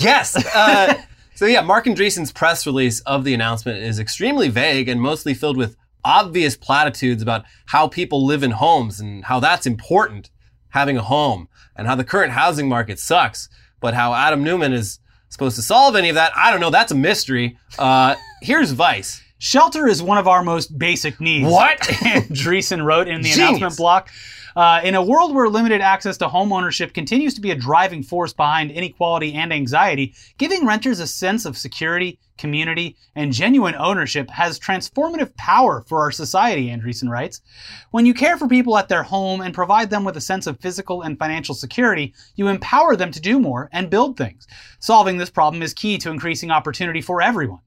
Yes. 0.00 0.34
Uh, 0.54 0.94
so 1.36 1.46
yeah, 1.46 1.60
Marc 1.60 1.86
Andreessen's 1.86 2.32
press 2.32 2.66
release 2.66 3.00
of 3.00 3.22
the 3.24 3.34
announcement 3.34 3.78
is 3.78 3.98
extremely 4.00 4.48
vague 4.48 4.88
and 4.88 5.00
mostly 5.00 5.32
filled 5.32 5.56
with 5.56 5.76
obvious 6.04 6.56
platitudes 6.56 7.22
about 7.22 7.44
how 7.66 7.86
people 7.88 8.24
live 8.26 8.42
in 8.42 8.50
homes 8.52 8.98
and 9.00 9.24
how 9.26 9.38
that's 9.40 9.66
important, 9.66 10.30
having 10.70 10.96
a 10.96 11.02
home, 11.02 11.48
and 11.74 11.86
how 11.86 11.94
the 11.94 12.04
current 12.04 12.32
housing 12.32 12.68
market 12.68 12.98
sucks. 12.98 13.48
But 13.80 13.94
how 13.94 14.14
Adam 14.14 14.42
Neumann 14.42 14.72
is 14.72 14.98
supposed 15.28 15.56
to 15.56 15.62
solve 15.62 15.96
any 15.96 16.08
of 16.08 16.14
that, 16.14 16.32
I 16.36 16.50
don't 16.50 16.60
know. 16.60 16.70
That's 16.70 16.92
a 16.92 16.96
mystery. 16.96 17.58
Uh, 17.78 18.14
here's 18.40 18.70
Vice. 18.72 19.22
Shelter 19.38 19.86
is 19.86 20.02
one 20.02 20.16
of 20.16 20.26
our 20.26 20.42
most 20.42 20.78
basic 20.78 21.20
needs. 21.20 21.46
What? 21.50 21.78
Andreessen 21.80 22.82
wrote 22.84 23.06
in 23.06 23.20
the 23.20 23.28
Genius. 23.30 23.48
announcement 23.48 23.76
block. 23.76 24.10
Uh, 24.56 24.80
in 24.82 24.94
a 24.94 25.04
world 25.04 25.34
where 25.34 25.50
limited 25.50 25.82
access 25.82 26.16
to 26.16 26.26
home 26.26 26.50
ownership 26.50 26.94
continues 26.94 27.34
to 27.34 27.42
be 27.42 27.50
a 27.50 27.54
driving 27.54 28.02
force 28.02 28.32
behind 28.32 28.70
inequality 28.70 29.34
and 29.34 29.52
anxiety, 29.52 30.14
giving 30.38 30.64
renters 30.64 30.98
a 30.98 31.06
sense 31.06 31.44
of 31.44 31.58
security, 31.58 32.18
community, 32.38 32.96
and 33.14 33.34
genuine 33.34 33.74
ownership 33.74 34.30
has 34.30 34.58
transformative 34.58 35.36
power 35.36 35.84
for 35.86 36.00
our 36.00 36.10
society, 36.10 36.68
Andreessen 36.68 37.10
writes. 37.10 37.42
When 37.90 38.06
you 38.06 38.14
care 38.14 38.38
for 38.38 38.48
people 38.48 38.78
at 38.78 38.88
their 38.88 39.02
home 39.02 39.42
and 39.42 39.52
provide 39.52 39.90
them 39.90 40.04
with 40.04 40.16
a 40.16 40.22
sense 40.22 40.46
of 40.46 40.58
physical 40.58 41.02
and 41.02 41.18
financial 41.18 41.54
security, 41.54 42.14
you 42.34 42.48
empower 42.48 42.96
them 42.96 43.10
to 43.10 43.20
do 43.20 43.38
more 43.38 43.68
and 43.74 43.90
build 43.90 44.16
things. 44.16 44.46
Solving 44.78 45.18
this 45.18 45.28
problem 45.28 45.62
is 45.62 45.74
key 45.74 45.98
to 45.98 46.10
increasing 46.10 46.50
opportunity 46.50 47.02
for 47.02 47.20
everyone. 47.20 47.60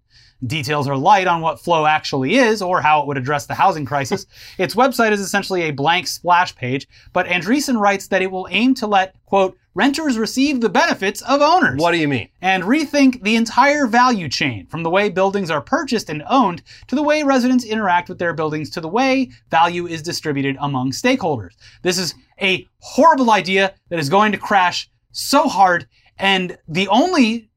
Details 0.45 0.87
are 0.87 0.95
light 0.95 1.27
on 1.27 1.41
what 1.41 1.59
Flow 1.59 1.85
actually 1.85 2.35
is 2.35 2.61
or 2.61 2.81
how 2.81 3.01
it 3.01 3.07
would 3.07 3.17
address 3.17 3.45
the 3.45 3.53
housing 3.53 3.85
crisis. 3.85 4.25
its 4.57 4.75
website 4.75 5.11
is 5.11 5.19
essentially 5.19 5.63
a 5.63 5.71
blank 5.71 6.07
splash 6.07 6.55
page, 6.55 6.87
but 7.11 7.25
Andreessen 7.27 7.79
writes 7.79 8.07
that 8.07 8.21
it 8.21 8.31
will 8.31 8.47
aim 8.49 8.73
to 8.75 8.87
let, 8.87 9.15
quote, 9.25 9.57
renters 9.75 10.17
receive 10.17 10.61
the 10.61 10.69
benefits 10.69 11.21
of 11.23 11.41
owners 11.41 11.79
What 11.79 11.91
do 11.91 11.97
you 11.97 12.07
mean? 12.07 12.29
and 12.41 12.63
rethink 12.63 13.21
the 13.21 13.35
entire 13.35 13.85
value 13.85 14.29
chain 14.29 14.65
from 14.67 14.83
the 14.83 14.89
way 14.89 15.09
buildings 15.09 15.51
are 15.51 15.61
purchased 15.61 16.09
and 16.09 16.23
owned 16.29 16.63
to 16.87 16.95
the 16.95 17.03
way 17.03 17.23
residents 17.23 17.65
interact 17.65 18.09
with 18.09 18.17
their 18.17 18.33
buildings 18.33 18.69
to 18.71 18.81
the 18.81 18.87
way 18.87 19.29
value 19.51 19.87
is 19.87 20.01
distributed 20.01 20.57
among 20.59 20.91
stakeholders. 20.91 21.55
This 21.81 21.97
is 21.97 22.15
a 22.41 22.65
horrible 22.79 23.31
idea 23.31 23.73
that 23.89 23.99
is 23.99 24.09
going 24.09 24.31
to 24.31 24.37
crash 24.37 24.89
so 25.11 25.47
hard, 25.47 25.87
and 26.17 26.57
the 26.67 26.87
only 26.87 27.49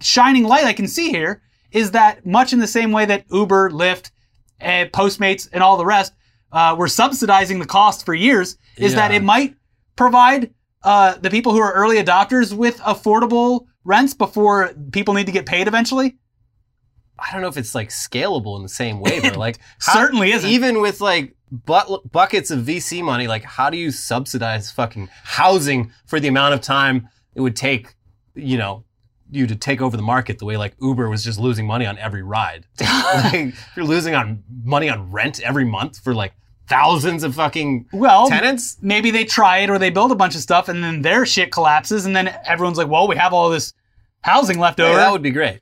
shining 0.00 0.44
light 0.44 0.64
I 0.64 0.72
can 0.72 0.88
see 0.88 1.10
here 1.10 1.42
is 1.72 1.92
that 1.92 2.24
much 2.24 2.52
in 2.52 2.58
the 2.58 2.66
same 2.66 2.92
way 2.92 3.04
that 3.06 3.24
Uber, 3.30 3.70
Lyft, 3.70 4.10
uh, 4.60 4.86
Postmates, 4.92 5.48
and 5.52 5.62
all 5.62 5.76
the 5.76 5.86
rest 5.86 6.12
uh, 6.52 6.76
were 6.78 6.88
subsidizing 6.88 7.58
the 7.58 7.66
cost 7.66 8.06
for 8.06 8.14
years, 8.14 8.56
is 8.76 8.94
that 8.94 9.10
it 9.12 9.22
might 9.22 9.56
provide 9.96 10.52
uh, 10.84 11.16
the 11.18 11.30
people 11.30 11.52
who 11.52 11.60
are 11.60 11.72
early 11.72 11.96
adopters 11.96 12.52
with 12.52 12.78
affordable 12.78 13.66
rents 13.84 14.14
before 14.14 14.72
people 14.92 15.14
need 15.14 15.26
to 15.26 15.32
get 15.32 15.46
paid 15.46 15.68
eventually. 15.68 16.16
I 17.18 17.32
don't 17.32 17.42
know 17.42 17.48
if 17.48 17.56
it's 17.56 17.74
like 17.74 17.90
scalable 17.90 18.56
in 18.56 18.62
the 18.62 18.68
same 18.68 19.00
way 19.00 19.20
though. 19.20 19.38
Like 19.38 19.58
Certainly 19.80 20.32
isn't. 20.32 20.50
Even 20.50 20.80
with 20.80 21.00
like 21.00 21.36
but- 21.50 22.10
buckets 22.10 22.50
of 22.50 22.60
VC 22.60 23.02
money, 23.02 23.28
like 23.28 23.44
how 23.44 23.70
do 23.70 23.76
you 23.76 23.90
subsidize 23.90 24.70
fucking 24.70 25.08
housing 25.24 25.92
for 26.06 26.18
the 26.18 26.28
amount 26.28 26.54
of 26.54 26.60
time 26.60 27.08
it 27.34 27.40
would 27.40 27.56
take, 27.56 27.94
you 28.34 28.58
know, 28.58 28.84
you 29.32 29.46
to 29.46 29.56
take 29.56 29.80
over 29.80 29.96
the 29.96 30.02
market 30.02 30.38
the 30.38 30.44
way 30.44 30.56
like 30.56 30.74
Uber 30.80 31.08
was 31.08 31.24
just 31.24 31.40
losing 31.40 31.66
money 31.66 31.86
on 31.86 31.98
every 31.98 32.22
ride. 32.22 32.66
like, 32.80 33.54
you're 33.74 33.84
losing 33.84 34.14
on 34.14 34.42
money 34.62 34.88
on 34.88 35.10
rent 35.10 35.40
every 35.40 35.64
month 35.64 35.98
for 35.98 36.14
like 36.14 36.34
thousands 36.68 37.24
of 37.24 37.34
fucking 37.34 37.86
Well, 37.92 38.28
tenants. 38.28 38.76
maybe 38.82 39.10
they 39.10 39.24
try 39.24 39.58
it 39.58 39.70
or 39.70 39.78
they 39.78 39.90
build 39.90 40.12
a 40.12 40.14
bunch 40.14 40.34
of 40.34 40.40
stuff 40.42 40.68
and 40.68 40.82
then 40.84 41.02
their 41.02 41.26
shit 41.26 41.50
collapses 41.50 42.04
and 42.06 42.14
then 42.14 42.28
everyone's 42.46 42.78
like, 42.78 42.88
well, 42.88 43.08
we 43.08 43.16
have 43.16 43.32
all 43.32 43.50
this 43.50 43.72
housing 44.20 44.58
left 44.58 44.78
over. 44.80 44.96
that 44.96 45.10
would 45.12 45.22
be 45.22 45.30
great. 45.32 45.60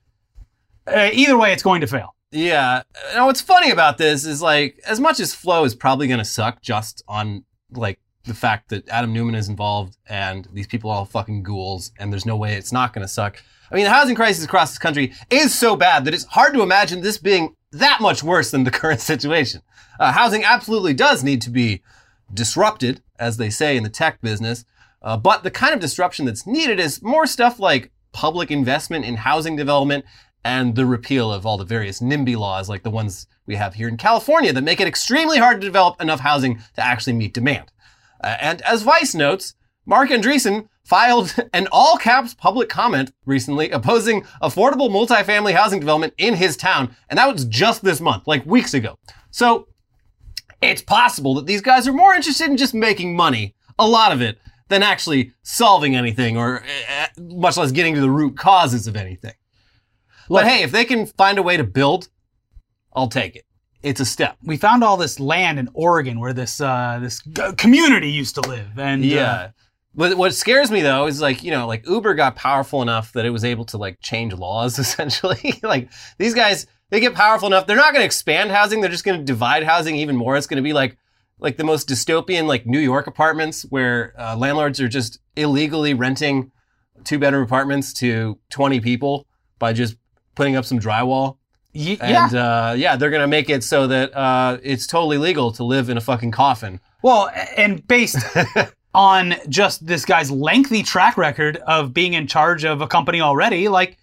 uh, 0.86 1.08
either 1.12 1.38
way, 1.38 1.52
it's 1.52 1.62
going 1.62 1.80
to 1.80 1.86
fail. 1.86 2.14
Yeah. 2.32 2.82
Now 3.14 3.26
what's 3.26 3.40
funny 3.40 3.70
about 3.70 3.98
this 3.98 4.24
is 4.24 4.42
like 4.42 4.78
as 4.86 5.00
much 5.00 5.18
as 5.20 5.34
Flow 5.34 5.64
is 5.64 5.74
probably 5.74 6.06
going 6.08 6.18
to 6.18 6.24
suck 6.24 6.60
just 6.62 7.02
on 7.08 7.44
like 7.72 7.98
the 8.24 8.34
fact 8.34 8.68
that 8.68 8.88
Adam 8.88 9.12
Neumann 9.12 9.34
is 9.34 9.48
involved 9.48 9.96
and 10.08 10.46
these 10.52 10.66
people 10.66 10.90
are 10.90 10.98
all 10.98 11.04
fucking 11.06 11.42
ghouls 11.42 11.90
and 11.98 12.12
there's 12.12 12.26
no 12.26 12.36
way 12.36 12.54
it's 12.54 12.70
not 12.72 12.92
going 12.92 13.02
to 13.02 13.08
suck. 13.08 13.42
I 13.70 13.74
mean, 13.74 13.84
the 13.84 13.90
housing 13.90 14.16
crisis 14.16 14.44
across 14.44 14.70
this 14.70 14.78
country 14.78 15.12
is 15.30 15.56
so 15.56 15.76
bad 15.76 16.04
that 16.04 16.14
it's 16.14 16.24
hard 16.24 16.54
to 16.54 16.62
imagine 16.62 17.00
this 17.00 17.18
being 17.18 17.54
that 17.72 18.00
much 18.00 18.22
worse 18.22 18.50
than 18.50 18.64
the 18.64 18.70
current 18.80 19.00
situation. 19.00 19.62
Uh, 19.98 20.12
housing 20.12 20.44
absolutely 20.44 20.94
does 20.94 21.22
need 21.22 21.40
to 21.42 21.50
be 21.50 21.82
disrupted, 22.32 23.02
as 23.18 23.36
they 23.36 23.50
say 23.50 23.76
in 23.76 23.82
the 23.82 23.90
tech 23.90 24.20
business. 24.20 24.64
Uh, 25.02 25.16
but 25.16 25.42
the 25.42 25.50
kind 25.50 25.72
of 25.72 25.80
disruption 25.80 26.26
that's 26.26 26.46
needed 26.46 26.78
is 26.78 27.02
more 27.02 27.26
stuff 27.26 27.58
like 27.58 27.90
public 28.12 28.50
investment 28.50 29.04
in 29.04 29.16
housing 29.16 29.56
development 29.56 30.04
and 30.44 30.74
the 30.74 30.86
repeal 30.86 31.32
of 31.32 31.46
all 31.46 31.58
the 31.58 31.64
various 31.64 32.00
NIMBY 32.00 32.36
laws, 32.36 32.68
like 32.68 32.82
the 32.82 32.90
ones 32.90 33.26
we 33.46 33.56
have 33.56 33.74
here 33.74 33.88
in 33.88 33.96
California, 33.96 34.52
that 34.52 34.62
make 34.62 34.80
it 34.80 34.88
extremely 34.88 35.38
hard 35.38 35.60
to 35.60 35.66
develop 35.66 36.00
enough 36.00 36.20
housing 36.20 36.56
to 36.74 36.84
actually 36.84 37.12
meet 37.12 37.34
demand. 37.34 37.70
Uh, 38.22 38.36
and 38.40 38.62
as 38.62 38.82
Vice 38.82 39.14
notes, 39.14 39.54
Marc 39.86 40.10
Andreessen 40.10 40.68
filed 40.84 41.34
an 41.52 41.68
all 41.72 41.96
caps 41.96 42.34
public 42.34 42.68
comment 42.68 43.12
recently 43.26 43.70
opposing 43.70 44.22
affordable 44.42 44.88
multifamily 44.90 45.52
housing 45.54 45.80
development 45.80 46.14
in 46.18 46.34
his 46.34 46.56
town. 46.56 46.94
And 47.08 47.18
that 47.18 47.32
was 47.32 47.44
just 47.46 47.82
this 47.82 48.00
month, 48.00 48.26
like 48.26 48.44
weeks 48.46 48.74
ago. 48.74 48.98
So 49.30 49.68
it's 50.60 50.82
possible 50.82 51.34
that 51.34 51.46
these 51.46 51.60
guys 51.62 51.88
are 51.88 51.92
more 51.92 52.14
interested 52.14 52.48
in 52.50 52.56
just 52.56 52.74
making 52.74 53.16
money 53.16 53.54
a 53.78 53.86
lot 53.88 54.12
of 54.12 54.20
it, 54.20 54.38
than 54.68 54.82
actually 54.84 55.32
solving 55.42 55.96
anything 55.96 56.36
or 56.36 56.62
uh, 56.88 57.06
much 57.18 57.56
less 57.56 57.72
getting 57.72 57.94
to 57.94 58.00
the 58.00 58.10
root 58.10 58.36
causes 58.36 58.86
of 58.86 58.94
anything. 58.94 59.32
Look- 60.28 60.42
but 60.42 60.46
hey, 60.48 60.62
if 60.62 60.70
they 60.70 60.84
can 60.84 61.06
find 61.06 61.38
a 61.38 61.42
way 61.42 61.56
to 61.56 61.64
build, 61.64 62.08
I'll 62.92 63.08
take 63.08 63.34
it. 63.34 63.44
It's 63.82 63.98
a 64.00 64.04
step. 64.04 64.36
We 64.44 64.56
found 64.58 64.84
all 64.84 64.96
this 64.96 65.18
land 65.18 65.58
in 65.58 65.68
Oregon 65.72 66.20
where 66.20 66.32
this 66.34 66.60
uh, 66.60 66.98
this 67.02 67.20
g- 67.22 67.52
community 67.56 68.10
used 68.10 68.34
to 68.36 68.42
live, 68.42 68.78
and 68.78 69.02
uh, 69.02 69.06
Yeah. 69.06 69.46
But 69.46 69.54
what 69.94 70.34
scares 70.34 70.70
me 70.70 70.82
though 70.82 71.06
is 71.06 71.20
like, 71.20 71.42
you 71.42 71.50
know, 71.50 71.66
like 71.66 71.86
Uber 71.86 72.14
got 72.14 72.36
powerful 72.36 72.80
enough 72.82 73.12
that 73.14 73.24
it 73.24 73.30
was 73.30 73.44
able 73.44 73.64
to 73.66 73.78
like 73.78 73.98
change 74.00 74.32
laws 74.32 74.78
essentially. 74.84 75.54
like 75.62 75.90
these 76.18 76.34
guys, 76.34 76.66
they 76.90 77.00
get 77.00 77.14
powerful 77.14 77.46
enough. 77.48 77.66
They're 77.66 77.76
not 77.76 77.92
going 77.92 78.00
to 78.02 78.06
expand 78.06 78.50
housing. 78.50 78.80
They're 78.80 78.90
just 78.90 79.04
going 79.04 79.18
to 79.18 79.24
divide 79.24 79.62
housing 79.64 79.96
even 79.96 80.16
more. 80.16 80.36
It's 80.36 80.46
going 80.46 80.56
to 80.56 80.62
be 80.62 80.72
like, 80.72 80.96
like 81.38 81.56
the 81.56 81.64
most 81.64 81.88
dystopian 81.88 82.46
like 82.46 82.66
New 82.66 82.78
York 82.80 83.06
apartments 83.06 83.62
where 83.70 84.12
uh, 84.18 84.36
landlords 84.36 84.80
are 84.80 84.88
just 84.88 85.18
illegally 85.36 85.94
renting 85.94 86.50
two 87.04 87.18
bedroom 87.18 87.42
apartments 87.44 87.92
to 87.94 88.38
20 88.50 88.80
people 88.80 89.26
by 89.58 89.72
just 89.72 89.96
putting 90.34 90.54
up 90.56 90.64
some 90.64 90.78
drywall. 90.78 91.36
y- 91.74 91.96
yeah. 92.00 92.26
And 92.26 92.34
uh, 92.34 92.74
yeah, 92.76 92.96
they're 92.96 93.10
going 93.10 93.22
to 93.22 93.28
make 93.28 93.48
it 93.48 93.64
so 93.64 93.86
that 93.86 94.14
uh, 94.14 94.58
it's 94.62 94.86
totally 94.86 95.16
legal 95.18 95.50
to 95.52 95.64
live 95.64 95.88
in 95.88 95.96
a 95.96 96.00
fucking 96.00 96.30
coffin. 96.32 96.80
Well, 97.02 97.30
and 97.56 97.86
based 97.86 98.18
on 98.94 99.34
just 99.48 99.86
this 99.86 100.04
guy's 100.04 100.30
lengthy 100.30 100.82
track 100.82 101.16
record 101.16 101.56
of 101.58 101.94
being 101.94 102.14
in 102.14 102.26
charge 102.26 102.64
of 102.64 102.80
a 102.80 102.86
company 102.86 103.20
already, 103.20 103.68
like 103.68 103.98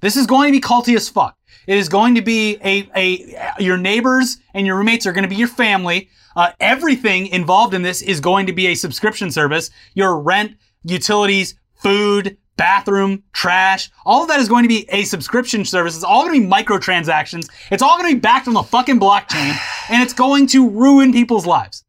this 0.00 0.16
is 0.16 0.26
going 0.26 0.52
to 0.52 0.58
be 0.58 0.60
culty 0.60 0.96
as 0.96 1.08
fuck. 1.08 1.36
It 1.66 1.78
is 1.78 1.88
going 1.88 2.16
to 2.16 2.22
be 2.22 2.58
a, 2.64 2.88
a 2.96 3.62
your 3.62 3.76
neighbors 3.76 4.38
and 4.52 4.66
your 4.66 4.76
roommates 4.76 5.06
are 5.06 5.12
going 5.12 5.22
to 5.22 5.28
be 5.28 5.36
your 5.36 5.48
family. 5.48 6.08
Uh, 6.34 6.50
everything 6.60 7.26
involved 7.28 7.74
in 7.74 7.82
this 7.82 8.02
is 8.02 8.20
going 8.20 8.46
to 8.46 8.52
be 8.52 8.68
a 8.68 8.74
subscription 8.74 9.30
service. 9.30 9.70
Your 9.94 10.18
rent, 10.18 10.56
utilities, 10.82 11.54
food, 11.74 12.36
bathroom, 12.56 13.22
trash, 13.32 13.90
all 14.04 14.22
of 14.22 14.28
that 14.28 14.40
is 14.40 14.48
going 14.48 14.62
to 14.62 14.68
be 14.68 14.86
a 14.90 15.04
subscription 15.04 15.64
service. 15.64 15.94
It's 15.94 16.04
all 16.04 16.26
going 16.26 16.40
to 16.40 16.46
be 16.46 16.52
microtransactions. 16.52 17.48
It's 17.70 17.82
all 17.82 17.96
going 17.96 18.10
to 18.10 18.16
be 18.16 18.20
backed 18.20 18.48
on 18.48 18.54
the 18.54 18.62
fucking 18.62 19.00
blockchain, 19.00 19.56
and 19.88 20.02
it's 20.02 20.12
going 20.12 20.46
to 20.48 20.68
ruin 20.68 21.12
people's 21.12 21.46
lives. 21.46 21.84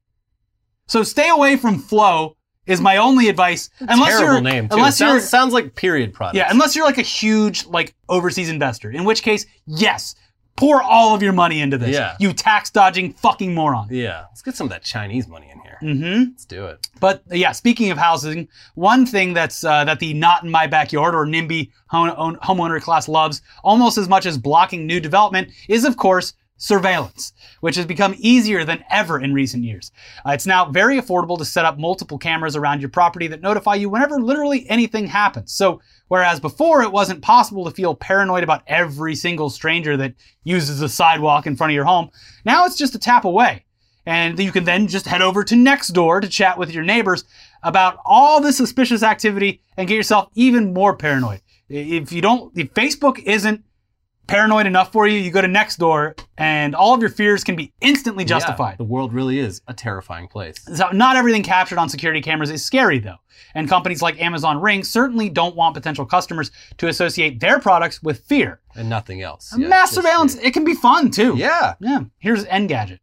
So 0.87 1.03
stay 1.03 1.29
away 1.29 1.57
from 1.57 1.79
Flow 1.79 2.37
is 2.65 2.79
my 2.81 2.97
only 2.97 3.27
advice. 3.29 3.69
Unless 3.79 4.09
Terrible 4.17 4.33
you're 4.33 4.41
name 4.41 4.69
too. 4.69 4.75
unless 4.75 4.99
you're 4.99 5.19
sounds, 5.19 5.29
sounds 5.29 5.53
like 5.53 5.75
period 5.75 6.13
product. 6.13 6.37
yeah, 6.37 6.47
unless 6.49 6.75
you're 6.75 6.85
like 6.85 6.97
a 6.97 7.01
huge 7.03 7.65
like 7.65 7.93
overseas 8.09 8.49
investor. 8.49 8.89
In 8.91 9.03
which 9.03 9.21
case, 9.21 9.45
yes, 9.65 10.15
pour 10.55 10.81
all 10.81 11.13
of 11.15 11.21
your 11.23 11.33
money 11.33 11.61
into 11.61 11.77
this. 11.77 11.89
Yeah. 11.95 12.15
You 12.19 12.31
tax 12.31 12.69
dodging 12.69 13.13
fucking 13.13 13.53
moron. 13.53 13.87
Yeah, 13.89 14.25
let's 14.29 14.41
get 14.41 14.55
some 14.55 14.65
of 14.67 14.71
that 14.71 14.83
Chinese 14.83 15.27
money 15.27 15.49
in 15.51 15.59
here. 15.59 15.77
Mm-hmm. 15.81 16.29
Let's 16.31 16.45
do 16.45 16.65
it. 16.67 16.87
But 17.01 17.23
yeah, 17.31 17.51
speaking 17.51 17.91
of 17.91 17.97
housing, 17.97 18.47
one 18.75 19.05
thing 19.05 19.33
that's 19.33 19.63
uh, 19.65 19.83
that 19.85 19.99
the 19.99 20.13
not 20.13 20.43
in 20.43 20.49
my 20.51 20.67
backyard 20.67 21.15
or 21.15 21.25
NIMBY 21.25 21.71
home- 21.87 22.13
own- 22.15 22.37
homeowner 22.37 22.81
class 22.81 23.09
loves 23.09 23.41
almost 23.63 23.97
as 23.97 24.07
much 24.07 24.25
as 24.25 24.37
blocking 24.37 24.87
new 24.87 24.99
development 25.01 25.49
is, 25.67 25.83
of 25.83 25.97
course, 25.97 26.33
surveillance, 26.63 27.33
which 27.59 27.75
has 27.75 27.85
become 27.85 28.15
easier 28.17 28.63
than 28.63 28.85
ever 28.89 29.19
in 29.19 29.33
recent 29.33 29.65
years. 29.65 29.91
Uh, 30.25 30.31
it's 30.31 30.45
now 30.45 30.71
very 30.71 30.97
affordable 30.97 31.37
to 31.37 31.43
set 31.43 31.65
up 31.65 31.77
multiple 31.77 32.17
cameras 32.17 32.55
around 32.55 32.79
your 32.79 32.89
property 32.89 33.27
that 33.27 33.41
notify 33.41 33.75
you 33.75 33.89
whenever 33.89 34.17
literally 34.17 34.65
anything 34.69 35.05
happens. 35.05 35.51
So, 35.51 35.81
whereas 36.07 36.39
before 36.39 36.81
it 36.81 36.93
wasn't 36.93 37.21
possible 37.21 37.65
to 37.65 37.71
feel 37.71 37.95
paranoid 37.95 38.43
about 38.43 38.63
every 38.65 39.13
single 39.13 39.49
stranger 39.49 39.97
that 39.97 40.15
uses 40.45 40.79
the 40.79 40.87
sidewalk 40.87 41.45
in 41.45 41.57
front 41.57 41.71
of 41.71 41.75
your 41.75 41.83
home, 41.83 42.09
now 42.45 42.65
it's 42.65 42.77
just 42.77 42.95
a 42.95 42.99
tap 42.99 43.25
away. 43.25 43.65
And 44.05 44.39
you 44.39 44.51
can 44.51 44.63
then 44.63 44.87
just 44.87 45.05
head 45.05 45.21
over 45.21 45.43
to 45.43 45.55
Nextdoor 45.55 46.21
to 46.21 46.29
chat 46.29 46.57
with 46.57 46.71
your 46.71 46.83
neighbors 46.83 47.25
about 47.61 47.97
all 48.05 48.39
the 48.39 48.53
suspicious 48.53 49.03
activity 49.03 49.61
and 49.75 49.87
get 49.87 49.95
yourself 49.95 50.29
even 50.33 50.73
more 50.73 50.95
paranoid. 50.95 51.41
If 51.67 52.13
you 52.13 52.21
don't, 52.21 52.57
if 52.57 52.73
Facebook 52.73 53.21
isn't 53.23 53.63
paranoid 54.27 54.65
enough 54.65 54.91
for 54.91 55.07
you, 55.07 55.19
you 55.19 55.31
go 55.31 55.41
to 55.41 55.47
Nextdoor, 55.47 56.17
and 56.37 56.75
all 56.75 56.93
of 56.93 57.01
your 57.01 57.09
fears 57.09 57.43
can 57.43 57.55
be 57.55 57.71
instantly 57.81 58.23
Yeah, 58.23 58.29
justified. 58.29 58.77
the 58.77 58.83
world 58.83 59.13
really 59.13 59.39
is 59.39 59.61
a 59.67 59.73
terrifying 59.73 60.27
place. 60.27 60.55
So 60.75 60.89
not 60.91 61.15
everything 61.15 61.43
captured 61.43 61.77
on 61.77 61.89
security 61.89 62.21
cameras 62.21 62.49
is 62.49 62.63
scary 62.63 62.99
though. 62.99 63.17
And 63.55 63.67
companies 63.69 64.01
like 64.01 64.19
Amazon 64.21 64.59
Ring 64.61 64.83
certainly 64.83 65.29
don't 65.29 65.55
want 65.55 65.75
potential 65.75 66.05
customers 66.05 66.51
to 66.77 66.87
associate 66.87 67.39
their 67.39 67.59
products 67.59 68.01
with 68.01 68.19
fear. 68.25 68.61
And 68.75 68.89
nothing 68.89 69.21
else. 69.21 69.53
Yeah, 69.57 69.67
Mass 69.67 69.91
surveillance, 69.91 70.35
fear. 70.35 70.45
it 70.45 70.53
can 70.53 70.63
be 70.63 70.73
fun 70.73 71.11
too. 71.11 71.35
Yeah. 71.37 71.73
Yeah. 71.79 72.01
Here's 72.19 72.45
Engadget. 72.45 72.99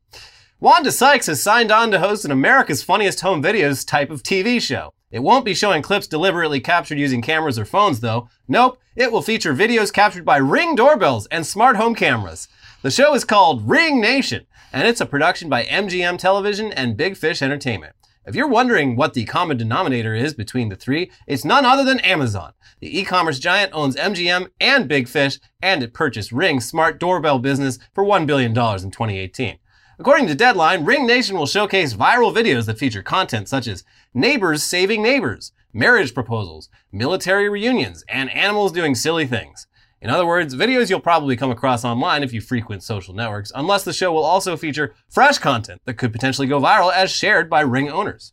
Wanda 0.59 0.93
Sykes 0.93 1.27
has 1.27 1.43
signed 1.43 1.71
on 1.73 1.91
to 1.91 2.01
host 2.01 2.25
an 2.25 2.31
America's 2.31 2.83
Funniest 2.83 3.21
Home 3.21 3.43
Videos 3.43 3.87
type 3.87 4.11
of 4.11 4.23
TV 4.23 4.61
show. 4.61 4.93
It 5.11 5.21
won't 5.21 5.45
be 5.45 5.55
showing 5.55 5.83
clips 5.83 6.07
deliberately 6.07 6.61
captured 6.61 6.99
using 6.99 7.23
cameras 7.23 7.59
or 7.59 7.65
phones, 7.65 8.01
though. 8.01 8.29
Nope, 8.47 8.79
it 9.01 9.11
will 9.11 9.23
feature 9.23 9.55
videos 9.55 9.91
captured 9.91 10.27
by 10.27 10.37
Ring 10.37 10.75
doorbells 10.75 11.27
and 11.29 11.47
smart 11.47 11.77
home 11.77 11.95
cameras. 11.95 12.49
The 12.83 12.91
show 12.91 13.15
is 13.15 13.25
called 13.25 13.67
Ring 13.67 13.99
Nation, 13.99 14.47
and 14.75 14.87
it's 14.87 15.01
a 15.01 15.07
production 15.07 15.49
by 15.49 15.65
MGM 15.65 16.19
Television 16.19 16.71
and 16.71 16.99
Big 16.99 17.17
Fish 17.17 17.41
Entertainment. 17.41 17.95
If 18.27 18.35
you're 18.35 18.47
wondering 18.47 18.97
what 18.97 19.15
the 19.15 19.25
common 19.25 19.57
denominator 19.57 20.15
is 20.15 20.35
between 20.35 20.69
the 20.69 20.77
three, 20.77 21.11
it's 21.27 21.47
none 21.47 21.65
other 21.65 21.83
than 21.83 22.01
Amazon. 22.01 22.53
The 22.81 23.01
e-commerce 23.01 23.39
giant 23.39 23.73
owns 23.73 23.97
MGM 23.97 24.51
and 24.61 24.87
Big 24.87 25.09
Fish, 25.09 25.39
and 25.63 25.83
it 25.83 25.95
purchased 25.95 26.31
Ring's 26.31 26.67
smart 26.67 27.01
doorbell 27.01 27.39
business 27.39 27.79
for 27.95 28.05
$1 28.05 28.27
billion 28.27 28.51
in 28.51 28.55
2018. 28.91 29.57
According 29.99 30.27
to 30.27 30.35
Deadline, 30.35 30.85
Ring 30.85 31.07
Nation 31.07 31.39
will 31.39 31.47
showcase 31.47 31.95
viral 31.95 32.35
videos 32.35 32.67
that 32.67 32.79
feature 32.79 33.03
content 33.03 33.49
such 33.49 33.67
as 33.67 33.83
neighbors 34.13 34.63
saving 34.63 35.03
neighbors, 35.03 35.53
marriage 35.73 36.15
proposals, 36.15 36.69
military 36.93 37.49
reunions, 37.49 38.05
and 38.09 38.31
animals 38.31 38.73
doing 38.73 38.95
silly 38.95 39.27
things. 39.27 39.67
In 40.03 40.09
other 40.09 40.27
words, 40.27 40.55
videos 40.55 40.89
you'll 40.89 41.01
probably 41.01 41.37
come 41.37 41.51
across 41.51 41.85
online 41.85 42.23
if 42.23 42.33
you 42.33 42.41
frequent 42.41 42.83
social 42.83 43.15
networks, 43.15 43.53
unless 43.55 43.85
the 43.85 43.93
show 43.93 44.13
will 44.13 44.25
also 44.25 44.57
feature 44.57 44.95
fresh 45.11 45.39
content 45.39 45.83
that 45.85 45.95
could 45.95 46.13
potentially 46.13 46.47
go 46.47 46.61
viral 46.61 46.93
as 46.93 47.11
shared 47.11 47.51
by 47.51 47.61
Ring 47.61 47.91
owners. 47.91 48.33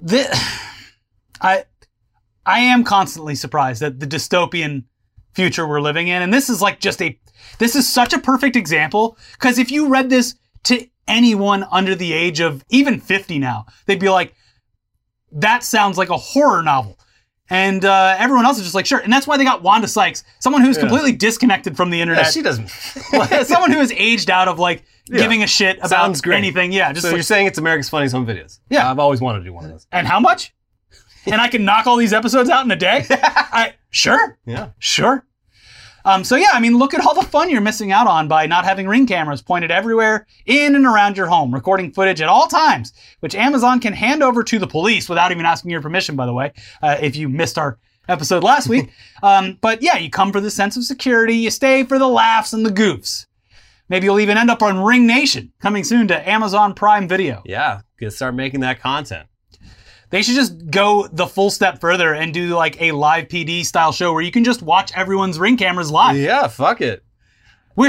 This, 0.00 0.28
I, 1.40 1.64
I 2.44 2.60
am 2.60 2.82
constantly 2.82 3.36
surprised 3.36 3.82
at 3.82 4.00
the 4.00 4.06
dystopian 4.06 4.84
future 5.34 5.66
we're 5.66 5.80
living 5.80 6.08
in, 6.08 6.22
and 6.22 6.34
this 6.34 6.50
is 6.50 6.60
like 6.60 6.80
just 6.80 7.00
a, 7.00 7.18
this 7.58 7.76
is 7.76 7.90
such 7.90 8.12
a 8.12 8.18
perfect 8.18 8.56
example 8.56 9.16
because 9.34 9.58
if 9.58 9.70
you 9.70 9.88
read 9.88 10.10
this 10.10 10.34
to 10.64 10.86
anyone 11.06 11.64
under 11.70 11.94
the 11.94 12.12
age 12.12 12.40
of 12.40 12.64
even 12.68 13.00
50 13.00 13.38
now, 13.38 13.66
they'd 13.86 14.00
be 14.00 14.08
like, 14.08 14.34
that 15.32 15.64
sounds 15.64 15.98
like 15.98 16.10
a 16.10 16.16
horror 16.16 16.62
novel. 16.62 16.98
And 17.50 17.84
uh, 17.84 18.16
everyone 18.18 18.46
else 18.46 18.56
is 18.56 18.62
just 18.62 18.74
like, 18.74 18.86
sure. 18.86 19.00
And 19.00 19.12
that's 19.12 19.26
why 19.26 19.36
they 19.36 19.44
got 19.44 19.62
Wanda 19.62 19.86
Sykes, 19.86 20.24
someone 20.38 20.62
who's 20.62 20.78
completely 20.78 21.12
disconnected 21.12 21.76
from 21.76 21.90
the 21.90 22.00
internet. 22.00 22.32
she 22.32 22.40
doesn't. 22.40 22.68
someone 23.44 23.70
who 23.70 23.78
has 23.78 23.92
aged 23.92 24.30
out 24.30 24.48
of 24.48 24.58
like 24.58 24.84
giving 25.06 25.42
a 25.42 25.46
shit 25.46 25.78
about 25.82 26.26
anything. 26.28 26.72
Yeah, 26.72 26.92
just 26.92 27.02
so 27.02 27.08
like, 27.08 27.16
you're 27.16 27.22
saying 27.22 27.46
it's 27.46 27.58
America's 27.58 27.90
Funniest 27.90 28.14
Home 28.14 28.26
Videos? 28.26 28.60
Yeah. 28.70 28.90
I've 28.90 28.98
always 28.98 29.20
wanted 29.20 29.40
to 29.40 29.44
do 29.44 29.52
one 29.52 29.64
of 29.64 29.70
those. 29.70 29.86
and 29.92 30.06
how 30.06 30.18
much? 30.20 30.54
and 31.26 31.40
I 31.40 31.48
can 31.48 31.64
knock 31.64 31.86
all 31.86 31.96
these 31.96 32.12
episodes 32.12 32.48
out 32.48 32.64
in 32.64 32.70
a 32.70 32.76
day? 32.76 33.04
I 33.10 33.74
sure, 33.90 34.38
Yeah. 34.46 34.70
sure. 34.78 35.24
Um, 36.04 36.24
so 36.24 36.36
yeah, 36.36 36.50
I 36.52 36.60
mean, 36.60 36.78
look 36.78 36.94
at 36.94 37.04
all 37.04 37.14
the 37.14 37.26
fun 37.26 37.50
you're 37.50 37.60
missing 37.60 37.92
out 37.92 38.06
on 38.06 38.28
by 38.28 38.46
not 38.46 38.64
having 38.64 38.88
ring 38.88 39.06
cameras 39.06 39.42
pointed 39.42 39.70
everywhere 39.70 40.26
in 40.46 40.74
and 40.74 40.86
around 40.86 41.16
your 41.16 41.26
home, 41.26 41.52
recording 41.52 41.92
footage 41.92 42.20
at 42.20 42.28
all 42.28 42.46
times, 42.46 42.92
which 43.20 43.34
Amazon 43.34 43.80
can 43.80 43.92
hand 43.92 44.22
over 44.22 44.42
to 44.44 44.58
the 44.58 44.66
police 44.66 45.08
without 45.08 45.30
even 45.30 45.46
asking 45.46 45.70
your 45.70 45.82
permission. 45.82 46.16
By 46.16 46.26
the 46.26 46.34
way, 46.34 46.52
uh, 46.82 46.96
if 47.00 47.16
you 47.16 47.28
missed 47.28 47.58
our 47.58 47.78
episode 48.08 48.42
last 48.42 48.68
week, 48.68 48.90
um, 49.22 49.58
but 49.60 49.82
yeah, 49.82 49.96
you 49.96 50.10
come 50.10 50.32
for 50.32 50.40
the 50.40 50.50
sense 50.50 50.76
of 50.76 50.84
security, 50.84 51.36
you 51.36 51.50
stay 51.50 51.84
for 51.84 51.98
the 51.98 52.08
laughs 52.08 52.52
and 52.52 52.66
the 52.66 52.70
goofs. 52.70 53.26
Maybe 53.88 54.06
you'll 54.06 54.20
even 54.20 54.38
end 54.38 54.50
up 54.50 54.62
on 54.62 54.82
Ring 54.82 55.06
Nation, 55.06 55.52
coming 55.60 55.84
soon 55.84 56.08
to 56.08 56.28
Amazon 56.28 56.72
Prime 56.72 57.08
Video. 57.08 57.42
Yeah. 57.44 57.82
Get 57.98 58.12
start 58.12 58.34
making 58.34 58.60
that 58.60 58.80
content. 58.80 59.28
They 60.12 60.22
should 60.22 60.34
just 60.34 60.70
go 60.70 61.08
the 61.10 61.26
full 61.26 61.50
step 61.50 61.80
further 61.80 62.12
and 62.12 62.34
do 62.34 62.48
like 62.54 62.80
a 62.80 62.92
live 62.92 63.28
PD 63.28 63.64
style 63.64 63.92
show 63.92 64.12
where 64.12 64.20
you 64.22 64.30
can 64.30 64.44
just 64.44 64.62
watch 64.62 64.92
everyone's 64.94 65.38
ring 65.38 65.56
cameras 65.56 65.90
live. 65.90 66.18
Yeah. 66.18 66.48
Fuck 66.48 66.82
it. 66.82 67.02
We 67.74 67.88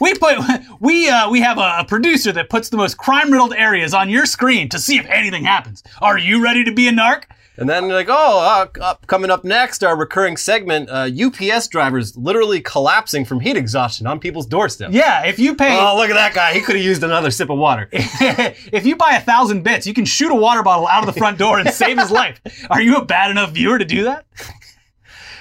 we 0.00 0.14
put 0.14 0.38
we 0.80 1.10
uh, 1.10 1.30
we 1.30 1.42
have 1.42 1.58
a, 1.58 1.80
a 1.80 1.84
producer 1.86 2.32
that 2.32 2.48
puts 2.48 2.70
the 2.70 2.78
most 2.78 2.96
crime 2.96 3.30
riddled 3.30 3.52
areas 3.52 3.92
on 3.92 4.08
your 4.08 4.24
screen 4.24 4.70
to 4.70 4.78
see 4.78 4.96
if 4.96 5.04
anything 5.06 5.44
happens. 5.44 5.82
Are 6.00 6.16
you 6.16 6.42
ready 6.42 6.64
to 6.64 6.72
be 6.72 6.88
a 6.88 6.92
narc? 6.92 7.24
And 7.58 7.68
then 7.68 7.88
like, 7.88 8.06
oh, 8.08 8.38
uh, 8.40 8.80
up, 8.80 9.06
coming 9.08 9.32
up 9.32 9.42
next, 9.42 9.82
our 9.82 9.96
recurring 9.96 10.36
segment: 10.36 10.88
uh, 10.88 11.10
UPS 11.10 11.66
drivers 11.66 12.16
literally 12.16 12.60
collapsing 12.60 13.24
from 13.24 13.40
heat 13.40 13.56
exhaustion 13.56 14.06
on 14.06 14.20
people's 14.20 14.46
doorsteps. 14.46 14.94
Yeah, 14.94 15.26
if 15.26 15.40
you 15.40 15.56
pay 15.56 15.76
Oh, 15.76 15.96
look 15.96 16.08
at 16.08 16.14
that 16.14 16.34
guy! 16.34 16.54
He 16.54 16.60
could 16.60 16.76
have 16.76 16.84
used 16.84 17.02
another 17.02 17.32
sip 17.32 17.50
of 17.50 17.58
water. 17.58 17.88
if 17.92 18.86
you 18.86 18.94
buy 18.94 19.16
a 19.16 19.20
thousand 19.20 19.64
bits, 19.64 19.88
you 19.88 19.92
can 19.94 20.04
shoot 20.04 20.30
a 20.30 20.36
water 20.36 20.62
bottle 20.62 20.86
out 20.86 21.06
of 21.06 21.12
the 21.12 21.18
front 21.18 21.36
door 21.36 21.58
and 21.58 21.68
save 21.70 21.98
his 21.98 22.12
life. 22.12 22.40
Are 22.70 22.80
you 22.80 22.96
a 22.96 23.04
bad 23.04 23.32
enough 23.32 23.50
viewer 23.50 23.78
to 23.78 23.84
do 23.84 24.04
that? 24.04 24.26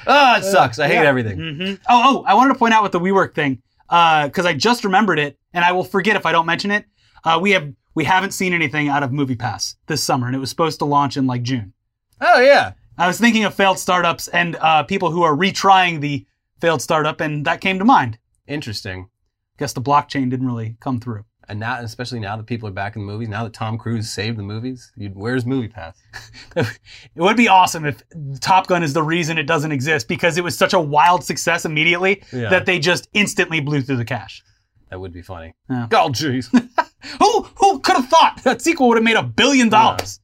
Oh, 0.09 0.35
it 0.37 0.45
sucks. 0.45 0.79
I 0.79 0.87
hate 0.87 0.93
yeah. 0.93 1.01
everything. 1.01 1.37
hmm 1.37 1.73
Oh, 1.89 2.21
oh, 2.21 2.23
I 2.25 2.33
wanted 2.33 2.53
to 2.53 2.59
point 2.59 2.73
out 2.73 2.81
with 2.81 2.93
the 2.93 2.99
WeWork 3.01 3.35
thing 3.35 3.61
because 3.89 4.45
I 4.45 4.53
just 4.53 4.85
remembered 4.85 5.19
it, 5.19 5.37
and 5.51 5.65
I 5.65 5.73
will 5.73 5.83
forget 5.83 6.15
if 6.15 6.25
I 6.25 6.31
don't 6.31 6.45
mention 6.45 6.71
it. 6.71 6.85
Uh, 7.25 7.39
we 7.41 7.51
have 7.51 7.73
we 7.93 8.05
haven't 8.05 8.31
seen 8.31 8.53
anything 8.53 8.87
out 8.87 9.03
of 9.03 9.11
MoviePass 9.11 9.75
this 9.87 10.01
summer, 10.01 10.27
and 10.27 10.33
it 10.33 10.39
was 10.39 10.49
supposed 10.49 10.79
to 10.79 10.85
launch 10.85 11.17
in 11.17 11.27
like 11.27 11.43
June. 11.43 11.73
Oh 12.21 12.41
yeah. 12.41 12.73
I 12.97 13.07
was 13.07 13.19
thinking 13.19 13.43
of 13.45 13.53
failed 13.53 13.77
startups 13.79 14.27
and 14.27 14.55
uh, 14.55 14.83
people 14.83 15.11
who 15.11 15.21
are 15.23 15.35
retrying 15.35 16.01
the 16.01 16.25
failed 16.59 16.81
startup, 16.81 17.21
and 17.21 17.45
that 17.45 17.61
came 17.61 17.77
to 17.79 17.85
mind. 17.85 18.17
Interesting. 18.47 19.09
Guess 19.59 19.73
the 19.73 19.81
blockchain 19.81 20.29
didn't 20.29 20.47
really 20.47 20.77
come 20.79 20.99
through. 20.99 21.25
And 21.49 21.59
now, 21.61 21.79
especially 21.79 22.19
now 22.19 22.35
that 22.35 22.45
people 22.45 22.67
are 22.67 22.71
back 22.73 22.95
in 22.95 23.05
the 23.05 23.11
movies, 23.11 23.29
now 23.29 23.43
that 23.45 23.53
Tom 23.53 23.77
Cruise 23.77 24.09
saved 24.09 24.37
the 24.37 24.43
movies, 24.43 24.91
you'd, 24.97 25.15
where's 25.15 25.45
MoviePass? 25.45 25.93
It 26.55 27.21
would 27.21 27.37
be 27.37 27.47
awesome 27.47 27.85
if 27.85 28.01
Top 28.41 28.67
Gun 28.67 28.83
is 28.83 28.93
the 28.93 29.03
reason 29.03 29.37
it 29.37 29.43
doesn't 29.47 29.71
exist 29.71 30.07
because 30.07 30.37
it 30.37 30.43
was 30.43 30.57
such 30.57 30.73
a 30.73 30.79
wild 30.79 31.23
success 31.23 31.63
immediately 31.65 32.21
Yeah. 32.33 32.49
that 32.49 32.65
they 32.65 32.79
just 32.79 33.07
instantly 33.13 33.59
blew 33.61 33.81
through 33.81 33.97
the 33.97 34.05
cash. 34.05 34.43
That 34.89 34.99
would 34.99 35.13
be 35.13 35.21
funny. 35.21 35.53
Yeah. 35.69 35.87
Oh, 35.93 36.09
jeez. 36.09 36.47
Who 37.19 37.43
who 37.57 37.79
could 37.79 37.95
have 37.95 38.07
thought 38.09 38.41
that 38.43 38.61
sequel 38.61 38.87
would 38.89 38.97
have 38.97 39.03
made 39.03 39.15
a 39.15 39.23
billion 39.23 39.69
dollars? 39.69 40.19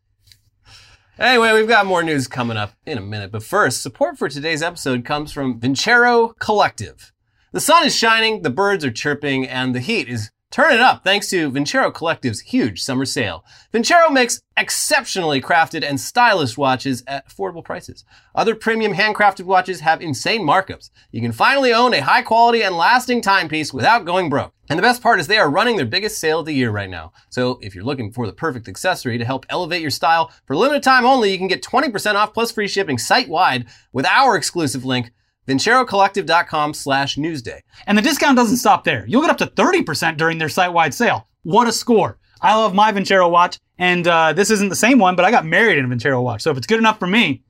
Anyway, 1.19 1.53
we've 1.53 1.67
got 1.67 1.85
more 1.85 2.01
news 2.01 2.27
coming 2.27 2.57
up 2.57 2.73
in 2.87 2.97
a 2.97 3.01
minute. 3.01 3.31
But 3.31 3.43
first, 3.43 3.83
support 3.83 4.17
for 4.17 4.29
today's 4.29 4.63
episode 4.63 5.05
comes 5.05 5.31
from 5.31 5.59
Vincero 5.59 6.37
Collective. 6.39 7.11
The 7.51 7.61
sun 7.61 7.85
is 7.85 7.95
shining, 7.95 8.41
the 8.41 8.49
birds 8.49 8.83
are 8.83 8.91
chirping, 8.91 9.47
and 9.47 9.75
the 9.75 9.79
heat 9.79 10.09
is 10.09 10.31
turning 10.49 10.79
up 10.79 11.03
thanks 11.03 11.29
to 11.29 11.51
Vincero 11.51 11.93
Collective's 11.93 12.39
huge 12.39 12.81
summer 12.81 13.05
sale. 13.05 13.45
Vincero 13.71 14.11
makes 14.11 14.41
exceptionally 14.57 15.39
crafted 15.39 15.83
and 15.83 15.99
stylish 15.99 16.57
watches 16.57 17.03
at 17.05 17.27
affordable 17.27 17.63
prices. 17.63 18.05
Other 18.33 18.55
premium 18.55 18.93
handcrafted 18.93 19.45
watches 19.45 19.81
have 19.81 20.01
insane 20.01 20.41
markups. 20.41 20.89
You 21.11 21.21
can 21.21 21.31
finally 21.31 21.73
own 21.73 21.93
a 21.93 22.01
high 22.01 22.23
quality 22.23 22.63
and 22.63 22.75
lasting 22.75 23.21
timepiece 23.21 23.71
without 23.71 24.05
going 24.05 24.29
broke. 24.29 24.53
And 24.69 24.79
the 24.79 24.83
best 24.83 25.01
part 25.03 25.19
is 25.19 25.27
they 25.27 25.37
are 25.37 25.49
running 25.49 25.75
their 25.75 25.85
biggest 25.85 26.19
sale 26.19 26.39
of 26.39 26.45
the 26.45 26.53
year 26.53 26.71
right 26.71 26.89
now. 26.89 27.11
So 27.29 27.59
if 27.61 27.75
you're 27.75 27.83
looking 27.83 28.11
for 28.11 28.25
the 28.25 28.33
perfect 28.33 28.67
accessory 28.67 29.17
to 29.17 29.25
help 29.25 29.45
elevate 29.49 29.81
your 29.81 29.91
style, 29.91 30.31
for 30.45 30.55
limited 30.55 30.83
time 30.83 31.05
only, 31.05 31.31
you 31.31 31.37
can 31.37 31.47
get 31.47 31.61
20% 31.61 32.15
off 32.15 32.33
plus 32.33 32.51
free 32.51 32.67
shipping 32.67 32.97
site-wide 32.97 33.65
with 33.91 34.05
our 34.05 34.37
exclusive 34.37 34.85
link, 34.85 35.11
vincerocollective.com 35.47 36.73
slash 36.73 37.17
newsday. 37.17 37.59
And 37.85 37.97
the 37.97 38.01
discount 38.01 38.37
doesn't 38.37 38.57
stop 38.57 38.85
there. 38.85 39.05
You'll 39.05 39.21
get 39.21 39.31
up 39.31 39.37
to 39.39 39.47
30% 39.47 40.17
during 40.17 40.37
their 40.37 40.49
site-wide 40.49 40.93
sale. 40.93 41.27
What 41.43 41.67
a 41.67 41.73
score. 41.73 42.17
I 42.41 42.55
love 42.55 42.73
my 42.73 42.91
Vincero 42.91 43.29
watch, 43.29 43.57
and 43.77 44.05
uh, 44.07 44.33
this 44.33 44.49
isn't 44.49 44.69
the 44.69 44.75
same 44.75 44.99
one, 44.99 45.15
but 45.15 45.23
I 45.23 45.31
got 45.31 45.45
married 45.45 45.77
in 45.77 45.85
a 45.85 45.87
Vincero 45.87 46.21
watch. 46.21 46.41
So 46.41 46.51
if 46.51 46.57
it's 46.57 46.67
good 46.67 46.79
enough 46.79 46.99
for 46.99 47.07
me, 47.07 47.43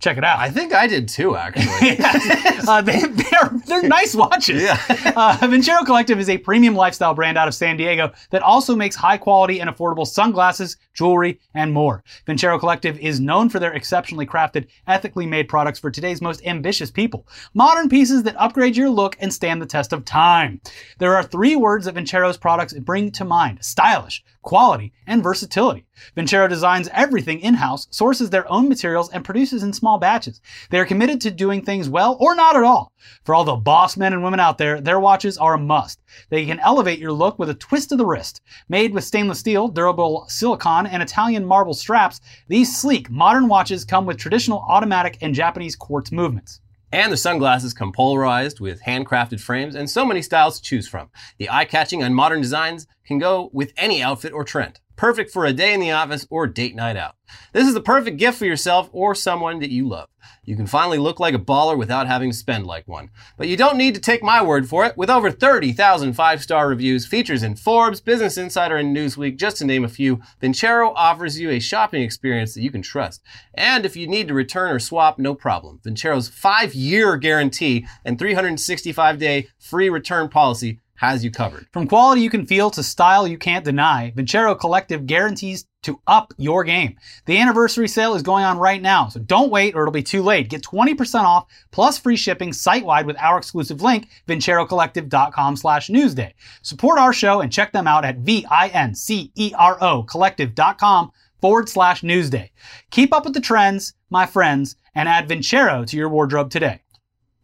check 0.00 0.16
it 0.16 0.24
out. 0.24 0.38
I 0.38 0.50
think 0.50 0.72
I 0.72 0.86
did 0.86 1.08
too, 1.08 1.36
actually. 1.36 1.98
uh, 2.68 2.80
they, 2.82 3.00
they're, 3.00 3.50
they're 3.66 3.82
nice 3.82 4.14
watches. 4.14 4.62
Yeah. 4.62 4.80
uh, 5.16 5.36
Vincero 5.42 5.84
Collective 5.84 6.18
is 6.18 6.28
a 6.28 6.38
premium 6.38 6.74
lifestyle 6.74 7.14
brand 7.14 7.36
out 7.36 7.48
of 7.48 7.54
San 7.54 7.76
Diego 7.76 8.12
that 8.30 8.42
also 8.42 8.76
makes 8.76 8.94
high 8.94 9.18
quality 9.18 9.60
and 9.60 9.68
affordable 9.68 10.06
sunglasses, 10.06 10.76
jewelry, 10.94 11.40
and 11.54 11.72
more. 11.72 12.04
Vincero 12.26 12.58
Collective 12.58 12.98
is 12.98 13.20
known 13.20 13.48
for 13.48 13.58
their 13.58 13.72
exceptionally 13.72 14.26
crafted, 14.26 14.66
ethically 14.86 15.26
made 15.26 15.48
products 15.48 15.78
for 15.78 15.90
today's 15.90 16.22
most 16.22 16.44
ambitious 16.46 16.90
people. 16.90 17.26
Modern 17.54 17.88
pieces 17.88 18.22
that 18.22 18.36
upgrade 18.36 18.76
your 18.76 18.90
look 18.90 19.16
and 19.20 19.32
stand 19.32 19.60
the 19.60 19.66
test 19.66 19.92
of 19.92 20.04
time. 20.04 20.60
There 20.98 21.16
are 21.16 21.22
three 21.22 21.56
words 21.56 21.86
that 21.86 21.94
Vincero's 21.94 22.36
products 22.36 22.72
bring 22.74 23.10
to 23.12 23.24
mind 23.24 23.58
stylish, 23.64 24.22
quality, 24.48 24.94
and 25.06 25.22
versatility. 25.22 25.84
Vincero 26.16 26.48
designs 26.48 26.88
everything 26.94 27.38
in-house, 27.40 27.86
sources 27.90 28.30
their 28.30 28.50
own 28.50 28.66
materials, 28.66 29.10
and 29.10 29.22
produces 29.22 29.62
in 29.62 29.74
small 29.74 29.98
batches. 29.98 30.40
They 30.70 30.78
are 30.78 30.86
committed 30.86 31.20
to 31.20 31.30
doing 31.30 31.60
things 31.60 31.90
well 31.90 32.16
or 32.18 32.34
not 32.34 32.56
at 32.56 32.62
all. 32.62 32.90
For 33.24 33.34
all 33.34 33.44
the 33.44 33.56
boss 33.56 33.98
men 33.98 34.14
and 34.14 34.24
women 34.24 34.40
out 34.40 34.56
there, 34.56 34.80
their 34.80 35.00
watches 35.00 35.36
are 35.36 35.52
a 35.52 35.58
must. 35.58 36.00
They 36.30 36.46
can 36.46 36.60
elevate 36.60 36.98
your 36.98 37.12
look 37.12 37.38
with 37.38 37.50
a 37.50 37.54
twist 37.54 37.92
of 37.92 37.98
the 37.98 38.06
wrist. 38.06 38.40
Made 38.70 38.94
with 38.94 39.04
stainless 39.04 39.38
steel, 39.38 39.68
durable 39.68 40.24
silicone, 40.28 40.86
and 40.86 41.02
Italian 41.02 41.44
marble 41.44 41.74
straps, 41.74 42.18
these 42.48 42.74
sleek, 42.74 43.10
modern 43.10 43.48
watches 43.48 43.84
come 43.84 44.06
with 44.06 44.16
traditional 44.16 44.64
automatic 44.66 45.18
and 45.20 45.34
Japanese 45.34 45.76
quartz 45.76 46.10
movements. 46.10 46.62
And 46.90 47.12
the 47.12 47.18
sunglasses 47.18 47.74
come 47.74 47.92
polarized 47.92 48.60
with 48.60 48.82
handcrafted 48.82 49.40
frames 49.40 49.74
and 49.74 49.90
so 49.90 50.06
many 50.06 50.22
styles 50.22 50.56
to 50.56 50.62
choose 50.62 50.88
from. 50.88 51.10
The 51.36 51.50
eye-catching 51.50 52.02
and 52.02 52.16
modern 52.16 52.40
designs 52.40 52.86
can 53.06 53.18
go 53.18 53.50
with 53.52 53.74
any 53.76 54.02
outfit 54.02 54.32
or 54.32 54.42
trend. 54.42 54.80
Perfect 54.98 55.30
for 55.30 55.46
a 55.46 55.52
day 55.52 55.72
in 55.72 55.78
the 55.78 55.92
office 55.92 56.26
or 56.28 56.48
date 56.48 56.74
night 56.74 56.96
out. 56.96 57.14
This 57.52 57.68
is 57.68 57.74
the 57.74 57.80
perfect 57.80 58.16
gift 58.16 58.36
for 58.36 58.46
yourself 58.46 58.90
or 58.92 59.14
someone 59.14 59.60
that 59.60 59.70
you 59.70 59.86
love. 59.86 60.08
You 60.44 60.56
can 60.56 60.66
finally 60.66 60.98
look 60.98 61.20
like 61.20 61.34
a 61.34 61.38
baller 61.38 61.78
without 61.78 62.08
having 62.08 62.32
to 62.32 62.36
spend 62.36 62.66
like 62.66 62.88
one. 62.88 63.10
But 63.36 63.46
you 63.46 63.56
don't 63.56 63.76
need 63.76 63.94
to 63.94 64.00
take 64.00 64.24
my 64.24 64.42
word 64.42 64.68
for 64.68 64.84
it. 64.84 64.96
With 64.96 65.08
over 65.08 65.30
30,000 65.30 66.14
five-star 66.14 66.68
reviews, 66.68 67.06
features 67.06 67.44
in 67.44 67.54
Forbes, 67.54 68.00
Business 68.00 68.36
Insider, 68.36 68.74
and 68.74 68.96
Newsweek, 68.96 69.36
just 69.36 69.58
to 69.58 69.64
name 69.64 69.84
a 69.84 69.88
few, 69.88 70.20
Vincero 70.42 70.92
offers 70.96 71.38
you 71.38 71.48
a 71.50 71.60
shopping 71.60 72.02
experience 72.02 72.54
that 72.54 72.62
you 72.62 72.72
can 72.72 72.82
trust. 72.82 73.22
And 73.54 73.86
if 73.86 73.94
you 73.94 74.08
need 74.08 74.26
to 74.26 74.34
return 74.34 74.72
or 74.72 74.80
swap, 74.80 75.16
no 75.16 75.32
problem. 75.32 75.78
Vincero's 75.84 76.28
five-year 76.28 77.18
guarantee 77.18 77.86
and 78.04 78.18
365-day 78.18 79.46
free 79.60 79.90
return 79.90 80.28
policy 80.28 80.80
has 80.98 81.24
you 81.24 81.30
covered. 81.30 81.66
From 81.72 81.86
quality 81.86 82.20
you 82.20 82.30
can 82.30 82.44
feel 82.44 82.70
to 82.70 82.82
style 82.82 83.26
you 83.26 83.38
can't 83.38 83.64
deny, 83.64 84.12
Vincero 84.16 84.58
Collective 84.58 85.06
guarantees 85.06 85.64
to 85.82 86.00
up 86.06 86.34
your 86.36 86.64
game. 86.64 86.96
The 87.26 87.38
anniversary 87.38 87.86
sale 87.86 88.14
is 88.14 88.22
going 88.22 88.44
on 88.44 88.58
right 88.58 88.82
now, 88.82 89.08
so 89.08 89.20
don't 89.20 89.50
wait 89.50 89.74
or 89.74 89.82
it'll 89.82 89.92
be 89.92 90.02
too 90.02 90.22
late. 90.22 90.50
Get 90.50 90.62
20% 90.62 91.22
off 91.22 91.46
plus 91.70 91.98
free 91.98 92.16
shipping 92.16 92.52
site-wide 92.52 93.06
with 93.06 93.16
our 93.18 93.38
exclusive 93.38 93.80
link, 93.80 94.08
vincerocollective.com 94.26 95.56
slash 95.56 95.88
newsday. 95.88 96.32
Support 96.62 96.98
our 96.98 97.12
show 97.12 97.40
and 97.40 97.52
check 97.52 97.72
them 97.72 97.86
out 97.86 98.04
at 98.04 98.18
V-I-N-C-E-R-O 98.18 100.02
collective.com 100.02 101.12
forward 101.40 101.68
slash 101.68 102.02
newsday. 102.02 102.50
Keep 102.90 103.14
up 103.14 103.24
with 103.24 103.34
the 103.34 103.40
trends, 103.40 103.94
my 104.10 104.26
friends, 104.26 104.74
and 104.96 105.08
add 105.08 105.28
Vincero 105.28 105.86
to 105.86 105.96
your 105.96 106.08
wardrobe 106.08 106.50
today. 106.50 106.82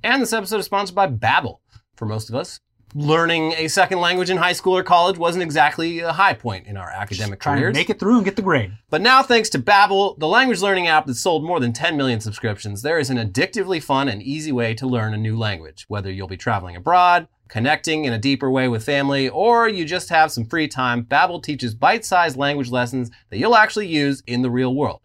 And 0.03 0.21
this 0.21 0.33
episode 0.33 0.59
is 0.59 0.67
sponsored 0.67 0.97
by 0.97 1.07
Babbel. 1.07 1.61
For 1.97 2.07
most 2.07 2.29
of 2.29 2.35
us, 2.35 2.59
learning 2.95 3.53
a 3.55 3.67
second 3.67 4.01
language 4.01 4.31
in 4.31 4.37
high 4.37 4.53
school 4.53 4.77
or 4.77 4.83
college 4.85 5.19
wasn't 5.19 5.43
exactly 5.43 5.99
a 5.99 6.13
high 6.13 6.33
point 6.33 6.67
in 6.67 6.77
our 6.77 6.89
academic 6.89 7.41
to 7.41 7.49
careers. 7.49 7.75
make 7.75 7.91
it 7.91 7.99
through 7.99 8.17
and 8.17 8.25
get 8.25 8.37
the 8.37 8.43
grade. 8.43 8.73
But 8.89 9.03
now, 9.03 9.23
thanks 9.23 9.51
to 9.51 9.59
Babbel, 9.59 10.19
the 10.19 10.29
language 10.29 10.61
learning 10.63 10.87
app 10.87 11.07
that 11.07 11.17
sold 11.17 11.45
more 11.45 11.59
than 11.59 11.73
10 11.73 11.97
million 11.97 12.21
subscriptions, 12.21 12.83
there 12.83 12.99
is 12.99 13.11
an 13.11 13.19
addictively 13.19 13.83
fun 13.83 14.09
and 14.09 14.23
easy 14.23 14.53
way 14.53 14.75
to 14.75 14.87
learn 14.87 15.13
a 15.13 15.19
new 15.19 15.37
language. 15.37 15.85
Whether 15.89 16.11
you'll 16.11 16.29
be 16.29 16.37
traveling 16.37 16.77
abroad, 16.77 17.27
connecting 17.49 18.05
in 18.05 18.13
a 18.13 18.19
deeper 18.19 18.51
way 18.51 18.69
with 18.69 18.85
family, 18.85 19.29
or 19.29 19.69
you 19.69 19.85
just 19.85 20.09
have 20.11 20.31
some 20.31 20.45
free 20.45 20.69
time, 20.69 21.05
Babbel 21.05 21.43
teaches 21.43 21.75
bite-sized 21.75 22.37
language 22.37 22.71
lessons 22.71 23.11
that 23.31 23.39
you'll 23.39 23.57
actually 23.57 23.89
use 23.89 24.23
in 24.27 24.43
the 24.43 24.51
real 24.51 24.75
world. 24.75 25.01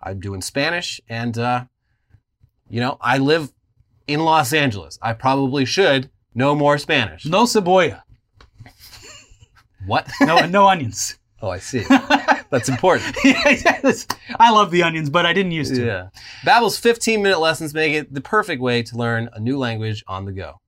I'm 0.00 0.20
doing 0.20 0.42
Spanish, 0.42 1.00
and 1.08 1.36
uh, 1.36 1.64
you 2.68 2.80
know, 2.80 2.98
I 3.00 3.18
live 3.18 3.52
in 4.06 4.20
Los 4.20 4.52
Angeles. 4.52 4.98
I 5.02 5.12
probably 5.12 5.64
should 5.64 6.10
know 6.34 6.54
more 6.54 6.78
Spanish. 6.78 7.24
No 7.26 7.44
cebolla. 7.44 8.02
What? 9.86 10.08
No, 10.20 10.46
no 10.46 10.68
onions. 10.68 11.18
oh, 11.40 11.50
I 11.50 11.58
see. 11.58 11.84
That's 12.50 12.68
important. 12.68 13.16
yes. 13.24 14.06
I 14.38 14.52
love 14.52 14.70
the 14.70 14.84
onions, 14.84 15.10
but 15.10 15.26
I 15.26 15.32
didn't 15.32 15.50
used 15.50 15.74
to. 15.74 15.84
Yeah. 15.84 16.08
Babbel's 16.46 16.80
15-minute 16.80 17.40
lessons 17.40 17.74
make 17.74 17.92
it 17.94 18.14
the 18.14 18.20
perfect 18.20 18.62
way 18.62 18.84
to 18.84 18.96
learn 18.96 19.28
a 19.32 19.40
new 19.40 19.58
language 19.58 20.04
on 20.06 20.24
the 20.24 20.30
go. 20.32 20.60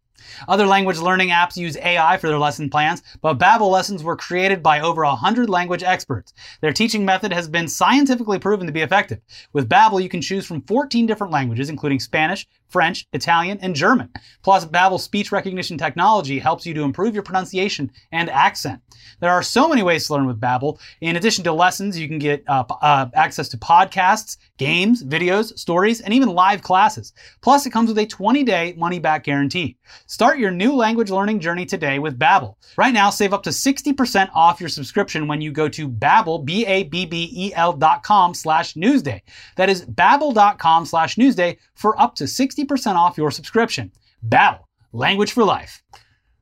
Other 0.48 0.66
language 0.66 0.98
learning 0.98 1.28
apps 1.28 1.56
use 1.56 1.76
AI 1.76 2.16
for 2.16 2.28
their 2.28 2.38
lesson 2.38 2.70
plans, 2.70 3.02
but 3.20 3.38
Babbel 3.38 3.70
lessons 3.70 4.02
were 4.02 4.16
created 4.16 4.62
by 4.62 4.80
over 4.80 5.04
100 5.04 5.48
language 5.48 5.82
experts. 5.84 6.32
Their 6.60 6.72
teaching 6.72 7.04
method 7.04 7.32
has 7.32 7.46
been 7.46 7.68
scientifically 7.68 8.38
proven 8.38 8.66
to 8.66 8.72
be 8.72 8.80
effective. 8.80 9.20
With 9.52 9.68
Babbel, 9.68 10.02
you 10.02 10.08
can 10.08 10.22
choose 10.22 10.46
from 10.46 10.62
14 10.62 11.06
different 11.06 11.32
languages, 11.32 11.68
including 11.68 12.00
Spanish, 12.00 12.46
French, 12.68 13.06
Italian, 13.12 13.58
and 13.60 13.74
German. 13.74 14.08
Plus, 14.42 14.64
Babbel's 14.64 15.04
speech 15.04 15.30
recognition 15.30 15.78
technology 15.78 16.38
helps 16.38 16.66
you 16.66 16.74
to 16.74 16.82
improve 16.82 17.14
your 17.14 17.22
pronunciation 17.22 17.90
and 18.10 18.28
accent. 18.28 18.80
There 19.20 19.30
are 19.30 19.42
so 19.42 19.68
many 19.68 19.82
ways 19.82 20.06
to 20.06 20.14
learn 20.14 20.26
with 20.26 20.40
Babbel. 20.40 20.80
In 21.00 21.16
addition 21.16 21.44
to 21.44 21.52
lessons, 21.52 21.98
you 21.98 22.08
can 22.08 22.18
get 22.18 22.42
uh, 22.48 22.64
uh, 22.82 23.06
access 23.14 23.48
to 23.50 23.58
podcasts, 23.58 24.38
games, 24.58 25.04
videos, 25.04 25.56
stories, 25.58 26.00
and 26.00 26.12
even 26.12 26.28
live 26.30 26.62
classes. 26.62 27.12
Plus, 27.42 27.64
it 27.64 27.70
comes 27.70 27.88
with 27.88 27.98
a 27.98 28.06
20-day 28.06 28.74
money-back 28.76 29.24
guarantee. 29.24 29.76
Start 30.06 30.38
your 30.38 30.50
new 30.50 30.74
language 30.74 31.10
learning 31.10 31.40
journey 31.40 31.66
today 31.66 31.98
with 31.98 32.18
Babbel. 32.18 32.56
Right 32.76 32.94
now, 32.94 33.10
save 33.10 33.32
up 33.32 33.44
to 33.44 33.50
60% 33.50 34.30
off 34.34 34.60
your 34.60 34.68
subscription 34.68 35.28
when 35.28 35.40
you 35.40 35.52
go 35.52 35.68
to 35.68 35.88
Babbel, 35.88 36.44
B-A-B-B-E-L 36.44 37.74
dot 37.74 38.02
com 38.02 38.34
slash 38.34 38.74
Newsday. 38.74 39.20
That 39.56 39.70
is 39.70 39.84
babbel.com 39.84 40.86
slash 40.86 41.16
Newsday 41.16 41.58
for 41.74 42.00
up 42.00 42.16
to 42.16 42.24
60% 42.24 42.63
off 42.86 43.18
your 43.18 43.30
subscription. 43.30 43.92
Babbel, 44.26 44.60
language 44.92 45.32
for 45.32 45.44
life. 45.44 45.82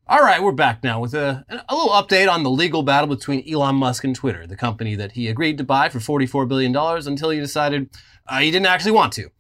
All 0.07 0.21
right, 0.21 0.43
we're 0.43 0.53
back 0.53 0.83
now 0.83 1.01
with 1.01 1.15
a, 1.15 1.45
a 1.69 1.75
little 1.75 1.93
update 1.93 2.31
on 2.31 2.43
the 2.43 2.51
legal 2.51 2.83
battle 2.83 3.09
between 3.09 3.49
Elon 3.51 3.77
Musk 3.77 4.05
and 4.05 4.15
Twitter, 4.15 4.47
the 4.47 4.57
company 4.57 4.95
that 4.95 5.13
he 5.13 5.29
agreed 5.29 5.59
to 5.59 5.65
buy 5.65 5.89
for 5.89 5.99
$44 6.01 6.49
billion 6.49 6.77
until 6.77 7.31
he 7.31 7.39
decided 7.39 7.89
uh, 8.29 8.41
he 8.41 8.51
didn't 8.51 8.67
actually 8.67 8.93
want 8.93 9.13
to. 9.15 9.31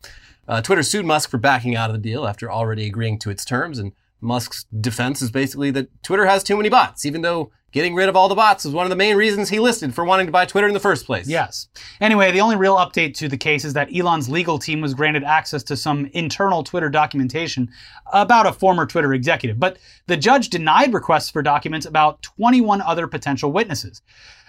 Uh, 0.49 0.63
Twitter 0.63 0.83
sued 0.83 1.05
Musk 1.05 1.31
for 1.31 1.39
backing 1.39 1.77
out 1.77 1.91
of 1.91 1.95
the 1.95 2.01
deal 2.01 2.27
after 2.27 2.51
already 2.51 2.87
agreeing 2.87 3.19
to 3.19 3.31
its 3.31 3.45
terms, 3.45 3.79
and 3.79 3.93
Musk's 4.21 4.65
defense 4.81 5.21
is 5.21 5.31
basically 5.31 5.71
that 5.73 5.89
Twitter 6.03 6.27
has 6.27 6.43
too 6.43 6.57
many 6.57 6.69
bots, 6.69 7.05
even 7.05 7.23
though 7.23 7.51
getting 7.73 7.95
rid 7.95 8.09
of 8.09 8.17
all 8.17 8.29
the 8.29 8.35
bots 8.35 8.65
was 8.65 8.75
one 8.75 8.87
of 8.87 8.91
the 8.91 8.97
main 8.97 9.17
reasons 9.17 9.49
he 9.49 9.59
listed 9.59 9.95
for 9.95 10.05
wanting 10.05 10.27
to 10.27 10.33
buy 10.33 10.45
Twitter 10.45 10.69
in 10.69 10.75
the 10.75 10.81
first 10.81 11.07
place. 11.07 11.27
Yes. 11.27 11.69
Anyway, 12.01 12.31
the 12.31 12.41
only 12.41 12.57
real 12.57 12.77
update 12.77 13.15
to 13.15 13.29
the 13.29 13.37
case 13.37 13.65
is 13.65 13.73
that 13.73 13.95
Elon's 13.95 14.29
legal 14.29 14.59
team 14.59 14.81
was 14.81 14.95
granted 14.95 15.25
access 15.25 15.63
to 15.65 15.77
some 15.77 16.07
internal 16.13 16.63
Twitter 16.63 16.89
documentation 16.89 17.71
about 18.13 18.47
a 18.47 18.53
former 18.53 18.87
Twitter 18.87 19.13
executive, 19.15 19.59
but 19.59 19.79
the 20.07 20.17
judge 20.17 20.49
denied 20.51 20.93
requests 20.93 21.31
for 21.31 21.43
documents 21.43 21.87
about 21.87 22.23
21 22.23 22.81
other 22.83 23.07
potential 23.07 23.51
witnesses. 23.51 24.03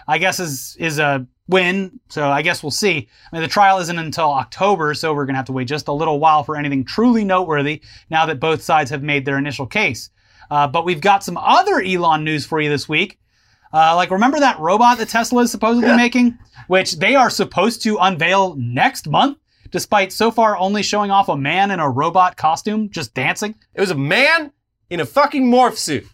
I 0.08 0.18
guess 0.18 0.40
is 0.40 0.76
is 0.80 1.00
a 1.00 1.26
win, 1.48 2.00
so 2.10 2.30
I 2.30 2.42
guess 2.42 2.64
we'll 2.64 2.72
see. 2.72 3.08
I 3.32 3.36
mean, 3.36 3.42
the 3.42 3.48
trial 3.48 3.80
isn't 3.80 3.98
until 3.98 4.32
October, 4.32 4.94
so 4.94 5.14
we're 5.14 5.26
going 5.26 5.34
to 5.34 5.38
have 5.38 5.46
to 5.46 5.54
wait 5.54 5.68
just 5.68 5.88
a 5.88 5.94
little 5.94 6.20
while 6.20 6.44
for 6.44 6.56
anything 6.56 6.84
truly 6.84 7.24
noteworthy 7.24 7.82
now 8.10 8.26
that 8.26 8.40
both 8.40 8.62
sides 8.62 8.90
have 8.92 9.04
made 9.04 9.26
their 9.26 9.38
initial 9.38 9.66
case. 9.66 10.10
Uh, 10.54 10.68
but 10.68 10.86
we've 10.86 11.02
got 11.02 11.24
some 11.24 11.36
other 11.36 11.82
Elon 11.82 12.24
news 12.24 12.46
for 12.46 12.62
you 12.62 12.70
this 12.70 12.88
week. 12.88 13.18
Uh, 13.74 13.96
like, 13.96 14.12
remember 14.12 14.40
that 14.40 14.60
robot 14.60 15.00
that 15.00 15.10
Tesla 15.10 15.42
is 15.42 15.50
supposedly 15.50 15.96
making, 15.96 16.38
which 16.68 16.98
they 16.98 17.16
are 17.16 17.32
supposed 17.32 17.82
to 17.82 17.98
unveil 17.98 18.54
next 18.56 19.08
month, 19.08 19.40
despite 19.72 20.14
so 20.14 20.30
far 20.30 20.56
only 20.56 20.84
showing 20.84 21.10
off 21.10 21.28
a 21.28 21.36
man 21.36 21.72
in 21.72 21.80
a 21.80 21.90
robot 21.90 22.38
costume 22.38 22.88
just 22.92 23.16
dancing. 23.16 23.56
It 23.74 23.82
was 23.82 23.90
a 23.90 23.96
man 23.96 24.52
in 24.92 25.00
a 25.00 25.08
fucking 25.08 25.44
morph 25.44 25.76
suit. 25.76 26.06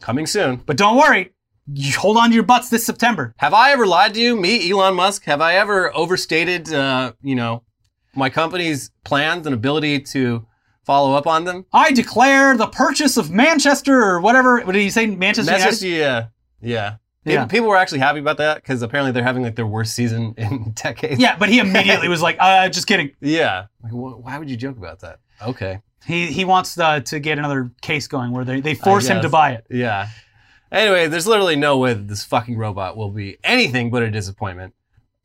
Coming 0.00 0.26
soon. 0.26 0.62
But 0.64 0.76
don't 0.76 0.96
worry, 0.96 1.32
you 1.66 1.90
hold 1.98 2.16
on 2.16 2.28
to 2.28 2.34
your 2.36 2.44
butts 2.44 2.68
this 2.68 2.86
September. 2.86 3.34
Have 3.38 3.52
I 3.52 3.72
ever 3.72 3.84
lied 3.84 4.14
to 4.14 4.20
you, 4.20 4.36
me, 4.36 4.70
Elon 4.70 4.94
Musk? 4.94 5.24
Have 5.24 5.40
I 5.40 5.56
ever 5.56 5.92
overstated, 5.92 6.72
uh, 6.72 7.14
you 7.20 7.34
know, 7.34 7.64
my 8.14 8.30
company's 8.30 8.92
plans 9.02 9.44
and 9.44 9.54
ability 9.54 10.02
to 10.02 10.46
follow 10.86 11.14
up 11.14 11.26
on 11.26 11.44
them? 11.44 11.66
I 11.72 11.92
declare 11.92 12.56
the 12.56 12.68
purchase 12.68 13.16
of 13.18 13.30
Manchester 13.30 14.00
or 14.02 14.20
whatever. 14.20 14.60
What 14.62 14.72
did 14.72 14.82
you 14.82 14.90
say? 14.90 15.06
Manchester 15.06 15.52
United? 15.52 15.82
yeah, 15.82 16.26
yeah. 16.62 16.90
People, 17.24 17.32
Yeah. 17.34 17.46
people 17.46 17.68
were 17.68 17.76
actually 17.76 17.98
happy 17.98 18.20
about 18.20 18.36
that 18.38 18.56
because 18.56 18.80
apparently 18.82 19.10
they're 19.12 19.24
having 19.24 19.42
like 19.42 19.56
their 19.56 19.66
worst 19.66 19.94
season 19.94 20.34
in 20.38 20.70
decades. 20.72 21.20
Yeah, 21.20 21.36
but 21.36 21.48
he 21.48 21.58
immediately 21.58 22.08
was 22.08 22.22
like, 22.22 22.36
uh, 22.38 22.68
just 22.68 22.86
kidding. 22.86 23.10
Yeah. 23.20 23.66
Like, 23.82 23.92
wh- 23.92 24.24
why 24.24 24.38
would 24.38 24.48
you 24.48 24.56
joke 24.56 24.76
about 24.78 25.00
that? 25.00 25.18
Okay. 25.44 25.80
He 26.06 26.26
he 26.28 26.44
wants 26.44 26.78
uh, 26.78 27.00
to 27.00 27.18
get 27.18 27.36
another 27.36 27.72
case 27.82 28.06
going 28.06 28.30
where 28.30 28.44
they, 28.44 28.60
they 28.60 28.74
force 28.74 29.08
him 29.08 29.22
to 29.22 29.28
buy 29.28 29.52
it. 29.54 29.66
Yeah. 29.68 30.08
Anyway, 30.70 31.08
there's 31.08 31.26
literally 31.26 31.56
no 31.56 31.78
way 31.78 31.94
that 31.94 32.06
this 32.06 32.24
fucking 32.24 32.56
robot 32.56 32.96
will 32.96 33.10
be 33.10 33.38
anything 33.42 33.90
but 33.90 34.02
a 34.04 34.10
disappointment. 34.10 34.74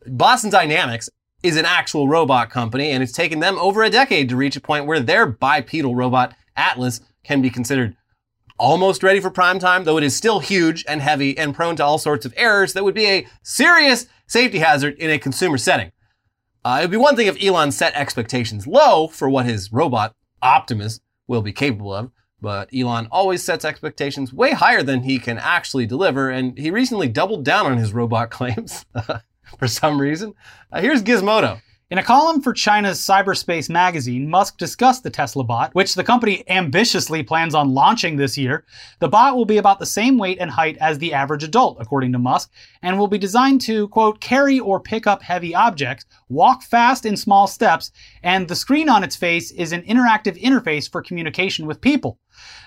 Boston 0.07 0.49
Dynamics 0.49 1.07
is 1.43 1.57
an 1.57 1.65
actual 1.65 2.07
robot 2.07 2.49
company, 2.49 2.91
and 2.91 3.01
it's 3.01 3.11
taken 3.11 3.39
them 3.39 3.57
over 3.57 3.83
a 3.83 3.89
decade 3.89 4.29
to 4.29 4.35
reach 4.35 4.55
a 4.55 4.61
point 4.61 4.85
where 4.85 4.99
their 4.99 5.25
bipedal 5.25 5.95
robot, 5.95 6.35
Atlas, 6.55 7.01
can 7.23 7.41
be 7.41 7.49
considered 7.49 7.95
almost 8.57 9.01
ready 9.01 9.19
for 9.19 9.31
prime 9.31 9.57
time, 9.57 9.83
though 9.83 9.97
it 9.97 10.03
is 10.03 10.15
still 10.15 10.39
huge 10.39 10.85
and 10.87 11.01
heavy 11.01 11.35
and 11.37 11.55
prone 11.55 11.75
to 11.75 11.83
all 11.83 11.97
sorts 11.97 12.25
of 12.25 12.33
errors 12.37 12.73
that 12.73 12.83
would 12.83 12.93
be 12.93 13.07
a 13.07 13.27
serious 13.41 14.05
safety 14.27 14.59
hazard 14.59 14.95
in 14.99 15.09
a 15.09 15.17
consumer 15.17 15.57
setting. 15.57 15.91
Uh, 16.63 16.77
it 16.79 16.83
would 16.83 16.91
be 16.91 16.97
one 16.97 17.15
thing 17.15 17.25
if 17.25 17.43
Elon 17.43 17.71
set 17.71 17.93
expectations 17.95 18.67
low 18.67 19.07
for 19.07 19.27
what 19.27 19.47
his 19.47 19.73
robot, 19.73 20.15
Optimus, 20.43 20.99
will 21.27 21.41
be 21.41 21.51
capable 21.51 21.91
of, 21.91 22.11
but 22.39 22.69
Elon 22.73 23.07
always 23.11 23.41
sets 23.41 23.65
expectations 23.65 24.31
way 24.31 24.51
higher 24.51 24.83
than 24.83 25.03
he 25.03 25.17
can 25.17 25.39
actually 25.39 25.87
deliver, 25.87 26.29
and 26.29 26.57
he 26.57 26.69
recently 26.69 27.07
doubled 27.07 27.43
down 27.43 27.65
on 27.65 27.77
his 27.77 27.93
robot 27.93 28.29
claims 28.29 28.85
for 29.57 29.67
some 29.67 29.99
reason. 29.99 30.33
Uh, 30.71 30.81
here's 30.81 31.03
Gizmodo. 31.03 31.61
In 31.91 31.97
a 31.97 32.03
column 32.03 32.39
for 32.39 32.53
China's 32.53 33.01
Cyberspace 33.01 33.69
magazine, 33.69 34.29
Musk 34.29 34.57
discussed 34.57 35.03
the 35.03 35.09
Tesla 35.09 35.43
bot, 35.43 35.75
which 35.75 35.93
the 35.93 36.05
company 36.05 36.41
ambitiously 36.47 37.21
plans 37.21 37.53
on 37.53 37.73
launching 37.73 38.15
this 38.15 38.37
year. 38.37 38.63
The 38.99 39.09
bot 39.09 39.35
will 39.35 39.43
be 39.43 39.57
about 39.57 39.77
the 39.77 39.85
same 39.85 40.17
weight 40.17 40.37
and 40.39 40.49
height 40.49 40.77
as 40.77 40.99
the 40.99 41.13
average 41.13 41.43
adult, 41.43 41.79
according 41.81 42.13
to 42.13 42.17
Musk, 42.17 42.49
and 42.81 42.97
will 42.97 43.09
be 43.09 43.17
designed 43.17 43.59
to, 43.63 43.89
quote, 43.89 44.21
carry 44.21 44.57
or 44.57 44.79
pick 44.79 45.05
up 45.05 45.21
heavy 45.21 45.53
objects, 45.53 46.05
walk 46.29 46.63
fast 46.63 47.05
in 47.05 47.17
small 47.17 47.45
steps, 47.45 47.91
and 48.23 48.47
the 48.47 48.55
screen 48.55 48.87
on 48.87 49.03
its 49.03 49.17
face 49.17 49.51
is 49.51 49.73
an 49.73 49.81
interactive 49.81 50.41
interface 50.41 50.89
for 50.89 51.01
communication 51.01 51.65
with 51.65 51.81
people. 51.81 52.19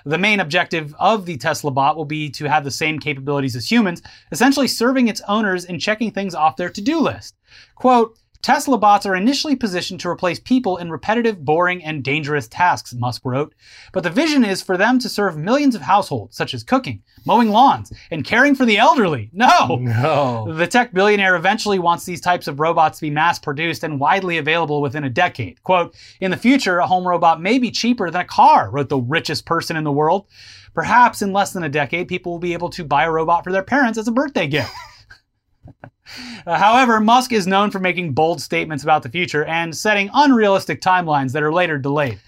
The 0.05 0.19
main 0.19 0.41
objective 0.41 0.95
of 0.99 1.25
the 1.25 1.39
Tesla 1.39 1.71
bot 1.71 1.97
will 1.97 2.05
be 2.05 2.29
to 2.29 2.51
have 2.51 2.63
the 2.63 2.71
same 2.71 2.99
capabilities 2.99 3.57
as 3.57 3.73
humans, 3.73 4.03
essentially 4.33 4.69
serving 4.69 5.09
its 5.09 5.23
owners 5.27 5.65
and 5.65 5.81
checking 5.81 6.11
things 6.11 6.35
off 6.35 6.57
their 6.57 6.69
to-do 6.69 7.01
list. 7.01 7.37
Quote, 7.75 8.19
Tesla 8.45 8.77
bots 8.77 9.07
are 9.07 9.17
initially 9.17 9.57
positioned 9.57 10.01
to 10.01 10.09
replace 10.11 10.39
people 10.39 10.77
in 10.77 10.91
repetitive, 10.91 11.43
boring, 11.47 11.83
and 11.83 12.05
dangerous 12.05 12.47
tasks, 12.47 12.93
Musk 12.93 13.23
wrote. 13.25 13.55
But 13.91 14.03
the 14.03 14.11
vision 14.11 14.45
is 14.45 14.61
for 14.61 14.77
them 14.77 14.99
to 14.99 15.09
serve 15.09 15.39
millions 15.39 15.75
of 15.75 15.81
households, 15.81 16.37
such 16.37 16.53
as 16.53 16.63
cooking, 16.63 17.03
mowing 17.25 17.49
lawns, 17.49 17.91
and 18.11 18.23
caring 18.23 18.55
for 18.55 18.67
the 18.67 18.77
elderly. 18.77 19.31
No! 19.33 19.77
No. 19.81 20.53
The 20.53 20.67
tech 20.67 20.93
billionaire 20.93 21.37
eventually 21.37 21.79
wants 21.79 22.05
these 22.05 22.21
types 22.21 22.47
of 22.47 22.61
robots 22.61 22.99
to 22.99 23.07
be 23.07 23.11
mass 23.11 23.39
produced 23.39 23.83
and 23.83 23.99
widely 23.99 24.37
available 24.37 24.83
within 24.83 25.05
a 25.05 25.11
decade. 25.11 25.63
Quote, 25.63 25.97
in 26.21 26.31
the 26.31 26.37
future, 26.37 26.81
a 26.81 26.87
home 26.87 27.09
robot 27.09 27.41
may 27.41 27.59
be 27.59 27.71
cheaper 27.71 28.11
than 28.11 28.21
a 28.21 28.27
car, 28.27 28.71
wrote 28.71 28.91
the 28.91 28.99
richest 28.99 29.47
person 29.47 29.75
in 29.75 29.85
the 29.85 29.91
world. 29.91 30.27
Perhaps 30.75 31.23
in 31.23 31.33
less 31.33 31.55
than 31.55 31.65
a 31.65 31.71
decade, 31.71 32.09
people 32.09 32.33
will 32.33 32.39
be 32.39 32.53
able 32.53 32.69
to 32.69 32.85
buy 32.85 33.05
a 33.05 33.11
robot 33.11 33.43
for 33.43 33.53
their 33.53 33.63
parents 33.63 33.99
as 33.99 34.07
a 34.07 34.13
birthday 34.13 34.47
gift. 34.47 34.71
Uh, 36.47 36.59
However, 36.59 37.01
Musk 37.01 37.33
is 37.33 37.47
known 37.47 37.71
for 37.71 37.79
making 37.79 38.13
bold 38.13 38.39
statements 38.43 38.85
about 38.85 39.03
the 39.03 39.09
future 39.09 39.45
and 39.47 39.75
setting 39.75 40.11
unrealistic 40.13 40.83
timelines 40.83 41.33
that 41.33 41.43
are 41.43 41.53
later 41.53 41.79
delayed. 41.79 42.21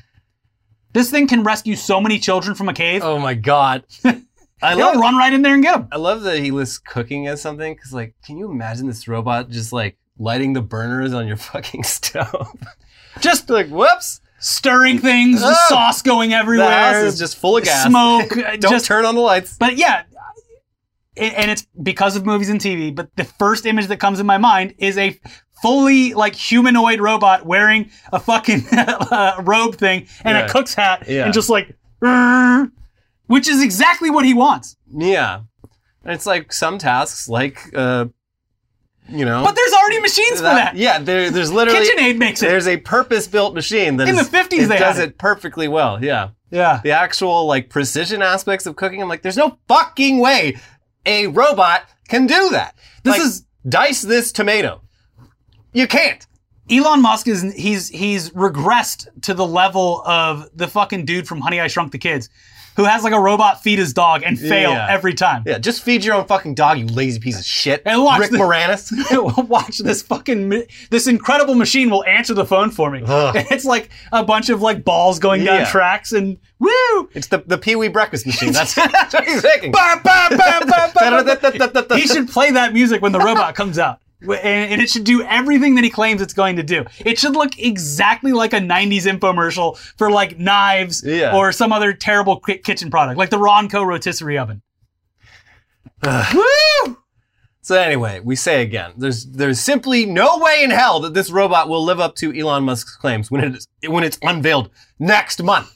This 0.94 1.10
thing 1.10 1.26
can 1.26 1.42
rescue 1.42 1.76
so 1.76 2.00
many 2.00 2.18
children 2.18 2.54
from 2.54 2.70
a 2.70 2.72
cave. 2.72 3.02
Oh 3.04 3.18
my 3.18 3.34
god. 3.34 3.84
I 4.62 4.74
They'll 4.74 4.86
love, 4.86 4.96
run 4.96 5.16
right 5.16 5.32
in 5.34 5.42
there 5.42 5.52
and 5.52 5.62
get 5.62 5.74
them. 5.76 5.88
I 5.92 5.96
love 5.98 6.22
that 6.22 6.38
he 6.38 6.50
lists 6.50 6.78
cooking 6.78 7.26
as 7.26 7.42
something 7.42 7.74
because, 7.74 7.92
like, 7.92 8.14
can 8.24 8.38
you 8.38 8.50
imagine 8.50 8.86
this 8.86 9.06
robot 9.06 9.50
just 9.50 9.70
like 9.74 9.98
lighting 10.18 10.54
the 10.54 10.62
burners 10.62 11.12
on 11.12 11.26
your 11.26 11.36
fucking 11.52 11.82
stove? 11.84 12.56
Just 13.20 13.50
like, 13.50 13.68
whoops, 13.68 14.22
stirring 14.38 14.98
things, 14.98 15.42
the 15.42 15.48
Oh! 15.50 15.66
sauce 15.68 16.00
going 16.00 16.32
everywhere. 16.32 16.68
the 16.70 16.74
house 16.74 16.96
is 17.12 17.18
just 17.18 17.36
full 17.36 17.58
of 17.58 17.64
gas. 17.64 17.86
Smoke. 17.86 18.34
uh, 18.34 18.56
Don't 18.56 18.72
just, 18.72 18.86
turn 18.86 19.04
on 19.04 19.14
the 19.14 19.20
lights. 19.20 19.58
But 19.58 19.76
yeah, 19.76 20.04
and 21.16 21.50
it's 21.50 21.66
because 21.82 22.16
of 22.16 22.26
movies 22.26 22.48
and 22.48 22.60
TV. 22.60 22.94
But 22.94 23.14
the 23.16 23.24
first 23.24 23.66
image 23.66 23.86
that 23.88 23.98
comes 23.98 24.20
in 24.20 24.26
my 24.26 24.38
mind 24.38 24.74
is 24.78 24.98
a 24.98 25.18
fully 25.62 26.12
like 26.14 26.34
humanoid 26.34 27.00
robot 27.00 27.46
wearing 27.46 27.90
a 28.12 28.20
fucking 28.20 28.62
uh, 28.72 29.40
robe 29.44 29.76
thing 29.76 30.06
and 30.24 30.36
Yeah. 30.36 30.44
a 30.44 30.48
cook's 30.48 30.74
hat, 30.74 31.04
Yeah. 31.08 31.24
and 31.24 31.32
just 31.34 31.48
like, 31.48 31.74
which 33.26 33.48
is 33.48 33.62
exactly 33.62 34.10
what 34.10 34.24
he 34.24 34.34
wants. 34.34 34.76
Yeah, 34.94 35.40
and 36.04 36.12
it's 36.14 36.26
like 36.26 36.52
some 36.52 36.78
tasks, 36.78 37.28
like, 37.28 37.58
uh, 37.74 38.06
you 39.08 39.24
know, 39.24 39.42
But 39.44 39.54
there's 39.54 39.72
already 39.72 40.00
machines 40.00 40.36
for 40.38 40.42
that. 40.42 40.76
Yeah, 40.76 40.98
there, 40.98 41.30
there's 41.30 41.50
literally 41.52 41.86
KitchenAid 41.88 42.18
makes 42.18 42.42
it. 42.42 42.48
there's 42.48 42.66
a 42.68 42.76
purpose-built 42.76 43.54
machine 43.54 43.96
that 43.98 44.08
In 44.08 44.16
the 44.16 44.22
50s 44.22 44.70
it 44.70 44.78
does 44.78 44.98
it 44.98 45.16
perfectly 45.18 45.68
well. 45.68 46.02
Yeah. 46.04 46.30
Yeah. 46.50 46.80
the 46.84 46.92
actual 46.92 47.46
like 47.46 47.70
precision 47.70 48.22
aspects 48.22 48.66
of 48.66 48.76
cooking. 48.76 49.02
I'm 49.02 49.08
like, 49.08 49.22
there's 49.22 49.36
no 49.36 49.58
fucking 49.68 50.18
way 50.20 50.56
a 51.06 51.28
robot 51.28 51.84
can 52.08 52.26
do 52.26 52.50
that. 52.50 52.74
This 53.02 53.12
Like, 53.12 53.22
is- 53.22 53.44
dice 53.68 54.02
this 54.02 54.32
tomato. 54.32 54.82
You 55.72 55.86
can't. 55.86 56.26
Elon 56.70 57.00
Musk 57.00 57.28
is 57.28 57.42
he's 57.54 57.88
he's 57.90 58.30
regressed 58.30 59.06
to 59.22 59.34
the 59.34 59.46
level 59.46 60.02
of 60.04 60.48
the 60.54 60.66
fucking 60.66 61.04
dude 61.04 61.28
from 61.28 61.40
Honey 61.40 61.60
I 61.60 61.68
Shrunk 61.68 61.92
the 61.92 61.98
Kids, 61.98 62.28
who 62.76 62.84
has 62.84 63.02
like 63.04 63.12
a 63.12 63.20
robot 63.20 63.62
feed 63.62 63.78
his 63.78 63.92
dog 63.92 64.22
and 64.24 64.38
fail 64.38 64.70
Yeah. 64.70 64.86
every 64.90 65.14
time. 65.14 65.42
Yeah, 65.46 65.58
just 65.58 65.82
feed 65.82 66.04
your 66.04 66.14
own 66.14 66.26
fucking 66.26 66.54
dog, 66.54 66.78
you 66.78 66.86
lazy 66.86 67.20
piece 67.20 67.38
of 67.38 67.44
shit. 67.44 67.82
And 67.86 68.02
watch 68.02 68.20
Rick 68.20 68.30
the- 68.32 68.38
Moranis. 68.38 68.92
Watch 69.48 69.78
this 69.78 70.02
fucking 70.02 70.64
this 70.90 71.06
incredible 71.06 71.54
machine 71.54 71.88
will 71.90 72.04
answer 72.04 72.34
the 72.34 72.44
phone 72.44 72.70
for 72.70 72.90
me. 72.90 73.02
It's 73.06 73.64
like 73.64 73.90
a 74.12 74.24
bunch 74.24 74.48
of 74.50 74.62
like 74.62 74.84
balls 74.84 75.18
going 75.18 75.44
down 75.44 75.60
Yeah. 75.60 75.70
tracks 75.70 76.12
and 76.12 76.38
woo. 76.58 77.08
it's 77.14 77.28
the 77.28 77.38
the 77.46 77.58
Pee 77.58 77.76
Wee 77.76 77.88
breakfast 77.88 78.26
machine. 78.26 78.52
That's, 78.52 78.74
that's 78.74 79.14
what 79.14 79.24
he's. 79.26 79.42
Da-da-da-da-da-da. 79.42 81.96
he 81.96 82.06
should 82.06 82.28
play 82.28 82.50
that 82.52 82.72
music 82.72 83.02
when 83.02 83.12
the 83.12 83.20
robot 83.20 83.54
comes 83.54 83.78
out. 83.78 84.00
And, 84.22 84.32
and 84.72 84.80
it 84.80 84.88
should 84.90 85.04
do 85.04 85.22
everything 85.22 85.74
that 85.74 85.84
he 85.84 85.90
claims 85.90 86.22
it's 86.22 86.32
going 86.34 86.56
to 86.56 86.62
do. 86.62 86.84
It 87.04 87.18
should 87.18 87.34
look 87.34 87.58
exactly 87.58 88.32
like 88.32 88.52
a 88.54 88.58
90s 88.60 89.02
infomercial 89.02 89.76
for 89.98 90.10
like 90.10 90.38
knives 90.38 91.02
Yeah. 91.04 91.36
or 91.36 91.52
some 91.52 91.72
other 91.72 91.92
terrible 91.92 92.40
kitchen 92.40 92.90
product, 92.90 93.18
like 93.18 93.30
the 93.30 93.36
Ronco 93.38 93.84
rotisserie 93.86 94.38
oven. 94.38 94.62
Woo! 96.02 96.98
So 97.62 97.74
anyway, 97.80 98.20
we 98.20 98.36
say 98.36 98.62
again, 98.62 98.92
there's 98.96 99.26
there's 99.26 99.58
simply 99.58 100.06
no 100.06 100.38
way 100.38 100.62
in 100.62 100.70
hell 100.70 101.00
that 101.00 101.14
this 101.14 101.30
robot 101.32 101.68
will 101.68 101.84
live 101.84 101.98
up 101.98 102.14
to 102.16 102.32
Elon 102.32 102.62
Musk's 102.62 102.94
claims 102.96 103.28
when 103.28 103.42
it 103.42 103.56
is 103.56 103.68
when 103.88 104.04
it's 104.04 104.18
unveiled 104.22 104.70
next 105.00 105.42
month. 105.42 105.75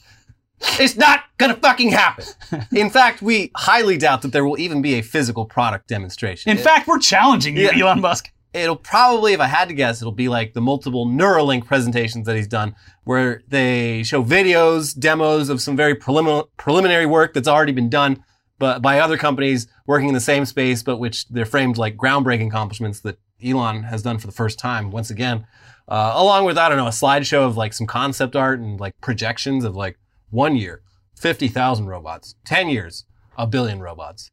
It's 0.78 0.96
not 0.96 1.24
gonna 1.38 1.54
fucking 1.56 1.90
happen. 1.90 2.24
In 2.74 2.90
fact, 2.90 3.22
we 3.22 3.50
highly 3.56 3.96
doubt 3.96 4.22
that 4.22 4.32
there 4.32 4.44
will 4.44 4.58
even 4.58 4.82
be 4.82 4.94
a 4.94 5.02
physical 5.02 5.44
product 5.46 5.88
demonstration. 5.88 6.50
In 6.50 6.58
It- 6.58 6.62
fact, 6.62 6.86
we're 6.86 6.98
challenging 6.98 7.56
you, 7.56 7.70
Yeah. 7.72 7.84
Elon 7.86 8.00
Musk. 8.00 8.30
it'll 8.52 8.74
probably, 8.76 9.32
if 9.32 9.40
I 9.40 9.46
had 9.46 9.68
to 9.68 9.74
guess, 9.74 10.02
it'll 10.02 10.10
be 10.12 10.28
like 10.28 10.54
the 10.54 10.60
multiple 10.60 11.06
Neuralink 11.06 11.66
presentations 11.66 12.26
that 12.26 12.34
he's 12.36 12.48
done, 12.48 12.74
where 13.04 13.42
they 13.48 14.02
show 14.02 14.24
videos, 14.24 14.98
demos 14.98 15.48
of 15.48 15.60
some 15.62 15.76
very 15.76 15.94
prelimin- 15.94 16.46
preliminary 16.56 17.06
work 17.06 17.32
that's 17.32 17.46
already 17.48 17.72
been 17.72 17.88
done, 17.88 18.22
but 18.58 18.82
by 18.82 18.98
other 18.98 19.16
companies 19.16 19.66
working 19.86 20.08
in 20.08 20.14
the 20.14 20.20
same 20.20 20.44
space, 20.44 20.82
but 20.82 20.98
which 20.98 21.28
they're 21.28 21.46
framed 21.46 21.78
like 21.78 21.96
groundbreaking 21.96 22.48
accomplishments 22.48 23.00
that 23.00 23.18
Elon 23.42 23.84
has 23.84 24.02
done 24.02 24.18
for 24.18 24.26
the 24.26 24.32
first 24.32 24.58
time 24.58 24.90
once 24.90 25.10
again. 25.10 25.46
Uh, 25.88 26.12
along 26.14 26.44
with 26.44 26.58
I 26.58 26.68
don't 26.68 26.76
know 26.76 26.86
a 26.86 26.90
slideshow 26.90 27.46
of 27.46 27.56
like 27.56 27.72
some 27.72 27.86
concept 27.86 28.36
art 28.36 28.60
and 28.60 28.78
like 28.78 29.00
projections 29.00 29.64
of 29.64 29.74
like 29.74 29.96
one 30.30 30.56
year, 30.56 30.82
fifty 31.16 31.48
thousand 31.48 31.86
robots, 31.86 32.34
ten 32.44 32.68
years, 32.68 33.04
a 33.36 33.46
billion 33.46 33.80
robots, 33.80 34.30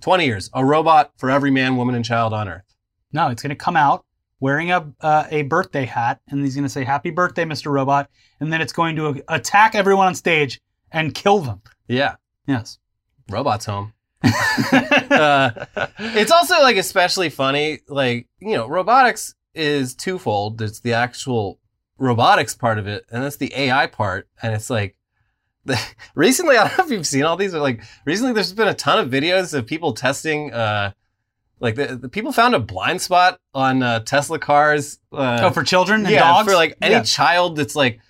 twenty 0.00 0.26
years, 0.26 0.50
a 0.52 0.64
robot 0.64 1.12
for 1.16 1.30
every 1.30 1.50
man, 1.50 1.76
woman, 1.76 1.94
and 1.94 2.04
child 2.04 2.32
on 2.32 2.48
Earth. 2.48 2.74
No, 3.12 3.28
it's 3.28 3.42
going 3.42 3.50
to 3.50 3.56
come 3.56 3.76
out 3.76 4.04
wearing 4.40 4.70
a 4.70 4.92
uh, 5.00 5.24
a 5.30 5.42
birthday 5.42 5.84
hat, 5.86 6.20
and 6.28 6.42
he's 6.44 6.54
going 6.54 6.64
to 6.64 6.68
say 6.70 6.84
"Happy 6.84 7.10
Birthday, 7.10 7.44
Mr. 7.44 7.70
Robot," 7.72 8.10
and 8.40 8.52
then 8.52 8.60
it's 8.60 8.72
going 8.72 8.96
to 8.96 9.22
attack 9.28 9.74
everyone 9.74 10.06
on 10.08 10.14
stage 10.14 10.60
and 10.92 11.14
kill 11.14 11.40
them. 11.40 11.62
Yeah, 11.88 12.16
Yes. 12.46 12.78
robots 13.30 13.64
home. 13.66 13.92
uh, 14.22 15.50
it's 15.98 16.32
also 16.32 16.60
like 16.62 16.76
especially 16.76 17.28
funny, 17.30 17.80
like 17.88 18.26
you 18.40 18.56
know, 18.56 18.66
robotics 18.68 19.34
is 19.54 19.94
twofold. 19.94 20.58
There's 20.58 20.80
the 20.80 20.92
actual 20.94 21.60
robotics 21.98 22.54
part 22.54 22.78
of 22.78 22.86
it, 22.86 23.04
and 23.10 23.22
that's 23.22 23.36
the 23.36 23.52
AI 23.54 23.86
part. 23.86 24.28
And 24.42 24.54
it's 24.54 24.70
like 24.70 24.95
recently, 26.14 26.56
I 26.56 26.68
don't 26.68 26.78
know 26.78 26.84
if 26.84 26.90
you've 26.90 27.06
seen 27.06 27.24
all 27.24 27.36
these, 27.36 27.52
but 27.52 27.62
like 27.62 27.82
recently, 28.04 28.32
there's 28.32 28.52
been 28.52 28.68
a 28.68 28.74
ton 28.74 28.98
of 28.98 29.10
videos 29.10 29.54
of 29.54 29.66
people 29.66 29.92
testing. 29.92 30.52
Uh, 30.52 30.92
like 31.60 31.74
the, 31.74 31.96
the 31.96 32.08
people 32.08 32.32
found 32.32 32.54
a 32.54 32.58
blind 32.58 33.00
spot 33.00 33.40
on 33.54 33.82
uh, 33.82 34.00
Tesla 34.00 34.38
cars. 34.38 34.98
Uh, 35.12 35.38
oh, 35.42 35.50
for 35.50 35.62
children 35.62 36.02
and 36.02 36.10
yeah, 36.10 36.20
dogs. 36.20 36.48
for 36.48 36.54
like 36.54 36.76
any 36.82 36.94
Yeah. 36.94 37.02
child 37.02 37.56
that's 37.56 37.74
like 37.74 38.00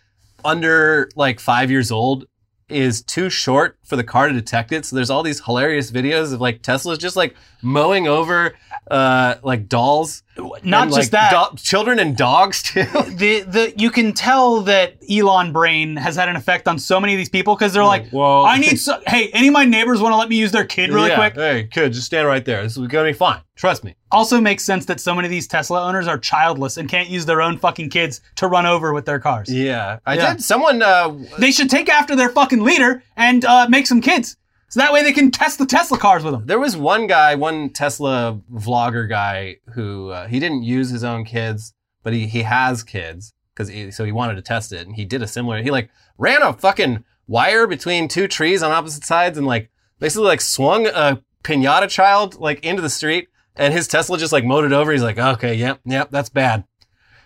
under 0.45 1.09
like 1.17 1.41
five 1.41 1.71
years 1.71 1.91
old 1.93 2.27
is 2.69 3.03
too 3.03 3.31
short 3.31 3.76
for 3.87 3.97
the 3.97 4.05
car 4.05 4.29
to 4.29 4.35
detect 4.35 4.73
it. 4.73 4.85
So 4.85 4.97
there's 4.97 5.11
all 5.11 5.23
these 5.23 5.41
hilarious 5.45 5.91
videos 5.91 6.33
of 6.35 6.41
like 6.41 6.63
Tesla's 6.63 6.99
just 6.99 7.17
like 7.17 7.35
mowing 7.63 8.07
over 8.07 8.55
uh 8.91 9.37
like 9.43 9.69
dolls. 9.69 10.23
Not 10.63 10.83
and, 10.89 10.95
just 10.95 11.13
like, 11.15 11.31
that. 11.31 11.51
do- 11.53 11.57
children 11.57 11.99
and 11.99 12.15
dogs 12.17 12.63
too. 12.63 12.83
the 12.85 13.41
the 13.49 13.73
you 13.77 13.91
can 13.91 14.13
tell 14.13 14.61
that 14.63 14.97
Elon 15.11 15.53
brain 15.53 15.97
has 15.97 16.15
had 16.17 16.29
an 16.29 16.37
effect 16.37 16.69
on 16.69 16.79
so 16.79 17.01
many 17.01 17.15
of 17.15 17.19
these 17.19 17.31
people 17.31 17.55
because 17.57 17.73
they're 17.73 17.85
like, 17.85 18.07
well, 18.13 18.45
I 18.45 18.59
need 18.59 18.77
so 18.79 19.01
hey, 19.07 19.31
any 19.33 19.49
of 19.49 19.55
my 19.55 19.65
neighbors 19.65 20.01
want 20.01 20.13
to 20.13 20.17
let 20.17 20.29
me 20.29 20.37
use 20.37 20.53
their 20.53 20.67
kid 20.67 20.91
really 20.91 21.09
Yeah, 21.09 21.17
quick? 21.17 21.35
Hey, 21.35 21.69
kid, 21.71 21.93
just 21.95 22.07
stand 22.07 22.27
right 22.29 22.45
there. 22.45 22.63
This 22.63 22.77
is 22.77 22.87
gonna 22.87 23.09
be 23.09 23.13
fine. 23.15 23.41
Trust 23.57 23.83
me. 23.85 23.95
Also 24.13 24.39
makes 24.41 24.63
sense 24.63 24.85
that 24.85 25.01
so 25.01 25.15
many 25.15 25.27
of 25.27 25.31
these 25.31 25.47
Tesla 25.49 25.83
owners 25.83 26.07
are 26.07 26.19
childless 26.19 26.77
and 26.77 26.89
can't 26.91 27.09
use 27.09 27.25
their 27.25 27.41
own 27.41 27.57
fucking 27.57 27.89
kids 27.89 28.21
to 28.37 28.47
run 28.47 28.67
over 28.67 28.93
with 28.93 29.07
their 29.07 29.19
cars. 29.19 29.51
Yeah, 29.53 29.99
I 30.05 30.15
Yeah. 30.15 30.35
did. 30.35 30.45
Someone, 30.45 30.83
uh, 30.83 31.17
They 31.39 31.51
should 31.51 31.71
take 31.71 31.89
after 31.89 32.15
their 32.15 32.29
fucking 32.29 32.61
leader 32.63 33.03
and 33.17 33.45
uh, 33.47 33.67
make 33.77 33.87
some 33.87 34.01
kids. 34.01 34.37
So 34.69 34.81
that 34.81 34.93
way 34.93 35.03
they 35.03 35.13
can 35.13 35.31
test 35.31 35.59
the 35.59 35.67
Tesla 35.67 35.99
cars 35.99 36.25
with 36.25 36.33
them. 36.33 36.47
There 36.47 36.59
was 36.59 36.77
one 36.77 37.07
guy, 37.07 37.35
one 37.37 37.71
Tesla 37.71 38.41
vlogger 38.53 39.09
guy, 39.09 39.59
who 39.75 40.11
uh, 40.11 40.27
he 40.27 40.41
didn't 40.41 40.65
use 40.65 40.91
his 40.91 41.05
own 41.05 41.25
kids, 41.25 41.73
but 42.03 42.13
he 42.13 42.27
he 42.27 42.43
has 42.43 42.83
kids 42.83 43.33
because 43.55 43.69
he, 43.69 43.91
so 43.91 44.05
he 44.05 44.13
wanted 44.13 44.35
to 44.35 44.43
test 44.43 44.73
it, 44.73 44.87
and 44.87 44.97
he 44.97 45.05
did 45.05 45.23
a 45.23 45.27
similar. 45.27 45.63
He 45.63 45.71
like 45.71 45.91
ran 46.19 46.43
a 46.43 46.53
fucking 46.53 47.05
wire 47.29 47.67
between 47.67 48.09
two 48.09 48.27
trees 48.27 48.63
on 48.63 48.73
opposite 48.73 49.05
sides, 49.05 49.39
and 49.39 49.47
like 49.47 49.71
basically 50.01 50.27
like 50.27 50.41
swung 50.41 50.87
a 50.89 51.23
pinata 51.45 51.89
child 51.89 52.35
like 52.41 52.65
into 52.65 52.83
the 52.83 52.91
street, 52.91 53.29
and 53.55 53.73
his 53.73 53.87
Tesla 53.87 54.19
just 54.19 54.33
like 54.33 54.45
mowed 54.45 54.65
it 54.65 54.73
over. 54.73 54.91
He's 54.91 55.03
like, 55.03 55.19
okay, 55.19 55.55
yep, 55.55 55.81
yep, 55.85 56.11
that's 56.11 56.29
bad. 56.29 56.65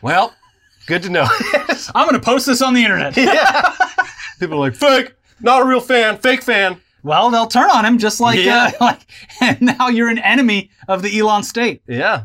Well, 0.02 0.34
good 0.86 1.02
to 1.04 1.10
know. 1.10 1.26
I'm 1.94 2.08
to 2.10 2.20
post 2.20 2.46
this 2.46 2.60
on 2.60 2.74
the 2.74 2.84
internet. 2.84 3.16
yeah. 3.16 3.74
People 4.40 4.56
are 4.56 4.60
like, 4.60 4.74
fake, 4.74 5.14
not 5.40 5.62
a 5.62 5.64
real 5.64 5.80
fan, 5.80 6.18
fake 6.18 6.42
fan. 6.42 6.80
Well, 7.02 7.30
they'll 7.30 7.46
turn 7.46 7.70
on 7.70 7.86
him 7.86 7.96
just 7.96 8.20
like, 8.20 8.38
Yeah. 8.38 8.72
uh, 8.78 8.84
like 8.84 9.00
and 9.40 9.62
now 9.78 9.88
you're 9.88 10.10
an 10.10 10.18
enemy 10.18 10.70
of 10.86 11.00
the 11.00 11.18
Elon 11.18 11.42
state. 11.42 11.80
Yeah. 11.86 12.24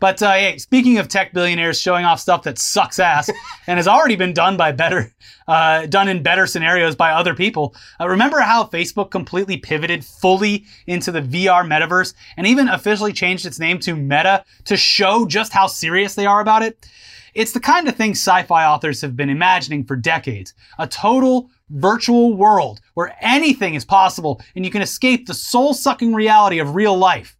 But 0.00 0.20
uh, 0.20 0.32
hey, 0.32 0.58
speaking 0.58 0.98
of 0.98 1.06
tech 1.06 1.32
billionaires 1.32 1.80
showing 1.80 2.04
off 2.04 2.18
stuff 2.18 2.42
that 2.42 2.58
sucks 2.58 2.98
ass 2.98 3.30
and 3.68 3.76
has 3.78 3.86
already 3.86 4.16
been 4.16 4.32
done 4.32 4.56
by 4.56 4.72
better, 4.72 5.12
uh, 5.46 5.86
done 5.86 6.08
in 6.08 6.24
better 6.24 6.44
scenarios 6.46 6.96
by 6.96 7.12
other 7.12 7.34
people. 7.36 7.72
Uh, 8.00 8.08
remember 8.08 8.40
how 8.40 8.64
Facebook 8.64 9.12
completely 9.12 9.56
pivoted 9.56 10.04
fully 10.04 10.64
into 10.88 11.12
the 11.12 11.22
VR 11.22 11.64
metaverse 11.64 12.14
and 12.36 12.48
even 12.48 12.68
officially 12.68 13.12
changed 13.12 13.46
its 13.46 13.60
name 13.60 13.78
to 13.78 13.94
Meta 13.94 14.44
to 14.64 14.76
show 14.76 15.24
just 15.24 15.52
how 15.52 15.68
serious 15.68 16.16
they 16.16 16.26
are 16.26 16.40
about 16.40 16.62
it? 16.62 16.84
It's 17.34 17.52
the 17.52 17.60
kind 17.60 17.86
of 17.86 17.94
thing 17.94 18.12
sci-fi 18.12 18.66
authors 18.66 19.00
have 19.02 19.14
been 19.14 19.30
imagining 19.30 19.84
for 19.84 19.94
decades. 19.94 20.54
A 20.80 20.88
total 20.88 21.50
virtual 21.70 22.36
world 22.36 22.80
where 22.94 23.16
anything 23.20 23.74
is 23.74 23.84
possible 23.84 24.40
and 24.54 24.64
you 24.64 24.70
can 24.70 24.82
escape 24.82 25.26
the 25.26 25.34
soul-sucking 25.34 26.14
reality 26.14 26.58
of 26.58 26.74
real 26.74 26.96
life. 26.96 27.36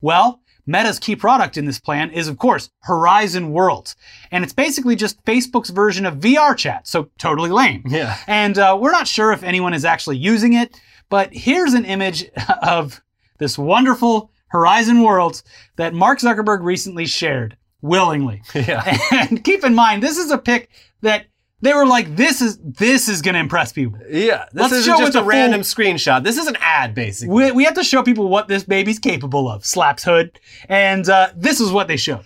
Well, 0.00 0.40
Meta's 0.66 0.98
key 0.98 1.16
product 1.16 1.56
in 1.56 1.64
this 1.64 1.80
plan 1.80 2.10
is, 2.10 2.28
of 2.28 2.38
course, 2.38 2.70
Horizon 2.82 3.50
Worlds. 3.52 3.96
And 4.30 4.44
it's 4.44 4.52
basically 4.52 4.94
just 4.94 5.24
Facebook's 5.24 5.70
version 5.70 6.06
of 6.06 6.18
VR 6.18 6.56
chat, 6.56 6.86
so 6.86 7.10
totally 7.18 7.50
lame. 7.50 7.82
Yeah. 7.86 8.16
And 8.26 8.58
uh, 8.58 8.78
we're 8.80 8.92
not 8.92 9.08
sure 9.08 9.32
if 9.32 9.42
anyone 9.42 9.74
is 9.74 9.84
actually 9.84 10.18
using 10.18 10.52
it, 10.52 10.78
but 11.08 11.32
here's 11.32 11.74
an 11.74 11.84
image 11.84 12.30
of 12.62 13.02
this 13.38 13.58
wonderful 13.58 14.30
Horizon 14.48 15.02
Worlds 15.02 15.42
that 15.76 15.94
Mark 15.94 16.20
Zuckerberg 16.20 16.62
recently 16.62 17.06
shared 17.06 17.56
willingly. 17.80 18.42
Yeah. 18.54 18.96
And 19.10 19.42
keep 19.42 19.64
in 19.64 19.74
mind, 19.74 20.02
this 20.02 20.18
is 20.18 20.30
a 20.30 20.38
pic 20.38 20.68
that 21.00 21.26
they 21.62 21.72
were 21.72 21.86
like, 21.86 22.14
this 22.16 22.42
is 22.42 22.58
this 22.58 23.08
is 23.08 23.22
going 23.22 23.34
to 23.34 23.40
impress 23.40 23.72
people. 23.72 23.98
Yeah, 24.10 24.44
this 24.52 24.62
Let's 24.62 24.72
isn't 24.74 24.92
show 24.94 24.98
just 25.04 25.16
a 25.16 25.22
random 25.22 25.62
screenshot. 25.62 26.22
This 26.22 26.36
is 26.36 26.46
an 26.46 26.56
ad, 26.60 26.94
basically. 26.94 27.34
We, 27.34 27.50
we 27.52 27.64
have 27.64 27.74
to 27.74 27.84
show 27.84 28.02
people 28.02 28.28
what 28.28 28.48
this 28.48 28.64
baby's 28.64 28.98
capable 28.98 29.48
of. 29.48 29.64
Slaps 29.64 30.04
hood, 30.04 30.38
and 30.68 31.08
uh, 31.08 31.30
this 31.34 31.60
is 31.60 31.70
what 31.72 31.88
they 31.88 31.96
showed. 31.96 32.24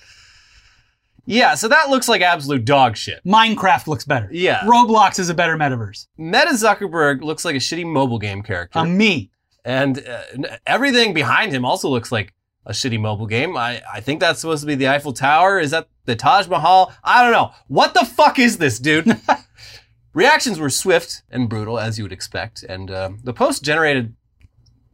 Yeah, 1.29 1.55
so 1.55 1.67
that 1.69 1.91
looks 1.91 2.09
like 2.09 2.23
absolute 2.23 2.65
dog 2.65 2.97
shit. 2.97 3.21
Minecraft 3.25 3.89
looks 3.89 4.05
better. 4.05 4.29
Yeah. 4.31 4.61
Roblox 4.61 5.19
is 5.19 5.29
a 5.29 5.35
better 5.35 5.57
metaverse. 5.57 6.07
Meta 6.17 6.53
Zuckerberg 6.53 7.21
looks 7.23 7.45
like 7.45 7.57
a 7.57 7.59
shitty 7.59 7.85
mobile 7.85 8.19
game 8.21 8.43
character, 8.43 8.79
A 8.79 8.85
me. 8.87 9.31
and 9.65 9.99
uh, 10.07 10.23
everything 10.67 11.15
behind 11.15 11.53
him 11.53 11.65
also 11.65 11.89
looks 11.89 12.13
like 12.13 12.33
a 12.65 12.71
shitty 12.73 13.01
mobile 13.01 13.27
game. 13.27 13.57
I, 13.57 13.83
I 13.93 14.01
think 14.01 14.21
that's 14.21 14.41
supposed 14.41 14.61
to 14.63 14.67
be 14.69 14.77
the 14.77 14.89
Eiffel 14.89 15.13
Tower. 15.13 15.59
Is 15.59 15.73
that 15.73 15.89
the 16.07 16.17
Taj 16.17 16.49
Mahal? 16.49 16.93
I 17.05 17.23
don't 17.23 17.33
know. 17.33 17.53
What 17.69 17.95
the 17.95 18.05
fuck 18.05 18.39
is 18.39 18.59
this, 18.59 18.79
dude? 18.79 19.21
Reactions 20.15 20.59
were 20.59 20.71
swift 20.71 21.23
and 21.31 21.49
brutal, 21.49 21.79
as 21.79 21.99
you 21.99 22.05
would 22.05 22.13
expect, 22.13 22.63
and 22.63 22.91
um, 22.91 23.19
the 23.23 23.35
post 23.35 23.63
generated 23.63 24.15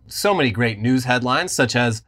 so 0.08 0.34
many 0.34 0.50
great 0.50 0.78
news 0.78 1.04
headlines, 1.04 1.52
such 1.52 1.76
as 1.76 2.02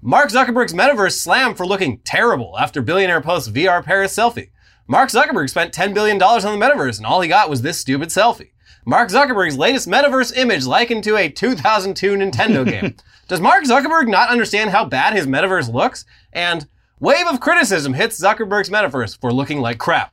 Mark 0.00 0.30
Zuckerberg's 0.30 0.74
metaverse 0.74 1.18
slammed 1.18 1.56
for 1.56 1.66
looking 1.66 1.98
terrible 2.04 2.56
after 2.58 2.82
billionaire 2.82 3.20
posts 3.20 3.50
VR 3.50 3.84
Paris 3.84 4.14
selfie. 4.14 4.50
Mark 4.86 5.10
Zuckerberg 5.10 5.50
spent 5.50 5.74
$10 5.74 5.92
billion 5.92 6.22
on 6.22 6.40
the 6.40 6.64
metaverse 6.64 6.98
and 6.98 7.06
all 7.06 7.20
he 7.20 7.28
got 7.28 7.50
was 7.50 7.62
this 7.62 7.78
stupid 7.78 8.08
selfie. 8.08 8.52
Mark 8.86 9.10
Zuckerberg's 9.10 9.58
latest 9.58 9.88
metaverse 9.88 10.34
image 10.36 10.64
likened 10.64 11.04
to 11.04 11.16
a 11.16 11.28
2002 11.28 12.14
Nintendo 12.14 12.64
game. 12.64 12.94
Does 13.28 13.40
Mark 13.40 13.64
Zuckerberg 13.64 14.08
not 14.08 14.30
understand 14.30 14.70
how 14.70 14.86
bad 14.86 15.14
his 15.14 15.26
metaverse 15.26 15.70
looks? 15.70 16.06
And 16.32 16.66
wave 17.00 17.26
of 17.26 17.40
criticism 17.40 17.94
hits 17.94 18.20
Zuckerberg's 18.20 18.70
metaverse 18.70 19.20
for 19.20 19.32
looking 19.32 19.60
like 19.60 19.78
crap. 19.78 20.12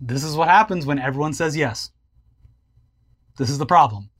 This 0.00 0.24
is 0.24 0.36
what 0.36 0.48
happens 0.48 0.86
when 0.86 0.98
everyone 0.98 1.32
says 1.32 1.56
yes. 1.56 1.90
This 3.38 3.50
is 3.50 3.58
the 3.58 3.66
problem. 3.66 4.10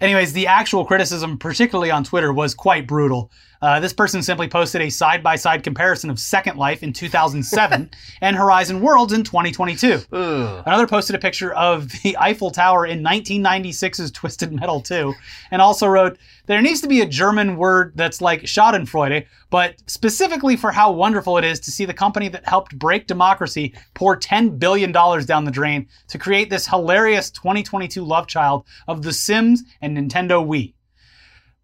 Anyways, 0.00 0.32
the 0.32 0.46
actual 0.46 0.84
criticism, 0.84 1.38
particularly 1.38 1.90
on 1.90 2.04
Twitter, 2.04 2.32
was 2.32 2.54
quite 2.54 2.86
brutal. 2.86 3.30
Uh, 3.60 3.80
this 3.80 3.92
person 3.92 4.22
simply 4.22 4.46
posted 4.46 4.80
a 4.80 4.90
side 4.90 5.22
by 5.22 5.34
side 5.34 5.64
comparison 5.64 6.10
of 6.10 6.18
Second 6.18 6.56
Life 6.56 6.82
in 6.82 6.92
2007 6.92 7.90
and 8.20 8.36
Horizon 8.36 8.80
Worlds 8.80 9.12
in 9.12 9.24
2022. 9.24 10.00
Ugh. 10.12 10.62
Another 10.64 10.86
posted 10.86 11.16
a 11.16 11.18
picture 11.18 11.52
of 11.54 11.90
the 12.02 12.16
Eiffel 12.18 12.50
Tower 12.50 12.86
in 12.86 13.02
1996's 13.02 14.12
Twisted 14.12 14.52
Metal 14.52 14.80
2 14.80 15.12
and 15.50 15.60
also 15.60 15.88
wrote, 15.88 16.18
There 16.46 16.62
needs 16.62 16.80
to 16.82 16.88
be 16.88 17.00
a 17.00 17.06
German 17.06 17.56
word 17.56 17.92
that's 17.96 18.20
like 18.20 18.42
Schadenfreude, 18.42 19.26
but 19.50 19.74
specifically 19.86 20.56
for 20.56 20.70
how 20.70 20.92
wonderful 20.92 21.36
it 21.38 21.44
is 21.44 21.58
to 21.60 21.72
see 21.72 21.84
the 21.84 21.94
company 21.94 22.28
that 22.28 22.48
helped 22.48 22.78
break 22.78 23.06
democracy 23.06 23.74
pour 23.94 24.16
$10 24.16 24.58
billion 24.58 24.92
down 24.92 25.44
the 25.44 25.50
drain 25.50 25.88
to 26.06 26.18
create 26.18 26.48
this 26.50 26.68
hilarious 26.68 27.30
2022 27.30 28.04
love 28.04 28.28
child 28.28 28.64
of 28.86 29.02
The 29.02 29.12
Sims 29.12 29.64
and 29.80 29.87
Nintendo 29.96 30.44
Wii. 30.46 30.74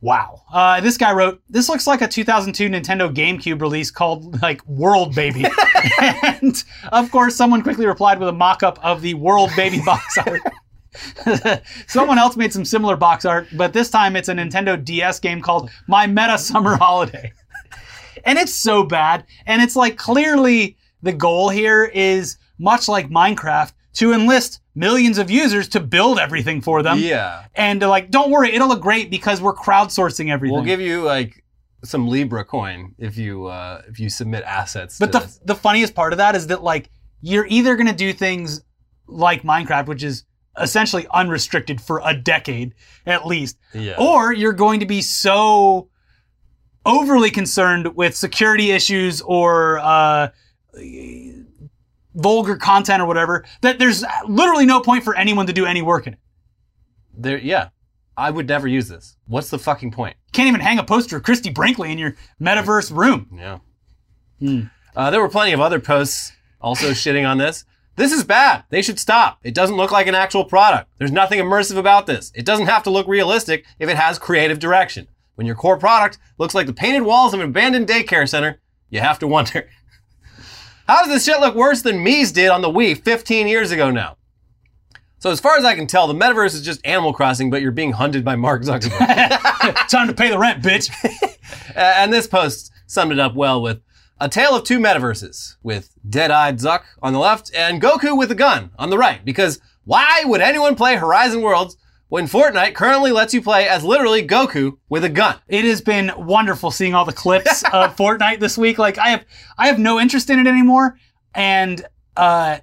Wow. 0.01 0.43
Uh, 0.53 0.83
this 0.83 0.99
guy 0.99 1.15
wrote, 1.15 1.41
this 1.49 1.71
looks 1.71 1.87
like 1.87 2.03
a 2.03 2.09
2002 2.09 2.69
Nintendo 2.69 3.11
GameCube 3.11 3.63
release 3.63 3.91
called 3.91 4.43
like 4.43 4.67
World 4.67 5.15
Baby. 5.15 5.47
and 6.23 6.63
of 6.93 7.11
course, 7.11 7.35
someone 7.35 7.63
quickly 7.63 7.87
replied 7.87 8.21
with 8.21 8.29
a 8.29 8.33
mock-up 8.33 8.79
of 8.85 9.01
the 9.01 9.15
World 9.15 9.51
Baby 9.57 9.81
box 9.85 10.19
art. 10.27 10.43
Someone 11.87 12.19
else 12.19 12.37
made 12.37 12.53
some 12.53 12.65
similar 12.65 12.97
box 12.97 13.25
art, 13.25 13.49
but 13.57 13.73
this 13.73 13.91
time 13.91 14.15
it's 14.15 14.29
a 14.29 14.35
Nintendo 14.35 14.83
DS 14.83 15.19
game 15.21 15.41
called 15.41 15.71
My 15.89 16.07
Meta 16.07 16.39
Summer 16.39 16.77
Holiday. 16.77 17.33
and 18.25 18.39
it's 18.39 18.55
so 18.55 18.85
bad. 18.85 19.25
And 19.47 19.63
it's 19.63 19.75
like 19.75 19.97
clearly 19.97 20.77
the 21.03 21.13
goal 21.13 21.49
here 21.49 21.85
is 21.85 22.37
much 22.59 22.89
like 22.89 23.09
Minecraft 23.09 23.73
to 23.95 24.13
enlist 24.13 24.61
millions 24.75 25.19
of 25.19 25.31
users 25.31 25.69
to 25.69 25.81
build 25.81 26.19
everything 26.19 26.61
for 26.61 26.83
them. 26.83 26.99
yeah. 26.99 27.47
And 27.55 27.81
they're 27.81 27.89
like, 27.89 28.11
don't 28.11 28.31
worry, 28.31 28.53
it'll 28.55 28.69
look 28.69 28.81
great 28.81 29.11
because 29.11 29.41
we're 29.41 29.55
crowdsourcing 29.55 30.31
everything. 30.31 30.55
We'll 30.55 30.65
give 30.65 30.81
you 30.81 31.03
like 31.03 31.45
some 31.85 32.09
Libra 32.09 32.45
coin 32.45 32.95
if 32.99 33.17
you 33.17 33.47
uh, 33.47 33.83
if 33.89 34.01
you 34.01 34.09
submit 34.09 34.45
assets. 34.45 34.99
But 34.99 35.13
the 35.13 35.21
this. 35.21 35.41
the 35.45 35.55
funniest 35.55 35.95
part 35.95 36.13
of 36.13 36.19
that 36.19 36.35
is 36.35 36.49
that 36.49 36.63
like 36.63 36.91
you're 37.21 37.47
either 37.47 37.77
gonna 37.77 37.95
do 37.95 38.13
things 38.13 38.63
like 39.07 39.43
Minecraft, 39.43 39.87
which 39.87 40.03
is 40.03 40.25
essentially 40.61 41.07
unrestricted 41.13 41.81
for 41.81 42.01
a 42.05 42.15
decade 42.15 42.75
at 43.07 43.27
least, 43.27 43.59
yeah. 43.73 43.97
or 43.99 44.33
you're 44.33 44.53
going 44.53 44.81
to 44.81 44.87
be 44.87 45.03
so 45.03 45.89
overly 46.87 47.31
concerned 47.31 47.97
with 47.97 48.15
security 48.17 48.71
issues 48.71 49.21
or 49.23 49.79
uh, 49.79 50.29
vulgar 52.15 52.57
content 52.57 53.03
or 53.03 53.07
whatever 53.07 53.45
that 53.61 53.79
there's 53.79 54.05
literally 54.27 54.67
no 54.67 54.81
point 54.81 55.05
for 55.05 55.17
anyone 55.17 55.47
to 55.47 55.53
do 55.53 55.67
any 55.67 55.83
work 55.83 56.07
in 56.07 56.15
it. 56.15 56.19
there, 57.17 57.39
yeah. 57.39 57.69
I 58.17 58.31
would 58.31 58.47
never 58.47 58.69
use 58.69 58.89
this. 58.89 59.17
What's 59.27 59.51
the 59.51 59.59
fucking 59.59 59.91
point? 59.91 60.17
Can't 60.33 60.47
even 60.47 60.61
hang 60.61 60.79
a 60.79 60.85
poster 60.85 61.17
of 61.17 61.25
Christie 61.25 61.51
Brinkley 61.51 61.91
in 61.91 61.99
your 61.99 62.15
metaverse 62.41 62.95
room. 62.97 63.29
Yeah. 63.37 63.59
Hmm. 64.39 64.61
Uh, 64.95 65.11
there 65.11 65.21
were 65.21 65.29
plenty 65.29 65.53
of 65.53 65.61
other 65.61 65.81
posts 65.81 66.31
also 66.61 66.91
shitting 66.93 67.29
on 67.29 67.39
this. 67.39 67.65
This 67.97 68.13
is 68.13 68.23
bad. 68.25 68.65
They 68.71 68.83
should 68.83 69.01
stop. 69.01 69.39
It 69.43 69.55
doesn't 69.55 69.77
look 69.77 69.91
like 69.91 70.07
an 70.07 70.15
actual 70.15 70.45
product. 70.45 70.91
There's 70.99 71.13
nothing 71.13 71.41
immersive 71.41 71.77
about 71.77 72.07
this. 72.07 72.31
It 72.35 72.45
doesn't 72.45 72.67
have 72.67 72.85
to 72.85 72.91
look 72.91 73.07
realistic 73.09 73.65
if 73.81 73.89
it 73.89 73.97
has 73.97 74.19
creative 74.19 74.59
direction. 74.61 75.09
When 75.35 75.47
your 75.47 75.57
core 75.57 75.77
product 75.77 76.19
looks 76.39 76.55
like 76.55 76.67
the 76.67 76.73
painted 76.73 77.03
walls 77.03 77.35
of 77.35 77.41
an 77.41 77.49
abandoned 77.49 77.89
daycare 77.89 78.29
center, 78.29 78.61
you 78.91 79.01
have 79.01 79.19
to 79.21 79.27
wonder. 79.27 79.69
How 80.87 81.01
does 81.01 81.09
this 81.09 81.25
shit 81.25 81.41
look 81.41 81.55
worse 81.55 81.83
than 81.83 82.05
Miis 82.05 82.33
did 82.33 82.51
on 82.51 82.61
the 82.61 82.69
Wii 82.69 83.03
15 83.03 83.47
years 83.47 83.71
ago 83.71 83.91
now? 83.91 84.17
So 85.19 85.31
as 85.31 85.41
far 85.41 85.57
as 85.57 85.65
I 85.65 85.75
can 85.75 85.87
tell, 85.87 86.07
the 86.07 86.15
metaverse 86.15 86.55
is 86.55 86.61
just 86.63 86.85
Animal 86.85 87.15
Crossing, 87.15 87.49
but 87.49 87.63
you're 87.63 87.73
being 87.73 87.93
hunted 87.93 88.25
by 88.25 88.37
Mark 88.37 88.63
Zuckerberg. 88.63 89.89
Time 89.89 90.09
to 90.09 90.13
pay 90.13 90.29
the 90.29 90.39
rent, 90.39 90.63
bitch. 90.63 90.91
And 91.77 92.13
this 92.13 92.27
post 92.29 92.71
summed 92.87 93.11
it 93.11 93.19
up 93.19 93.35
well 93.35 93.61
with 93.61 93.81
a 94.21 94.29
tale 94.29 94.55
of 94.55 94.65
two 94.65 94.79
metaverses, 94.79 95.57
with 95.63 95.91
dead-eyed 96.09 96.59
Zuck 96.59 96.83
on 97.03 97.13
the 97.13 97.19
left 97.19 97.53
and 97.55 97.83
Goku 97.83 98.17
with 98.17 98.31
a 98.31 98.37
gun 98.37 98.71
on 98.79 98.91
the 98.91 98.99
right. 98.99 99.25
Because 99.25 99.61
why 99.85 100.23
would 100.25 100.41
anyone 100.41 100.77
play 100.77 100.95
Horizon 100.97 101.43
Worlds 101.43 101.77
when 102.15 102.29
Fortnite 102.29 102.75
currently 102.77 103.11
lets 103.11 103.35
you 103.35 103.43
play 103.43 103.67
as 103.67 103.83
literally 103.83 104.25
Goku 104.25 104.79
with 104.89 105.03
a 105.03 105.09
gun? 105.09 105.35
It 105.49 105.65
has 105.65 105.81
been 105.81 106.13
wonderful 106.17 106.71
seeing 106.71 106.95
all 106.95 107.05
the 107.05 107.13
clips 107.13 107.65
of 107.73 107.97
Fortnite 107.97 108.39
this 108.39 108.57
week. 108.57 108.79
Like 108.79 108.99
I 108.99 109.09
have, 109.09 109.25
I 109.59 109.67
have 109.67 109.81
no 109.81 109.99
interest 109.99 110.31
in 110.31 110.39
it 110.39 110.47
anymore, 110.47 110.97
and 111.35 111.85
uh, 112.17 112.59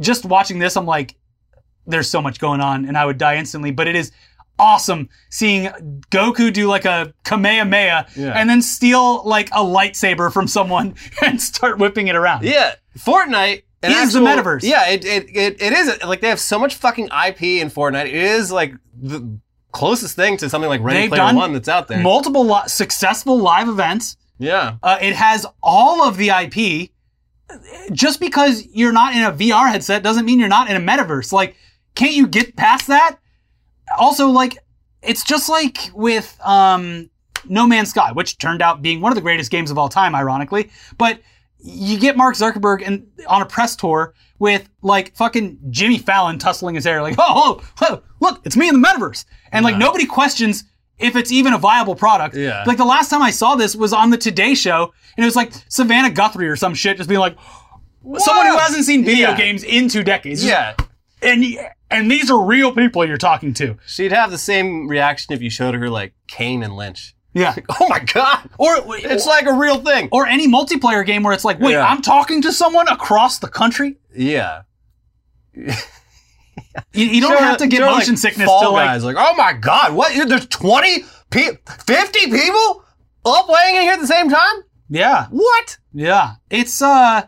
just 0.00 0.24
watching 0.24 0.58
this, 0.58 0.76
I'm 0.76 0.86
like, 0.86 1.14
there's 1.86 2.10
so 2.10 2.20
much 2.20 2.40
going 2.40 2.60
on, 2.60 2.84
and 2.84 2.98
I 2.98 3.06
would 3.06 3.16
die 3.16 3.36
instantly. 3.36 3.70
But 3.70 3.86
it 3.86 3.94
is 3.94 4.10
awesome 4.58 5.08
seeing 5.30 5.66
Goku 6.10 6.52
do 6.52 6.66
like 6.66 6.84
a 6.84 7.14
Kamehameha 7.22 8.06
Yeah. 8.16 8.32
and 8.32 8.50
then 8.50 8.60
steal 8.60 9.22
like 9.24 9.50
a 9.52 9.62
lightsaber 9.62 10.32
from 10.32 10.48
someone 10.48 10.96
and 11.24 11.40
start 11.40 11.78
whipping 11.78 12.08
it 12.08 12.16
around. 12.16 12.42
Yeah, 12.42 12.74
Fortnite. 12.98 13.62
An 13.86 14.06
Is 14.06 14.12
the 14.12 14.20
metaverse. 14.20 14.62
Yeah, 14.62 14.88
it, 14.88 15.04
it, 15.04 15.28
it, 15.34 15.60
it 15.62 15.72
is. 15.72 16.02
Like, 16.04 16.20
they 16.20 16.28
have 16.28 16.40
so 16.40 16.58
much 16.58 16.74
fucking 16.76 17.06
IP 17.06 17.42
in 17.42 17.70
Fortnite. 17.70 18.06
It 18.06 18.14
is, 18.14 18.50
like, 18.52 18.74
the 19.00 19.38
closest 19.72 20.16
thing 20.16 20.36
to 20.38 20.48
something 20.48 20.68
like 20.68 20.80
Ready 20.80 21.00
They've 21.00 21.10
Player 21.10 21.34
One 21.34 21.52
that's 21.52 21.68
out 21.68 21.88
there. 21.88 22.02
Multiple 22.02 22.46
li- 22.46 22.66
successful 22.66 23.38
live 23.38 23.68
events. 23.68 24.16
yeah. 24.38 24.76
Uh, 24.82 24.98
it 25.00 25.14
has 25.14 25.46
all 25.62 26.02
of 26.06 26.16
the 26.16 26.28
IP. 26.30 26.90
Just 27.92 28.18
because 28.18 28.66
you're 28.72 28.92
not 28.92 29.14
in 29.14 29.22
a 29.22 29.32
VR 29.32 29.70
headset 29.70 30.02
doesn't 30.02 30.24
mean 30.24 30.40
you're 30.40 30.48
not 30.48 30.68
in 30.68 30.76
a 30.76 30.80
metaverse. 30.80 31.30
Like, 31.32 31.54
can't 31.94 32.12
you 32.12 32.26
get 32.26 32.56
past 32.56 32.88
that? 32.88 33.18
Also, 33.98 34.28
like, 34.28 34.58
it's 35.02 35.22
just 35.22 35.48
like 35.48 35.78
with 35.94 36.36
um, 36.44 37.08
No 37.44 37.66
Man's 37.66 37.90
Sky, 37.90 38.10
which 38.12 38.38
turned 38.38 38.62
out 38.62 38.82
being 38.82 39.00
one 39.00 39.12
of 39.12 39.16
the 39.16 39.22
greatest 39.22 39.50
games 39.52 39.70
of 39.70 39.78
all 39.78 39.88
time, 39.88 40.14
ironically. 40.16 40.70
But 40.98 41.20
you 41.58 41.98
get 41.98 42.16
Mark 42.16 42.36
Zuckerberg 42.36 42.82
and 42.86 43.06
on 43.26 43.42
a 43.42 43.46
press 43.46 43.74
tour 43.76 44.14
with 44.38 44.68
like 44.82 45.14
fucking 45.16 45.58
Jimmy 45.70 45.98
Fallon 45.98 46.38
tussling 46.38 46.74
his 46.74 46.84
hair, 46.84 47.02
like, 47.02 47.14
oh, 47.18 47.60
oh, 47.60 47.68
oh, 47.82 48.02
look, 48.20 48.40
it's 48.44 48.56
me 48.56 48.68
in 48.68 48.80
the 48.80 48.86
metaverse, 48.86 49.24
and 49.52 49.64
like 49.64 49.76
nobody 49.76 50.06
questions 50.06 50.64
if 50.98 51.14
it's 51.16 51.30
even 51.32 51.52
a 51.52 51.58
viable 51.58 51.94
product. 51.94 52.34
Yeah. 52.36 52.64
Like 52.66 52.78
the 52.78 52.84
last 52.84 53.10
time 53.10 53.22
I 53.22 53.30
saw 53.30 53.54
this 53.54 53.74
was 53.76 53.92
on 53.92 54.10
the 54.10 54.16
Today 54.18 54.54
Show, 54.54 54.92
and 55.16 55.24
it 55.24 55.26
was 55.26 55.36
like 55.36 55.52
Savannah 55.68 56.10
Guthrie 56.10 56.48
or 56.48 56.56
some 56.56 56.74
shit, 56.74 56.96
just 56.96 57.08
being 57.08 57.20
like, 57.20 57.36
someone 58.18 58.46
who 58.46 58.56
hasn't 58.58 58.84
seen 58.84 59.04
video 59.04 59.30
Yeah. 59.30 59.36
games 59.36 59.64
in 59.64 59.88
two 59.88 60.02
decades. 60.04 60.44
Yeah. 60.44 60.74
and 61.22 61.44
and 61.90 62.10
these 62.10 62.30
are 62.30 62.44
real 62.44 62.72
people 62.72 63.04
you're 63.06 63.16
talking 63.16 63.54
to. 63.54 63.76
She'd 63.86 64.12
have 64.12 64.30
the 64.30 64.38
same 64.38 64.86
reaction 64.88 65.32
if 65.34 65.40
you 65.42 65.50
showed 65.50 65.74
her, 65.74 65.88
like, 65.88 66.12
Kane 66.28 66.62
and 66.62 66.76
Lynch. 66.76 67.14
Yeah. 67.36 67.54
Oh 67.80 67.86
my 67.88 67.98
god! 68.00 68.48
Or 68.58 68.76
It's 68.96 69.26
like 69.26 69.44
a 69.46 69.52
real 69.52 69.78
thing. 69.82 70.08
or 70.10 70.26
any 70.26 70.48
multiplayer 70.48 71.04
game 71.04 71.22
where 71.22 71.34
it's 71.34 71.44
like, 71.44 71.60
wait, 71.60 71.72
Yeah. 71.72 71.86
I'm 71.86 72.00
talking 72.00 72.40
to 72.42 72.50
someone 72.52 72.88
across 72.88 73.38
the 73.38 73.48
country. 73.48 73.98
Yeah. 74.16 74.62
You, 75.54 77.04
you 77.06 77.20
don't 77.20 77.36
have 77.38 77.58
to 77.58 77.66
get 77.66 77.80
motion 77.80 78.14
like, 78.14 78.18
sickness 78.18 78.48
to 78.48 78.68
like. 78.70 78.86
Guys, 78.86 79.04
like, 79.04 79.16
oh 79.18 79.34
my 79.36 79.52
god, 79.52 79.94
what? 79.94 80.12
There's 80.28 80.46
20, 80.46 81.04
people, 81.30 81.56
50 81.86 82.30
people 82.30 82.84
all 83.24 83.42
playing 83.44 83.76
in 83.76 83.82
here 83.82 83.92
at 83.92 84.00
the 84.00 84.06
same 84.06 84.28
time? 84.30 84.56
Yeah, 84.88 85.26
What? 85.30 85.78
yeah. 85.92 86.34
It's 86.48 86.80
uh, 86.80 87.26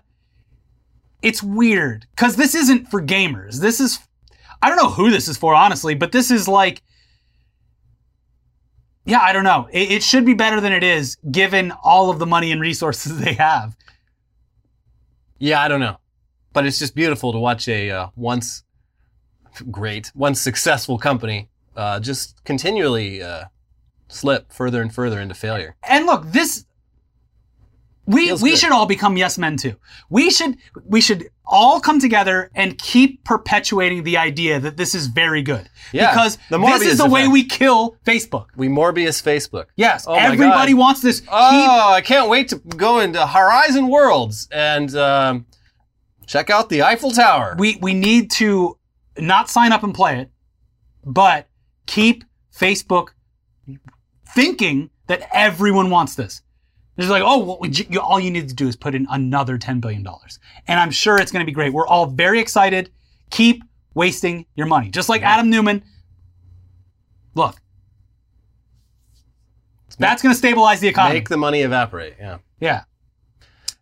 it's 1.23 1.43
weird 1.43 2.07
because 2.15 2.37
this 2.37 2.55
isn't 2.55 2.89
for 2.91 3.03
gamers. 3.03 3.61
This 3.61 3.81
is, 3.81 3.99
I 4.63 4.69
don't 4.69 4.79
know 4.79 4.91
who 4.91 5.11
this 5.11 5.29
is 5.29 5.37
for, 5.37 5.55
honestly, 5.55 5.95
but 5.95 6.13
this 6.13 6.31
is 6.31 6.47
like. 6.49 6.83
Yeah, 9.09 9.21
I 9.21 9.33
don't 9.33 9.45
know. 9.45 9.69
It, 9.73 9.91
it 9.91 10.03
should 10.03 10.27
be 10.27 10.35
better 10.35 10.61
than 10.61 10.73
it 10.73 10.85
is, 10.85 11.17
given 11.31 11.73
all 11.83 12.11
of 12.11 12.19
the 12.19 12.27
money 12.27 12.53
and 12.53 12.61
resources 12.61 13.19
they 13.25 13.33
have. 13.35 13.75
Yeah, 15.39 15.61
I 15.63 15.69
don't 15.69 15.81
know. 15.81 15.97
But 16.53 16.67
it's 16.67 16.79
just 16.79 16.95
beautiful 16.95 17.33
to 17.33 17.39
watch 17.39 17.69
a 17.69 17.91
uh, 17.91 18.09
once 18.17 18.65
great, 19.71 20.13
once 20.15 20.41
successful 20.41 20.99
company 20.99 21.49
uh, 21.77 22.01
just 22.01 22.45
continually 22.45 23.23
uh, 23.23 23.45
slip 24.09 24.53
further 24.53 24.83
and 24.83 24.93
further 24.93 25.21
into 25.21 25.35
failure. 25.35 25.77
And 25.89 26.05
look, 26.07 26.25
this 26.27 26.67
we 28.05 28.27
Feels 28.27 28.43
we 28.43 28.51
good. 28.51 28.59
should 28.59 28.73
all 28.73 28.87
become 28.87 29.17
yes 29.17 29.39
men 29.39 29.57
too. 29.57 29.77
We 30.11 30.31
should 30.31 30.57
we 30.85 31.01
should 31.01 31.29
all 31.49 31.81
come 31.81 31.99
together 31.99 32.51
and 32.55 32.79
keep 32.79 33.25
perpetuating 33.25 34.03
the 34.03 34.17
idea 34.17 34.61
that 34.61 34.77
this 34.77 34.95
is 34.95 35.07
very 35.07 35.43
good. 35.43 35.69
Yeah, 35.93 36.11
because 36.11 36.39
the 36.51 36.59
this 36.59 36.83
is 36.83 36.99
the 36.99 37.09
way 37.09 37.27
we 37.27 37.45
kill 37.45 37.97
Facebook. 38.07 38.47
We 38.57 38.69
Morbius 38.69 39.23
Facebook. 39.23 39.67
Yes, 39.77 40.07
Oh 40.07 40.15
my 40.15 40.27
everybody 40.27 40.75
wants 40.75 41.01
this. 41.01 41.23
Oh, 41.31 41.93
I 41.93 42.01
can't 42.03 42.29
wait 42.29 42.49
to 42.49 42.57
go 42.57 43.01
into 43.01 43.27
Horizon 43.27 43.89
Worlds 43.89 44.49
and 44.53 44.95
um, 44.95 45.47
check 46.27 46.51
out 46.51 46.69
the 46.69 46.83
Eiffel 46.83 47.11
Tower. 47.11 47.57
we 47.59 47.79
we 47.81 47.95
need 47.95 48.31
to 48.33 48.79
not 49.19 49.49
sign 49.49 49.73
up 49.73 49.83
and 49.83 49.95
play 49.95 50.21
it, 50.21 50.31
but 51.05 51.49
keep 51.87 52.25
Facebook 52.55 53.09
thinking 54.35 54.91
that 55.07 55.27
everyone 55.33 55.91
wants 55.91 56.15
this. 56.15 56.43
It's 56.99 57.09
like, 57.09 57.23
oh, 57.25 57.39
well, 57.39 57.59
we, 57.61 57.71
you, 57.71 58.01
all 58.01 58.19
you 58.19 58.31
need 58.31 58.49
to 58.49 58.55
do 58.55 58.67
is 58.67 58.75
put 58.75 58.95
in 58.95 59.07
another 59.11 59.57
$10 59.57 59.81
billion. 59.81 60.05
And 60.67 60.81
I'm 60.81 60.91
sure 60.91 61.17
it's 61.17 61.31
going 61.31 61.45
to 61.45 61.47
be 61.47 61.53
great. 61.53 61.73
We're 61.73 61.87
all 61.87 62.07
very 62.07 62.41
excited. 62.41 62.91
Keep 63.31 63.63
wasting 63.95 64.47
your 64.57 64.67
money. 64.67 64.91
Just 64.91 65.09
like 65.09 65.23
Adam 65.23 65.49
Neumann. 65.49 65.85
Look, 67.35 67.57
that's 69.99 70.23
going 70.23 70.33
to 70.33 70.39
stabilize 70.39 70.81
the 70.81 70.89
economy. 70.89 71.21
Make 71.21 71.29
the 71.29 71.37
money 71.37 71.61
evaporate. 71.61 72.15
Yeah. 72.19 72.39
yeah. 72.59 72.83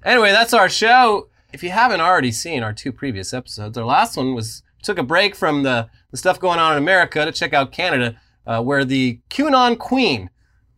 Anyway, 0.04 0.30
that's 0.30 0.52
our 0.52 0.68
show. 0.68 1.28
If 1.54 1.62
you 1.62 1.70
haven't 1.70 2.02
already 2.02 2.32
seen 2.32 2.62
our 2.62 2.74
two 2.74 2.92
previous 2.92 3.32
episodes, 3.32 3.78
our 3.78 3.84
last 3.84 4.18
one 4.18 4.34
was 4.34 4.62
took 4.82 4.98
a 4.98 5.02
break 5.02 5.34
from 5.34 5.62
the, 5.62 5.88
the 6.10 6.18
stuff 6.18 6.38
going 6.38 6.58
on 6.58 6.72
in 6.72 6.78
America 6.82 7.24
to 7.24 7.32
check 7.32 7.54
out 7.54 7.72
Canada, 7.72 8.20
uh, 8.46 8.62
where 8.62 8.84
the 8.84 9.20
QAnon 9.30 9.78
Queen 9.78 10.28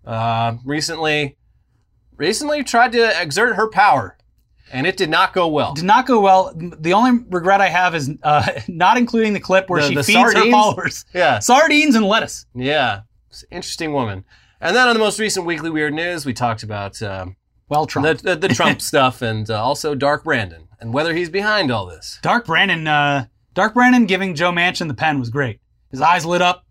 uh, 0.07 0.57
recently 0.64 1.36
recently 2.19 2.62
tried 2.62 2.93
to 2.93 3.21
exert 3.23 3.57
her 3.57 3.69
power, 3.71 4.16
and 4.73 4.87
it 4.87 4.97
did 4.99 5.09
not 5.09 5.33
go 5.33 5.49
well. 5.49 5.73
Did 5.73 5.85
not 5.85 6.07
go 6.07 6.21
well. 6.21 6.53
The 6.55 6.93
only 6.93 7.25
regret 7.31 7.61
I 7.62 7.69
have 7.69 7.95
is 7.95 8.11
uh, 8.23 8.47
not 8.69 8.99
including 8.99 9.33
the 9.33 9.41
clip 9.41 9.71
where 9.71 9.81
The- 9.81 9.89
she 9.89 9.95
the 9.95 10.03
feeds 10.03 10.19
her 10.19 10.33
sardines? 10.33 10.53
followers 10.53 11.05
Yeah, 11.14 11.39
sardines 11.39 11.95
and 11.95 12.05
lettuce. 12.05 12.45
yeah, 12.55 13.01
It's 13.31 13.43
an 13.45 13.49
interesting 13.53 13.93
woman. 13.95 14.25
And 14.61 14.75
then 14.77 14.89
on 14.89 14.95
the 14.95 14.99
most 15.01 15.19
recent 15.21 15.47
weekly 15.47 15.71
weird 15.71 15.95
news, 15.95 16.27
we 16.27 16.35
talked 16.35 16.62
about 16.64 17.01
um, 17.01 17.37
Well, 17.69 17.87
Trump. 17.87 18.07
the, 18.21 18.35
the, 18.35 18.49
the 18.49 18.55
Trump 18.55 18.83
stuff 18.91 19.23
and 19.23 19.49
uh, 19.49 19.62
also 19.62 19.95
Dark 19.95 20.25
Brandon 20.25 20.66
and 20.81 20.93
whether 20.93 21.14
he's 21.14 21.31
behind 21.31 21.71
all 21.71 21.87
this. 21.87 22.19
Dark 22.23 22.45
Brandon, 22.47 22.87
uh, 22.89 23.27
Dark 23.55 23.75
Brandon 23.75 24.05
giving 24.07 24.35
Joe 24.35 24.51
Manchin 24.51 24.89
the 24.89 24.95
pen 24.95 25.19
was 25.21 25.31
great. 25.31 25.61
His 25.91 26.01
eyes 26.01 26.27
lit 26.27 26.43
up. 26.43 26.64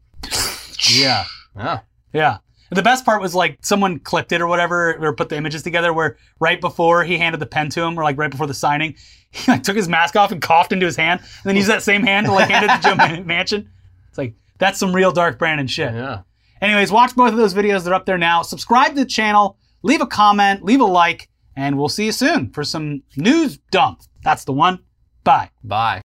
Yeah. 0.92 1.24
Yeah. 1.58 1.80
Yeah. 2.14 2.38
The 2.70 2.84
best 2.84 3.06
part 3.06 3.22
was 3.22 3.34
like 3.34 3.58
someone 3.62 4.00
clipped 4.00 4.32
it 4.32 4.42
or 4.42 4.48
whatever, 4.48 4.96
or 5.04 5.14
put 5.14 5.30
the 5.30 5.38
images 5.38 5.64
together 5.64 5.94
where 5.94 6.18
right 6.40 6.60
before 6.60 7.04
he 7.04 7.18
handed 7.18 7.40
the 7.40 7.46
pen 7.46 7.70
to 7.72 7.82
him, 7.82 7.98
or 7.98 8.04
like 8.04 8.18
right 8.18 8.32
before 8.32 8.48
the 8.48 8.54
signing, 8.54 8.96
he 9.32 9.52
like 9.52 9.64
took 9.64 9.76
his 9.76 9.88
mask 9.88 10.16
off 10.16 10.32
and 10.32 10.42
coughed 10.42 10.72
into 10.72 10.86
his 10.86 10.96
hand, 10.96 11.22
and 11.22 11.44
then 11.44 11.56
used 11.56 11.70
that 11.70 11.84
same 11.84 12.04
hand 12.04 12.26
to 12.26 12.34
like 12.34 12.50
hand 12.50 12.66
it 12.66 12.76
to 12.76 12.90
Joe 12.90 12.96
Man- 12.98 13.26
Manchin. 13.26 13.68
It's 14.10 14.18
like 14.18 14.36
that's 14.58 14.80
some 14.80 14.94
real 14.94 15.12
Dark 15.12 15.40
Brandon 15.40 15.68
shit. 15.68 15.94
Yeah. 15.94 16.22
Anyways, 16.62 16.92
watch 16.92 17.16
both 17.16 17.32
of 17.32 17.38
those 17.38 17.54
videos. 17.54 17.84
They're 17.84 17.94
up 17.94 18.06
there 18.06 18.18
now. 18.18 18.42
Subscribe 18.42 18.96
to 18.96 19.02
the 19.02 19.06
channel, 19.06 19.58
leave 19.84 20.02
a 20.02 20.08
comment, 20.08 20.64
leave 20.64 20.82
a 20.82 20.86
like, 20.86 21.30
and 21.56 21.78
we'll 21.78 21.90
see 21.90 22.06
you 22.06 22.12
soon 22.12 22.50
for 22.52 22.64
some 22.64 23.04
news 23.16 23.58
dump. 23.72 24.02
That's 24.24 24.44
the 24.44 24.54
one. 24.54 24.80
Bye. 25.24 25.52
Bye. 25.64 26.04